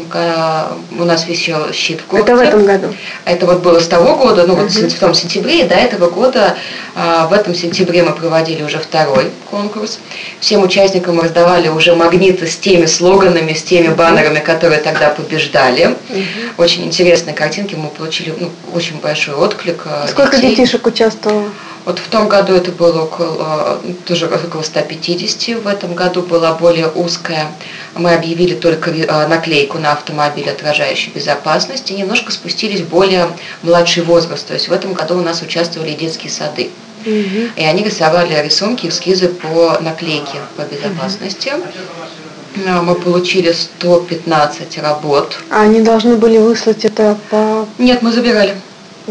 у 0.98 1.04
нас 1.04 1.28
висел 1.28 1.72
щит 1.74 2.02
в. 2.08 2.16
Это 2.16 2.36
в 2.36 2.40
этом 2.40 2.66
году? 2.66 2.94
Это 3.26 3.46
вот 3.46 3.62
было 3.62 3.80
с 3.80 3.88
того 3.88 4.16
года, 4.16 4.46
ну 4.48 4.54
угу. 4.54 4.64
вот 4.64 4.72
в 4.72 5.00
том 5.00 5.14
сентябре, 5.14 5.62
и 5.62 5.68
до 5.68 5.76
этого 5.76 6.10
года, 6.10 6.56
а, 6.96 7.28
в 7.28 7.34
этом 7.34 7.54
сентябре 7.54 8.04
мы 8.04 8.14
проводили 8.14 8.64
уже 8.64 8.80
второй 8.80 9.30
конкурс. 9.50 10.00
Всем 10.40 10.64
участникам 10.64 11.18
мы 11.18 11.24
раздавали 11.24 11.68
уже 11.68 11.96
магниты 11.96 12.48
с 12.48 12.58
теми 12.58 12.86
слоганами, 12.86 13.54
с 13.54 13.64
теми 13.64 13.94
баннерами, 13.94 14.40
которые 14.40 14.80
тогда 14.82 15.10
побеждали. 15.10 15.96
Угу. 16.10 16.20
Очень 16.58 16.86
интересные 16.86 17.36
картинки, 17.36 17.76
мы 17.76 17.90
получили 17.90 18.34
ну, 18.38 18.50
очень 18.74 19.00
большой 19.00 19.36
отклик. 19.36 19.84
А, 19.86 20.08
Сколько 20.08 20.38
детей. 20.38 20.56
детишек 20.56 20.86
участвовало? 20.88 21.50
Вот 21.86 22.00
в 22.00 22.08
том 22.10 22.28
году 22.28 22.54
это 22.54 22.72
было 22.72 23.04
около, 23.04 23.80
тоже 24.06 24.28
около 24.28 24.62
150, 24.62 25.64
в 25.64 25.68
этом 25.68 25.96
году 25.96 26.22
была 26.22 26.54
более 26.54 26.88
узкая. 26.90 27.52
Мы 27.96 28.14
объявили 28.14 28.54
только 28.54 28.92
э, 28.92 29.28
наклейку 29.28 29.80
на 29.80 29.94
автомобиль, 29.94 30.50
отражающую 30.50 31.14
безопасность, 31.14 31.90
и 31.90 31.96
немножко 31.96 32.32
спустились 32.32 32.82
в 32.82 32.90
более 32.90 33.30
младший 33.64 34.04
возраст. 34.04 34.46
То 34.48 34.54
есть 34.54 34.68
в 34.68 34.72
этом 34.72 34.94
году 34.94 35.18
у 35.18 35.22
нас 35.22 35.42
участвовали 35.42 35.94
детские 35.94 36.32
сады. 36.32 36.70
Угу. 37.06 37.50
И 37.56 37.64
они 37.64 37.84
рисовали 37.84 38.40
рисунки, 38.44 38.88
эскизы 38.88 39.30
по 39.30 39.80
наклейке 39.82 40.38
по 40.56 40.62
безопасности. 40.62 41.50
Угу. 41.50 42.70
Мы 42.84 42.96
получили 42.96 43.54
115 43.54 44.78
работ. 44.80 45.38
А 45.50 45.62
они 45.62 45.82
должны 45.82 46.16
были 46.16 46.38
выслать 46.38 46.86
это 46.86 47.18
по... 47.30 47.66
Нет, 47.78 48.02
мы 48.02 48.12
забирали 48.12 48.56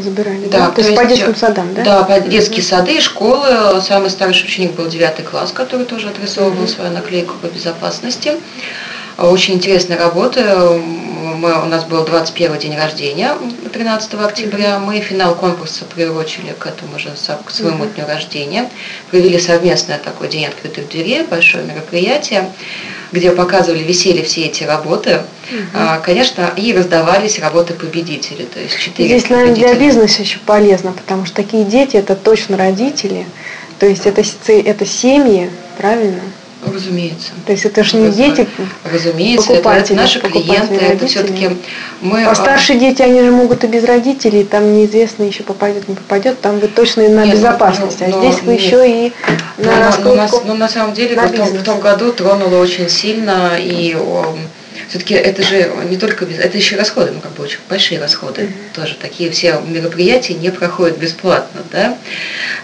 забирали, 0.02 0.46
да? 0.46 0.58
да? 0.58 0.66
То, 0.68 0.74
то 0.76 0.80
есть, 0.80 0.90
есть 0.90 1.02
по 1.02 1.08
детским 1.08 1.36
садам, 1.36 1.74
да? 1.74 1.82
Да, 1.82 2.02
по 2.04 2.20
детские 2.20 2.62
сады, 2.62 3.00
школы. 3.00 3.80
Самый 3.82 4.10
старший 4.10 4.46
ученик 4.46 4.72
был 4.72 4.88
9 4.88 5.24
класс, 5.24 5.52
который 5.52 5.86
тоже 5.86 6.08
отрисовывал 6.08 6.66
свою 6.68 6.90
наклейку 6.92 7.34
по 7.40 7.46
безопасности. 7.46 8.32
Очень 9.20 9.54
интересная 9.54 9.98
работа. 9.98 10.80
Мы, 11.36 11.62
у 11.62 11.66
нас 11.66 11.84
был 11.84 12.04
21 12.04 12.58
день 12.58 12.76
рождения, 12.76 13.36
13 13.72 14.14
октября. 14.14 14.78
Мы 14.78 15.00
финал 15.00 15.34
конкурса 15.34 15.84
приурочили 15.84 16.54
к 16.58 16.66
этому 16.66 16.98
же, 16.98 17.14
к 17.44 17.50
своему 17.50 17.84
дню 17.84 18.06
рождения. 18.06 18.70
Провели 19.10 19.38
совместное 19.38 19.98
такой 19.98 20.28
день 20.28 20.46
открытых 20.46 20.88
дверей, 20.88 21.24
большое 21.28 21.64
мероприятие 21.64 22.50
где 23.12 23.32
показывали, 23.32 23.82
висели 23.82 24.22
все 24.22 24.42
эти 24.42 24.62
работы, 24.62 25.22
угу. 25.50 26.02
конечно, 26.04 26.52
и 26.56 26.72
раздавались 26.72 27.40
работы 27.40 27.74
победителей. 27.74 28.46
То 28.46 28.60
есть 28.60 28.78
четыре 28.78 29.08
Здесь, 29.18 29.30
наверное, 29.30 29.54
для 29.54 29.74
бизнеса 29.74 30.22
еще 30.22 30.38
полезно, 30.38 30.92
потому 30.92 31.26
что 31.26 31.34
такие 31.36 31.64
дети– 31.64 31.96
это 31.96 32.14
точно 32.14 32.56
родители, 32.56 33.26
То 33.78 33.86
есть 33.86 34.06
это, 34.06 34.22
это 34.46 34.86
семьи, 34.86 35.50
правильно? 35.76 36.20
Разумеется. 36.66 37.30
То 37.46 37.52
есть 37.52 37.64
это 37.64 37.82
же 37.82 37.96
не 37.96 38.10
дети 38.10 38.46
Разумеется, 38.84 39.54
это, 39.54 39.70
это 39.70 39.94
наши 39.94 40.20
клиенты, 40.20 40.74
это 40.74 41.06
все-таки 41.06 41.56
мы... 42.02 42.24
А 42.24 42.34
старшие 42.34 42.78
дети, 42.78 43.00
они 43.02 43.20
же 43.20 43.30
могут 43.30 43.64
и 43.64 43.66
без 43.66 43.84
родителей, 43.84 44.44
там 44.44 44.74
неизвестно 44.76 45.22
еще 45.22 45.42
попадет, 45.42 45.88
не 45.88 45.94
попадет, 45.94 46.40
там 46.40 46.58
вы 46.58 46.68
точно 46.68 47.08
на 47.08 47.24
нет, 47.24 47.36
безопасность, 47.36 48.00
но, 48.00 48.06
а 48.06 48.10
здесь 48.10 48.42
вы 48.42 48.52
нет. 48.52 48.62
еще 48.62 48.90
и 48.90 49.12
на 49.58 49.76
но, 49.76 49.86
раскрутку, 49.86 50.36
но, 50.36 50.40
но, 50.40 50.44
но 50.48 50.54
на 50.54 50.68
самом 50.68 50.94
деле 50.94 51.16
на 51.16 51.28
в, 51.28 51.32
том, 51.32 51.46
в 51.46 51.62
том 51.62 51.80
году 51.80 52.12
тронуло 52.12 52.58
очень 52.58 52.88
сильно, 52.88 53.52
и 53.58 53.96
все-таки 54.88 55.14
это 55.14 55.42
же 55.42 55.70
не 55.88 55.96
только 55.96 56.26
без, 56.26 56.38
это 56.38 56.58
еще 56.58 56.76
расходы, 56.76 57.12
ну 57.12 57.20
как 57.20 57.32
бы 57.32 57.44
очень 57.44 57.60
большие 57.68 58.00
расходы, 58.00 58.42
mm-hmm. 58.42 58.74
тоже 58.74 58.96
такие 59.00 59.30
все 59.30 59.60
мероприятия 59.66 60.34
не 60.34 60.50
проходят 60.50 60.98
бесплатно, 60.98 61.62
да, 61.72 61.96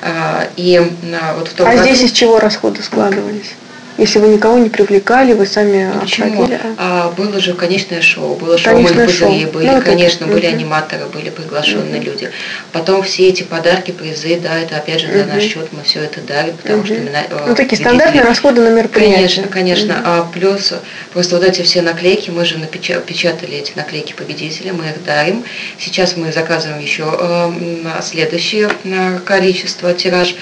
а, 0.03 0.49
и 0.57 0.77
а, 0.77 1.35
вот 1.39 1.49
в 1.49 1.55
том 1.55 1.67
а 1.67 1.71
году... 1.71 1.85
здесь 1.85 2.03
из 2.03 2.13
чего 2.13 2.39
расходы 2.39 2.83
складывались? 2.83 3.55
Если 3.99 4.19
вы 4.19 4.29
никого 4.29 4.59
не 4.59 4.69
привлекали, 4.69 5.33
вы 5.33 5.47
сами 5.47 5.91
ну, 5.93 6.01
Почему? 6.01 6.43
обходили? 6.43 6.61
А, 6.77 7.11
было 7.17 7.41
же 7.41 7.55
конечное 7.55 8.03
шоу, 8.03 8.35
было 8.35 8.59
шоу 8.59 8.75
Конечное 8.75 9.09
шоу. 9.09 9.31
были, 9.53 9.67
ну, 9.67 9.81
конечно, 9.81 10.25
это... 10.25 10.33
были 10.35 10.47
угу. 10.47 10.55
аниматоры, 10.55 11.07
были 11.07 11.31
приглашенные 11.31 12.01
угу. 12.01 12.11
люди. 12.11 12.31
Потом 12.73 13.03
все 13.03 13.29
эти 13.29 13.43
подарки, 13.43 13.93
призы, 13.93 14.39
да, 14.43 14.59
это 14.59 14.77
опять 14.77 15.01
же 15.01 15.11
за 15.11 15.21
угу. 15.21 15.33
наш 15.33 15.43
счет 15.43 15.69
мы 15.73 15.83
все 15.83 16.01
это 16.01 16.21
дарим, 16.21 16.57
потому 16.59 16.81
угу. 16.81 16.87
что 16.87 16.95
мы, 16.97 17.47
Ну, 17.49 17.55
такие 17.55 17.81
стандартные 17.81 18.23
расходы 18.23 18.61
на 18.61 18.69
мероприятие. 18.69 19.17
Конечно, 19.17 19.49
конечно. 19.49 19.95
Угу. 19.95 20.03
А 20.05 20.29
плюс 20.33 20.75
просто 21.13 21.37
вот 21.37 21.45
эти 21.45 21.63
все 21.63 21.81
наклейки, 21.81 22.29
мы 22.29 22.45
же 22.45 22.59
напечатали 22.59 23.57
эти 23.57 23.73
наклейки 23.77 24.13
победителя, 24.13 24.75
мы 24.75 24.85
их 24.87 25.03
дарим. 25.05 25.45
Сейчас 25.79 26.17
мы 26.17 26.33
заказываем 26.33 26.81
еще 26.81 27.17
э, 27.19 28.03
следующее 28.03 28.71
э, 28.85 29.19
количество, 29.25 29.95
тираж, 29.95 30.35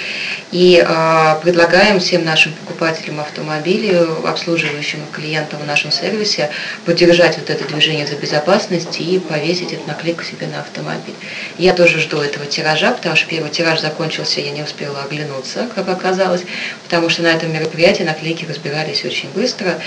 и 0.51 0.85
э, 0.85 1.35
предлагаем 1.43 2.01
всем 2.01 2.25
нашим 2.25 2.53
покупателям 2.53 3.21
авто 3.21 3.44
автомобилей, 3.45 3.97
обслуживающим 4.25 5.01
клиентам 5.13 5.61
в 5.61 5.67
нашем 5.67 5.91
сервисе, 5.93 6.51
поддержать 6.87 7.37
вот 7.37 7.51
это 7.51 7.65
движение 7.65 8.07
за 8.07 8.17
безопасность 8.17 9.01
и 9.01 9.19
повесить 9.19 9.73
эту 9.73 9.87
наклейку 9.87 10.25
себе 10.25 10.47
на 10.47 10.61
автомобиль. 10.61 11.15
Я 11.59 11.75
тоже 11.75 12.01
жду 12.01 12.19
этого 12.19 12.47
тиража, 12.47 12.93
потому 12.93 13.17
что 13.17 13.29
первый 13.29 13.51
тираж 13.51 13.81
закончился, 13.81 14.41
я 14.41 14.51
не 14.51 14.63
успела 14.63 15.03
оглянуться, 15.03 15.69
как 15.75 15.89
оказалось, 15.89 16.43
потому 16.85 17.09
что 17.11 17.23
на 17.23 17.29
этом 17.29 17.53
мероприятии 17.53 18.03
наклейки 18.03 18.45
разбирались 18.47 19.05
очень 19.05 19.29
быстро. 19.31 19.79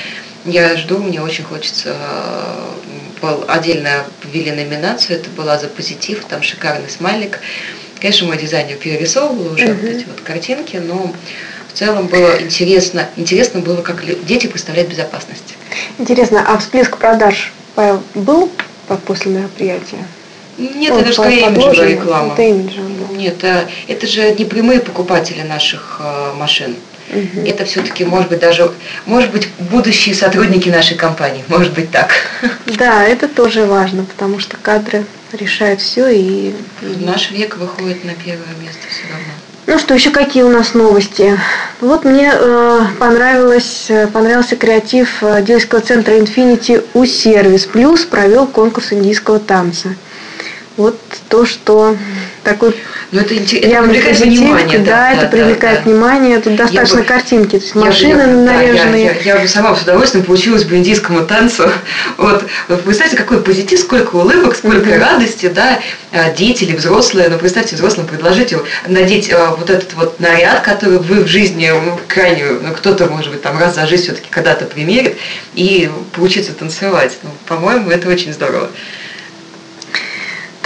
Я 0.45 0.77
жду, 0.77 0.99
мне 0.99 1.21
очень 1.21 1.43
хочется 1.43 1.95
был 3.21 3.45
отдельно 3.47 4.05
ввели 4.31 4.51
номинацию, 4.51 5.17
это 5.17 5.29
была 5.31 5.57
за 5.57 5.67
позитив, 5.67 6.23
там 6.25 6.43
шикарный 6.43 6.89
смайлик. 6.89 7.39
Конечно, 7.99 8.27
мой 8.27 8.37
дизайнер 8.37 8.77
перерисовывал 8.77 9.53
уже 9.53 9.65
uh-huh. 9.65 9.81
вот 9.81 9.89
эти 9.89 10.05
вот 10.05 10.21
картинки, 10.21 10.77
но 10.77 11.11
целом 11.77 12.07
было 12.07 12.41
интересно. 12.41 13.07
Интересно 13.15 13.61
было, 13.61 13.81
как 13.81 14.03
дети 14.25 14.47
представляют 14.47 14.89
безопасность. 14.89 15.55
Интересно, 15.97 16.43
а 16.47 16.57
всплеск 16.57 16.97
продаж 16.97 17.53
был 18.15 18.51
после 19.05 19.31
мероприятия? 19.31 20.05
Нет, 20.57 20.91
Он 20.91 20.99
это 20.99 21.09
же 21.09 21.13
скорее 21.13 21.47
имиджевая 21.47 21.89
реклама. 21.89 22.33
Это 22.33 22.41
имиджевая. 22.41 22.91
Нет, 23.11 23.43
э, 23.43 23.67
это 23.87 24.07
же 24.07 24.31
не 24.31 24.43
прямые 24.43 24.79
покупатели 24.79 25.43
наших 25.43 26.01
э, 26.03 26.33
машин. 26.35 26.75
Угу. 27.11 27.45
Это 27.45 27.63
все-таки, 27.65 28.03
может 28.05 28.29
быть, 28.29 28.39
даже, 28.39 28.71
может 29.05 29.29
быть, 29.31 29.49
будущие 29.59 30.15
сотрудники 30.15 30.69
нашей 30.69 30.97
компании, 30.97 31.43
может 31.47 31.73
быть 31.73 31.91
так. 31.91 32.11
Да, 32.65 33.03
это 33.03 33.27
тоже 33.27 33.65
важно, 33.65 34.03
потому 34.03 34.39
что 34.39 34.57
кадры 34.57 35.05
решают 35.31 35.79
все 35.79 36.09
и... 36.09 36.55
Наш 36.81 37.29
век 37.29 37.57
выходит 37.57 38.03
на 38.03 38.13
первое 38.13 38.55
место 38.59 38.81
все 38.89 39.03
равно. 39.11 39.33
Ну 39.67 39.77
что, 39.77 39.93
еще 39.93 40.11
какие 40.11 40.43
у 40.43 40.49
нас 40.49 40.73
новости? 40.73 41.37
Вот 41.81 42.05
мне 42.05 42.31
э, 42.33 42.79
понравилось, 42.99 43.87
э, 43.89 44.07
понравился 44.07 44.55
креатив 44.55 45.21
э, 45.21 45.43
дельского 45.43 45.81
центра 45.81 46.13
Infinity 46.13 46.85
у 46.93 47.03
сервис 47.05 47.65
плюс 47.65 48.05
провел 48.05 48.47
конкурс 48.47 48.93
индийского 48.93 49.39
танца. 49.39 49.89
Вот 50.77 50.97
то, 51.27 51.45
что 51.45 51.97
такой 52.47 52.75
но 53.11 53.21
это, 53.21 53.35
это 53.35 53.47
привлекает 53.87 54.19
внимание. 54.19 54.79
Да, 54.79 54.85
да 54.85 55.11
это 55.13 55.21
да, 55.21 55.27
привлекает 55.27 55.83
да, 55.83 55.89
внимание. 55.89 56.39
Тут 56.39 56.55
достаточно 56.55 56.99
бы, 56.99 57.05
картинки, 57.05 57.51
то 57.51 57.63
есть 57.63 57.75
машины 57.75 58.19
я, 58.19 58.27
наряженные. 58.27 59.03
Я, 59.05 59.11
я, 59.13 59.35
я 59.35 59.39
бы 59.39 59.47
сама 59.47 59.75
с 59.75 59.83
удовольствием 59.83 60.25
получилась 60.25 60.65
бы 60.65 60.75
индийскому 60.75 61.25
танцу. 61.25 61.69
Вот, 62.17 62.45
представьте, 62.83 63.15
какой 63.15 63.41
позитив, 63.41 63.79
сколько 63.79 64.15
улыбок, 64.15 64.55
сколько 64.55 64.89
mm-hmm. 64.89 64.99
радости, 64.99 65.47
да, 65.47 65.79
а, 66.11 66.31
дети 66.31 66.63
или 66.63 66.75
взрослые. 66.75 67.29
Но 67.29 67.37
представьте, 67.37 67.75
взрослым 67.75 68.07
предложите 68.07 68.59
надеть 68.87 69.31
а, 69.31 69.55
вот 69.55 69.69
этот 69.69 69.93
вот 69.93 70.19
наряд, 70.19 70.61
который 70.61 70.97
вы 70.97 71.23
в 71.23 71.27
жизни 71.27 71.69
ну, 71.69 71.99
крайне, 72.07 72.45
ну, 72.45 72.73
кто-то, 72.73 73.05
может 73.05 73.31
быть, 73.31 73.41
там 73.41 73.57
раз 73.57 73.75
за 73.75 73.87
жизнь 73.87 74.03
все-таки 74.03 74.27
когда-то 74.29 74.65
примерит, 74.65 75.17
и 75.53 75.89
поучиться 76.13 76.53
танцевать. 76.53 77.17
Ну, 77.23 77.29
по-моему, 77.45 77.89
это 77.89 78.09
очень 78.09 78.33
здорово. 78.33 78.69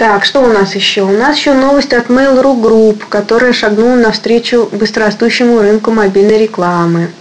Так, 0.02 0.24
что 0.24 0.40
у 0.40 0.48
нас 0.48 0.74
еще? 0.74 1.02
У 1.02 1.16
нас 1.16 1.36
еще 1.36 1.52
новость 1.52 1.92
от 1.92 2.08
Mail.ru 2.08 2.60
Group, 2.60 3.04
которая 3.08 3.52
шагнула 3.52 3.94
навстречу 3.94 4.68
быстрорастущему 4.72 5.60
рынку 5.60 5.92
мобильной 5.92 6.38
рекламы. 6.38 7.12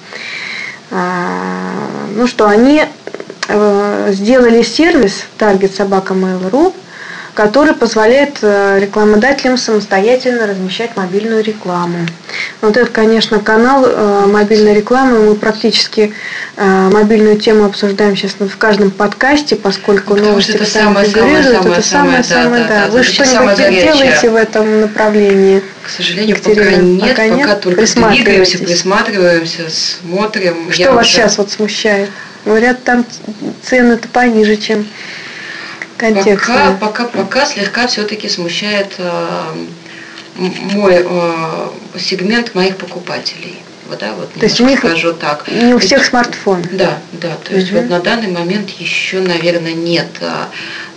А, 0.89 1.75
ну 2.15 2.25
что, 2.25 2.47
они 2.47 2.83
э, 3.47 4.09
сделали 4.13 4.63
сервис 4.63 5.25
Target 5.37 5.75
Собака 5.75 6.15
Mail.ru, 6.15 6.73
который 7.33 7.73
позволяет 7.73 8.39
э, 8.41 8.79
рекламодателям 8.79 9.57
самостоятельно 9.57 10.47
размещать 10.47 10.97
мобильную 10.97 11.43
рекламу. 11.43 12.05
Вот 12.61 12.75
это, 12.77 12.91
конечно, 12.91 13.39
канал 13.39 13.85
э, 13.85 14.25
мобильной 14.27 14.73
рекламы. 14.73 15.19
Мы 15.19 15.35
практически 15.35 16.13
э, 16.57 16.89
мобильную 16.91 17.37
тему 17.37 17.65
обсуждаем 17.65 18.15
сейчас 18.15 18.33
в 18.39 18.57
каждом 18.57 18.91
подкасте, 18.91 19.55
поскольку 19.55 20.13
Потому 20.15 20.31
новости 20.31 20.51
это 20.51 20.65
самое, 20.65 21.07
самое, 21.07 21.43
самое, 21.43 21.73
это 21.73 21.81
самое, 21.81 22.23
самое, 22.23 22.63
да, 22.63 22.69
да, 22.69 22.87
да. 22.87 22.91
Вы 22.91 23.03
что-нибудь 23.03 23.57
делаете 23.57 24.29
в 24.29 24.35
этом 24.35 24.81
направлении? 24.81 25.63
К 25.83 25.89
сожалению, 25.89 26.35
Екатерина, 26.35 26.65
пока 26.65 26.81
нет, 26.81 27.09
пока, 27.09 27.27
нет? 27.27 27.47
пока 27.47 27.59
только 27.59 27.81
двигаемся, 27.85 28.57
присматриваемся, 28.59 29.63
смотрим. 29.69 30.71
Что 30.71 30.91
вас 30.91 31.05
уже... 31.05 31.15
сейчас 31.15 31.37
вот 31.37 31.49
смущает? 31.49 32.09
Говорят, 32.45 32.83
там 32.83 33.05
цены-то 33.63 34.07
пониже, 34.07 34.57
чем 34.57 34.87
контекстная. 36.01 36.75
Пока, 36.75 37.05
пока, 37.05 37.05
пока 37.05 37.45
слегка 37.45 37.87
все-таки 37.87 38.27
смущает 38.27 38.95
э, 38.97 39.65
мой 40.37 41.05
э, 41.05 41.69
сегмент 41.99 42.55
моих 42.55 42.77
покупателей. 42.77 43.57
Вот, 43.87 43.99
да, 43.99 44.13
вот 44.13 44.33
то 44.33 44.45
есть 44.45 44.59
у 44.61 44.65
них 44.65 44.79
скажу 44.79 45.13
так. 45.13 45.47
Не 45.47 45.73
у 45.73 45.79
всех 45.79 45.99
есть, 45.99 46.09
смартфон. 46.09 46.63
Да, 46.71 46.99
да. 47.13 47.37
То 47.43 47.55
есть 47.55 47.71
угу. 47.71 47.81
вот 47.81 47.89
на 47.89 47.99
данный 47.99 48.29
момент 48.29 48.69
еще, 48.69 49.19
наверное, 49.19 49.73
нет. 49.73 50.07
А, 50.21 50.49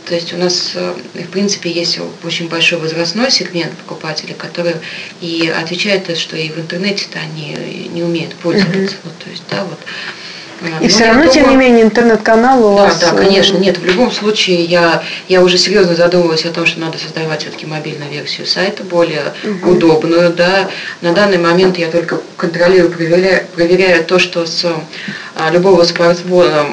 то 0.06 0.14
есть 0.14 0.32
у 0.32 0.36
нас, 0.36 0.72
э, 0.74 0.94
в 1.14 1.28
принципе, 1.28 1.70
есть 1.70 1.98
очень 2.22 2.48
большой 2.48 2.78
возрастной 2.78 3.30
сегмент 3.30 3.72
покупателей, 3.78 4.34
которые 4.34 4.80
и 5.20 5.52
отвечают, 5.60 6.16
что 6.16 6.36
и 6.36 6.50
в 6.50 6.58
интернете-то 6.58 7.18
они 7.18 7.88
не 7.92 8.02
умеют 8.02 8.34
пользоваться. 8.36 8.96
Угу. 8.96 9.04
Вот, 9.04 9.18
то 9.24 9.30
есть, 9.30 9.42
да, 9.50 9.64
вот. 9.64 9.78
И 10.64 10.84
ну, 10.84 10.88
все 10.88 11.06
равно, 11.06 11.22
думаю, 11.22 11.32
тем 11.32 11.50
не 11.50 11.56
менее, 11.56 11.82
интернет-канал 11.82 12.64
у 12.64 12.76
да, 12.76 12.84
вас... 12.84 12.98
Да, 12.98 13.10
да, 13.10 13.16
конечно. 13.16 13.58
Нет, 13.58 13.78
в 13.78 13.84
любом 13.84 14.10
случае 14.10 14.64
я, 14.64 15.02
я 15.28 15.42
уже 15.42 15.58
серьезно 15.58 15.94
задумываюсь 15.94 16.44
о 16.44 16.50
том, 16.50 16.66
что 16.66 16.80
надо 16.80 16.98
создавать 16.98 17.42
все-таки 17.42 17.66
мобильную 17.66 18.10
версию 18.10 18.46
сайта, 18.46 18.82
более 18.82 19.32
угу. 19.42 19.72
удобную. 19.72 20.30
Да. 20.30 20.68
На 21.00 21.12
данный 21.12 21.38
момент 21.38 21.78
я 21.78 21.90
только 21.90 22.20
контролирую, 22.36 22.90
проверяю, 22.90 23.46
проверяю 23.54 24.04
то, 24.04 24.18
что 24.18 24.46
с 24.46 24.66
любого 25.50 25.82
смартфона 25.82 26.66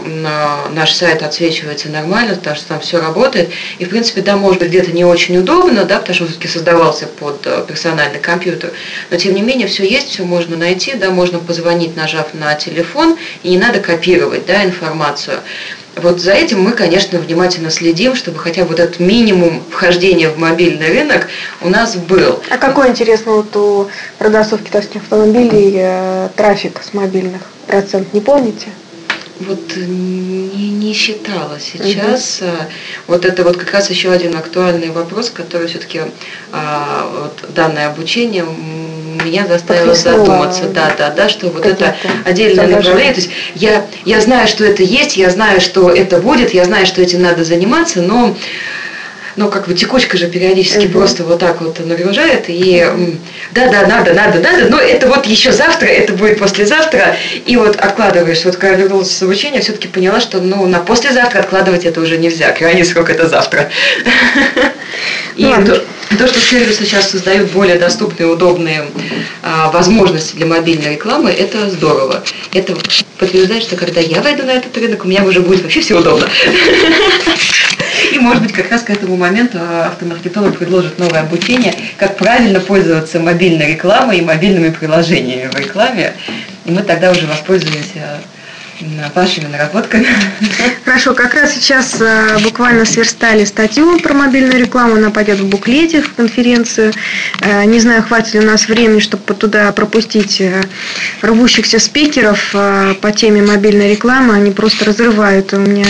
наш 0.70 0.94
сайт 0.94 1.24
отсвечивается 1.24 1.90
нормально, 1.90 2.36
потому 2.36 2.56
что 2.56 2.68
там 2.68 2.80
все 2.80 3.00
работает. 3.00 3.50
И, 3.80 3.86
в 3.86 3.90
принципе, 3.90 4.22
да, 4.22 4.38
может 4.38 4.60
быть, 4.60 4.70
где-то 4.70 4.92
не 4.92 5.04
очень 5.04 5.38
удобно, 5.38 5.86
да, 5.86 5.98
потому 5.98 6.16
что 6.16 6.26
все-таки 6.26 6.48
создавался 6.48 7.08
под 7.08 7.46
э, 7.46 7.66
персональный 7.68 8.20
компьютер. 8.20 8.72
Но, 9.10 9.18
тем 9.18 9.34
не 9.34 9.42
менее, 9.42 9.68
все 9.68 9.84
есть, 9.84 10.10
все 10.10 10.24
можно 10.24 10.56
найти, 10.56 10.94
да, 10.94 11.10
можно 11.10 11.40
позвонить, 11.40 11.96
нажав 11.96 12.34
на 12.34 12.54
телефон, 12.56 13.18
и 13.44 13.50
не 13.50 13.58
надо 13.58 13.80
копировать, 13.80 14.46
да, 14.46 14.64
информацию. 14.64 15.40
Вот 15.96 16.22
за 16.22 16.32
этим 16.32 16.62
мы, 16.62 16.72
конечно, 16.72 17.20
внимательно 17.20 17.70
следим, 17.70 18.16
чтобы 18.16 18.40
хотя 18.40 18.64
бы 18.64 18.70
вот 18.70 18.80
этот 18.80 19.00
минимум 19.00 19.62
вхождения 19.70 20.30
в 20.30 20.38
мобильный 20.38 20.88
рынок 20.88 21.28
у 21.62 21.70
нас 21.70 21.96
был. 21.96 22.42
А 22.50 22.58
какой, 22.58 22.90
интересно, 22.90 23.34
вот 23.34 23.56
у 23.58 23.90
продавцов 24.18 24.64
китайских 24.64 25.02
автомобилей 25.02 25.74
э, 25.76 26.30
трафик 26.36 26.82
с 26.82 26.94
мобильных? 26.94 27.42
Процент 27.72 28.14
не 28.14 28.22
помните? 28.22 28.68
Вот 29.40 29.76
не, 29.78 30.70
не 30.70 30.94
считала 30.94 31.58
сейчас. 31.60 32.42
Угу. 32.42 32.52
Вот 33.08 33.26
это 33.26 33.44
вот 33.44 33.58
как 33.58 33.72
раз 33.72 33.90
еще 33.90 34.12
один 34.12 34.36
актуальный 34.36 34.92
вопрос, 34.92 35.30
который 35.30 35.68
все-таки 35.68 36.02
а, 36.52 37.10
вот 37.40 37.54
данное 37.54 37.88
обучение 37.88 38.46
меня 39.24 39.48
заставило 39.48 39.96
задуматься, 39.96 40.66
да, 40.66 40.94
да, 40.98 41.10
да, 41.10 41.30
что 41.30 41.48
вот 41.50 41.66
это 41.66 41.96
отдельное 42.26 42.68
направление. 42.68 43.14
То 43.14 43.22
есть 43.22 43.32
я, 43.56 43.86
я 44.06 44.22
знаю, 44.22 44.48
что 44.48 44.64
это 44.64 44.84
есть, 44.84 45.18
я 45.18 45.30
знаю, 45.30 45.62
что 45.62 45.90
это 45.90 46.18
будет, 46.18 46.54
я 46.54 46.66
знаю, 46.66 46.86
что 46.86 47.02
этим 47.02 47.22
надо 47.22 47.44
заниматься, 47.44 48.02
но 48.02 48.36
ну, 49.36 49.50
как 49.50 49.68
бы 49.68 49.74
текучка 49.74 50.18
же 50.18 50.28
периодически 50.28 50.86
угу. 50.86 51.00
просто 51.00 51.24
вот 51.24 51.40
так 51.40 51.62
вот 51.62 51.80
нагружает, 51.86 52.46
и 52.48 52.86
да-да, 53.52 53.88
надо, 53.88 54.14
надо, 54.14 54.40
надо, 54.40 54.70
но 54.70 54.78
это 54.78 55.08
вот 55.08 55.26
еще 55.26 55.52
завтра, 55.52 55.88
это 55.88 56.14
будет 56.14 56.40
послезавтра, 56.40 57.16
и 57.46 57.56
вот 57.58 57.76
откладываешь. 57.76 58.44
Вот 58.46 58.58
когда 58.58 58.76
вернулась 58.76 59.12
с 59.12 59.22
обучения, 59.22 59.62
все-таки 59.62 59.88
поняла, 59.88 60.20
что 60.20 60.40
ну, 60.40 60.66
на 60.68 60.80
послезавтра 60.80 61.40
откладывать 61.40 61.86
это 61.86 62.02
уже 62.02 62.18
нельзя, 62.18 62.52
крайний 62.52 62.86
срок 62.86 63.10
это 63.10 63.28
завтра. 63.28 63.70
И 65.38 65.44
то, 65.44 65.84
то, 66.18 66.28
что 66.28 66.40
сервисы 66.40 66.86
сейчас 66.86 67.10
создают 67.10 67.52
более 67.52 67.78
доступные, 67.78 68.28
удобные 68.28 68.86
а, 69.42 69.72
возможности 69.72 70.36
для 70.36 70.46
мобильной 70.46 70.96
рекламы, 70.96 71.32
это 71.32 71.70
здорово. 71.70 72.24
Это 72.54 72.76
подтверждает, 73.18 73.64
что 73.64 73.78
когда 73.78 74.02
я 74.02 74.22
войду 74.22 74.44
на 74.44 74.52
этот 74.52 74.78
рынок, 74.78 75.06
у 75.06 75.08
меня 75.08 75.24
уже 75.24 75.40
будет 75.40 75.64
вообще 75.64 75.80
все 75.82 75.98
удобно. 75.98 76.28
И, 78.14 78.20
может 78.20 78.44
быть, 78.44 78.54
как 78.54 78.72
раз 78.72 78.84
к 78.84 78.90
этому 78.90 79.16
моменту 79.18 79.60
автомаркетолог 79.60 80.58
предложит 80.58 81.00
новое 81.00 81.22
обучение, 81.22 81.74
как 81.98 82.18
правильно 82.18 82.60
пользоваться 82.60 83.20
мобильной 83.20 83.74
рекламой 83.74 84.20
и 84.20 84.22
мобильными 84.22 84.70
приложениями 84.70 85.50
в 85.50 85.56
рекламе. 85.56 86.14
И 86.66 86.72
мы 86.72 86.84
тогда 86.84 87.12
уже 87.12 87.28
воспользуемся 87.28 88.22
вашими 89.16 89.46
наработками. 89.46 90.08
Хорошо, 90.86 91.14
как 91.14 91.34
раз 91.34 91.54
сейчас 91.54 91.98
э, 92.00 92.40
буквально 92.44 92.86
сверстали 92.86 93.46
статью 93.46 94.00
про 94.00 94.14
мобильную 94.14 94.60
рекламу, 94.60 94.96
она 94.96 95.10
пойдет 95.10 95.40
в 95.40 95.48
буклете, 95.48 96.02
в 96.02 96.14
конференцию. 96.14 96.94
Э, 97.42 97.64
не 97.66 97.80
знаю, 97.80 98.04
хватит 98.04 98.34
ли 98.34 98.40
у 98.40 98.44
нас 98.44 98.68
времени, 98.68 99.00
чтобы 99.00 99.34
туда 99.34 99.72
пропустить 99.72 100.42
э, 100.42 100.62
рвущихся 101.22 101.80
спикеров 101.80 102.52
по 102.54 103.12
теме 103.16 103.42
мобильной 103.42 103.92
рекламы. 103.92 104.36
Они 104.36 104.52
просто 104.52 104.86
разрывают 104.86 105.54
у 105.54 105.58
меня 105.58 105.86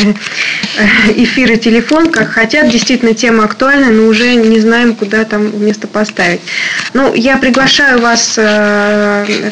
эфир 1.15 1.51
и 1.51 1.57
телефон, 1.57 2.11
как 2.11 2.29
хотят. 2.29 2.69
Действительно, 2.69 3.13
тема 3.13 3.45
актуальна, 3.45 3.87
но 3.87 4.07
уже 4.07 4.35
не 4.35 4.59
знаем, 4.59 4.95
куда 4.95 5.23
там 5.23 5.63
место 5.63 5.87
поставить. 5.87 6.41
Ну, 6.93 7.13
я 7.13 7.37
приглашаю 7.37 7.99
вас 7.99 8.37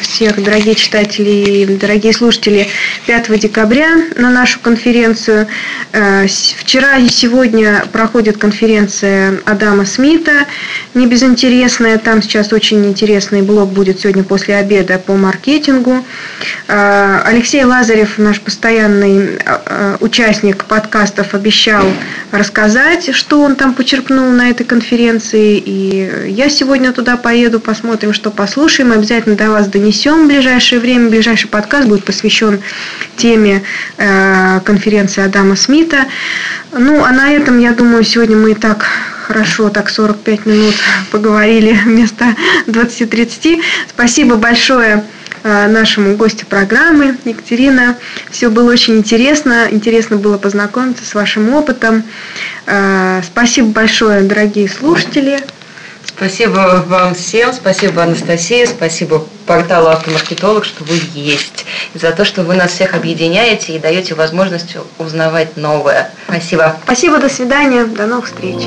всех, 0.00 0.42
дорогие 0.42 0.74
читатели 0.74 1.30
и 1.30 1.66
дорогие 1.66 2.12
слушатели, 2.12 2.68
5 3.06 3.29
декабря 3.38 3.88
на 4.16 4.30
нашу 4.30 4.60
конференцию. 4.60 5.46
Э, 5.92 6.26
вчера 6.26 6.96
и 6.96 7.08
сегодня 7.08 7.84
проходит 7.92 8.38
конференция 8.38 9.40
Адама 9.44 9.84
Смита, 9.84 10.46
не 10.94 11.06
безинтересная. 11.06 11.98
Там 11.98 12.22
сейчас 12.22 12.52
очень 12.52 12.84
интересный 12.86 13.42
блок 13.42 13.70
будет 13.70 14.00
сегодня 14.00 14.24
после 14.24 14.56
обеда 14.56 14.98
по 14.98 15.14
маркетингу. 15.14 16.04
Э, 16.68 17.22
Алексей 17.24 17.64
Лазарев, 17.64 18.18
наш 18.18 18.40
постоянный 18.40 19.38
э, 19.44 19.96
участник 20.00 20.64
подкастов, 20.64 21.34
обещал 21.34 21.84
рассказать, 22.32 23.14
что 23.14 23.42
он 23.42 23.56
там 23.56 23.74
почерпнул 23.74 24.30
на 24.30 24.50
этой 24.50 24.64
конференции. 24.64 25.62
И 25.64 26.28
я 26.28 26.48
сегодня 26.48 26.92
туда 26.92 27.16
поеду, 27.16 27.60
посмотрим, 27.60 28.12
что 28.12 28.30
послушаем. 28.30 28.92
Обязательно 28.92 29.36
до 29.36 29.50
вас 29.50 29.66
донесем 29.68 30.24
в 30.24 30.28
ближайшее 30.28 30.80
время. 30.80 31.10
Ближайший 31.10 31.48
подкаст 31.48 31.88
будет 31.88 32.04
посвящен 32.04 32.60
теме 33.20 33.62
э, 33.98 34.60
конференции 34.64 35.24
Адама 35.24 35.56
Смита. 35.56 36.06
Ну, 36.72 37.04
а 37.04 37.10
на 37.10 37.30
этом, 37.32 37.58
я 37.58 37.72
думаю, 37.72 38.04
сегодня 38.04 38.36
мы 38.36 38.52
и 38.52 38.54
так 38.54 38.86
хорошо, 39.26 39.68
так 39.68 39.90
45 39.90 40.46
минут 40.46 40.74
поговорили 41.10 41.72
вместо 41.84 42.34
20-30. 42.66 43.60
Спасибо 43.88 44.36
большое 44.36 45.04
э, 45.42 45.68
нашему 45.68 46.16
гостю 46.16 46.46
программы, 46.46 47.16
Екатерина. 47.24 47.96
Все 48.30 48.48
было 48.48 48.72
очень 48.72 48.98
интересно. 48.98 49.68
Интересно 49.70 50.16
было 50.16 50.38
познакомиться 50.38 51.04
с 51.04 51.14
вашим 51.14 51.52
опытом. 51.54 52.02
Э, 52.66 53.20
спасибо 53.24 53.68
большое, 53.68 54.22
дорогие 54.22 54.68
слушатели. 54.68 55.40
Спасибо 56.04 56.84
вам 56.86 57.14
всем, 57.14 57.52
спасибо 57.52 58.02
Анастасии, 58.02 58.64
спасибо 58.64 59.24
порталу 59.46 59.88
Автомаркетолог, 59.88 60.64
что 60.64 60.84
вы 60.84 61.00
есть, 61.14 61.64
и 61.94 61.98
за 61.98 62.12
то, 62.12 62.24
что 62.24 62.42
вы 62.42 62.56
нас 62.56 62.72
всех 62.72 62.94
объединяете 62.94 63.74
и 63.74 63.78
даете 63.78 64.14
возможность 64.14 64.76
узнавать 64.98 65.56
новое. 65.56 66.10
Спасибо. 66.28 66.76
Спасибо, 66.84 67.18
до 67.18 67.28
свидания, 67.28 67.84
до 67.84 68.06
новых 68.06 68.26
встреч. 68.26 68.60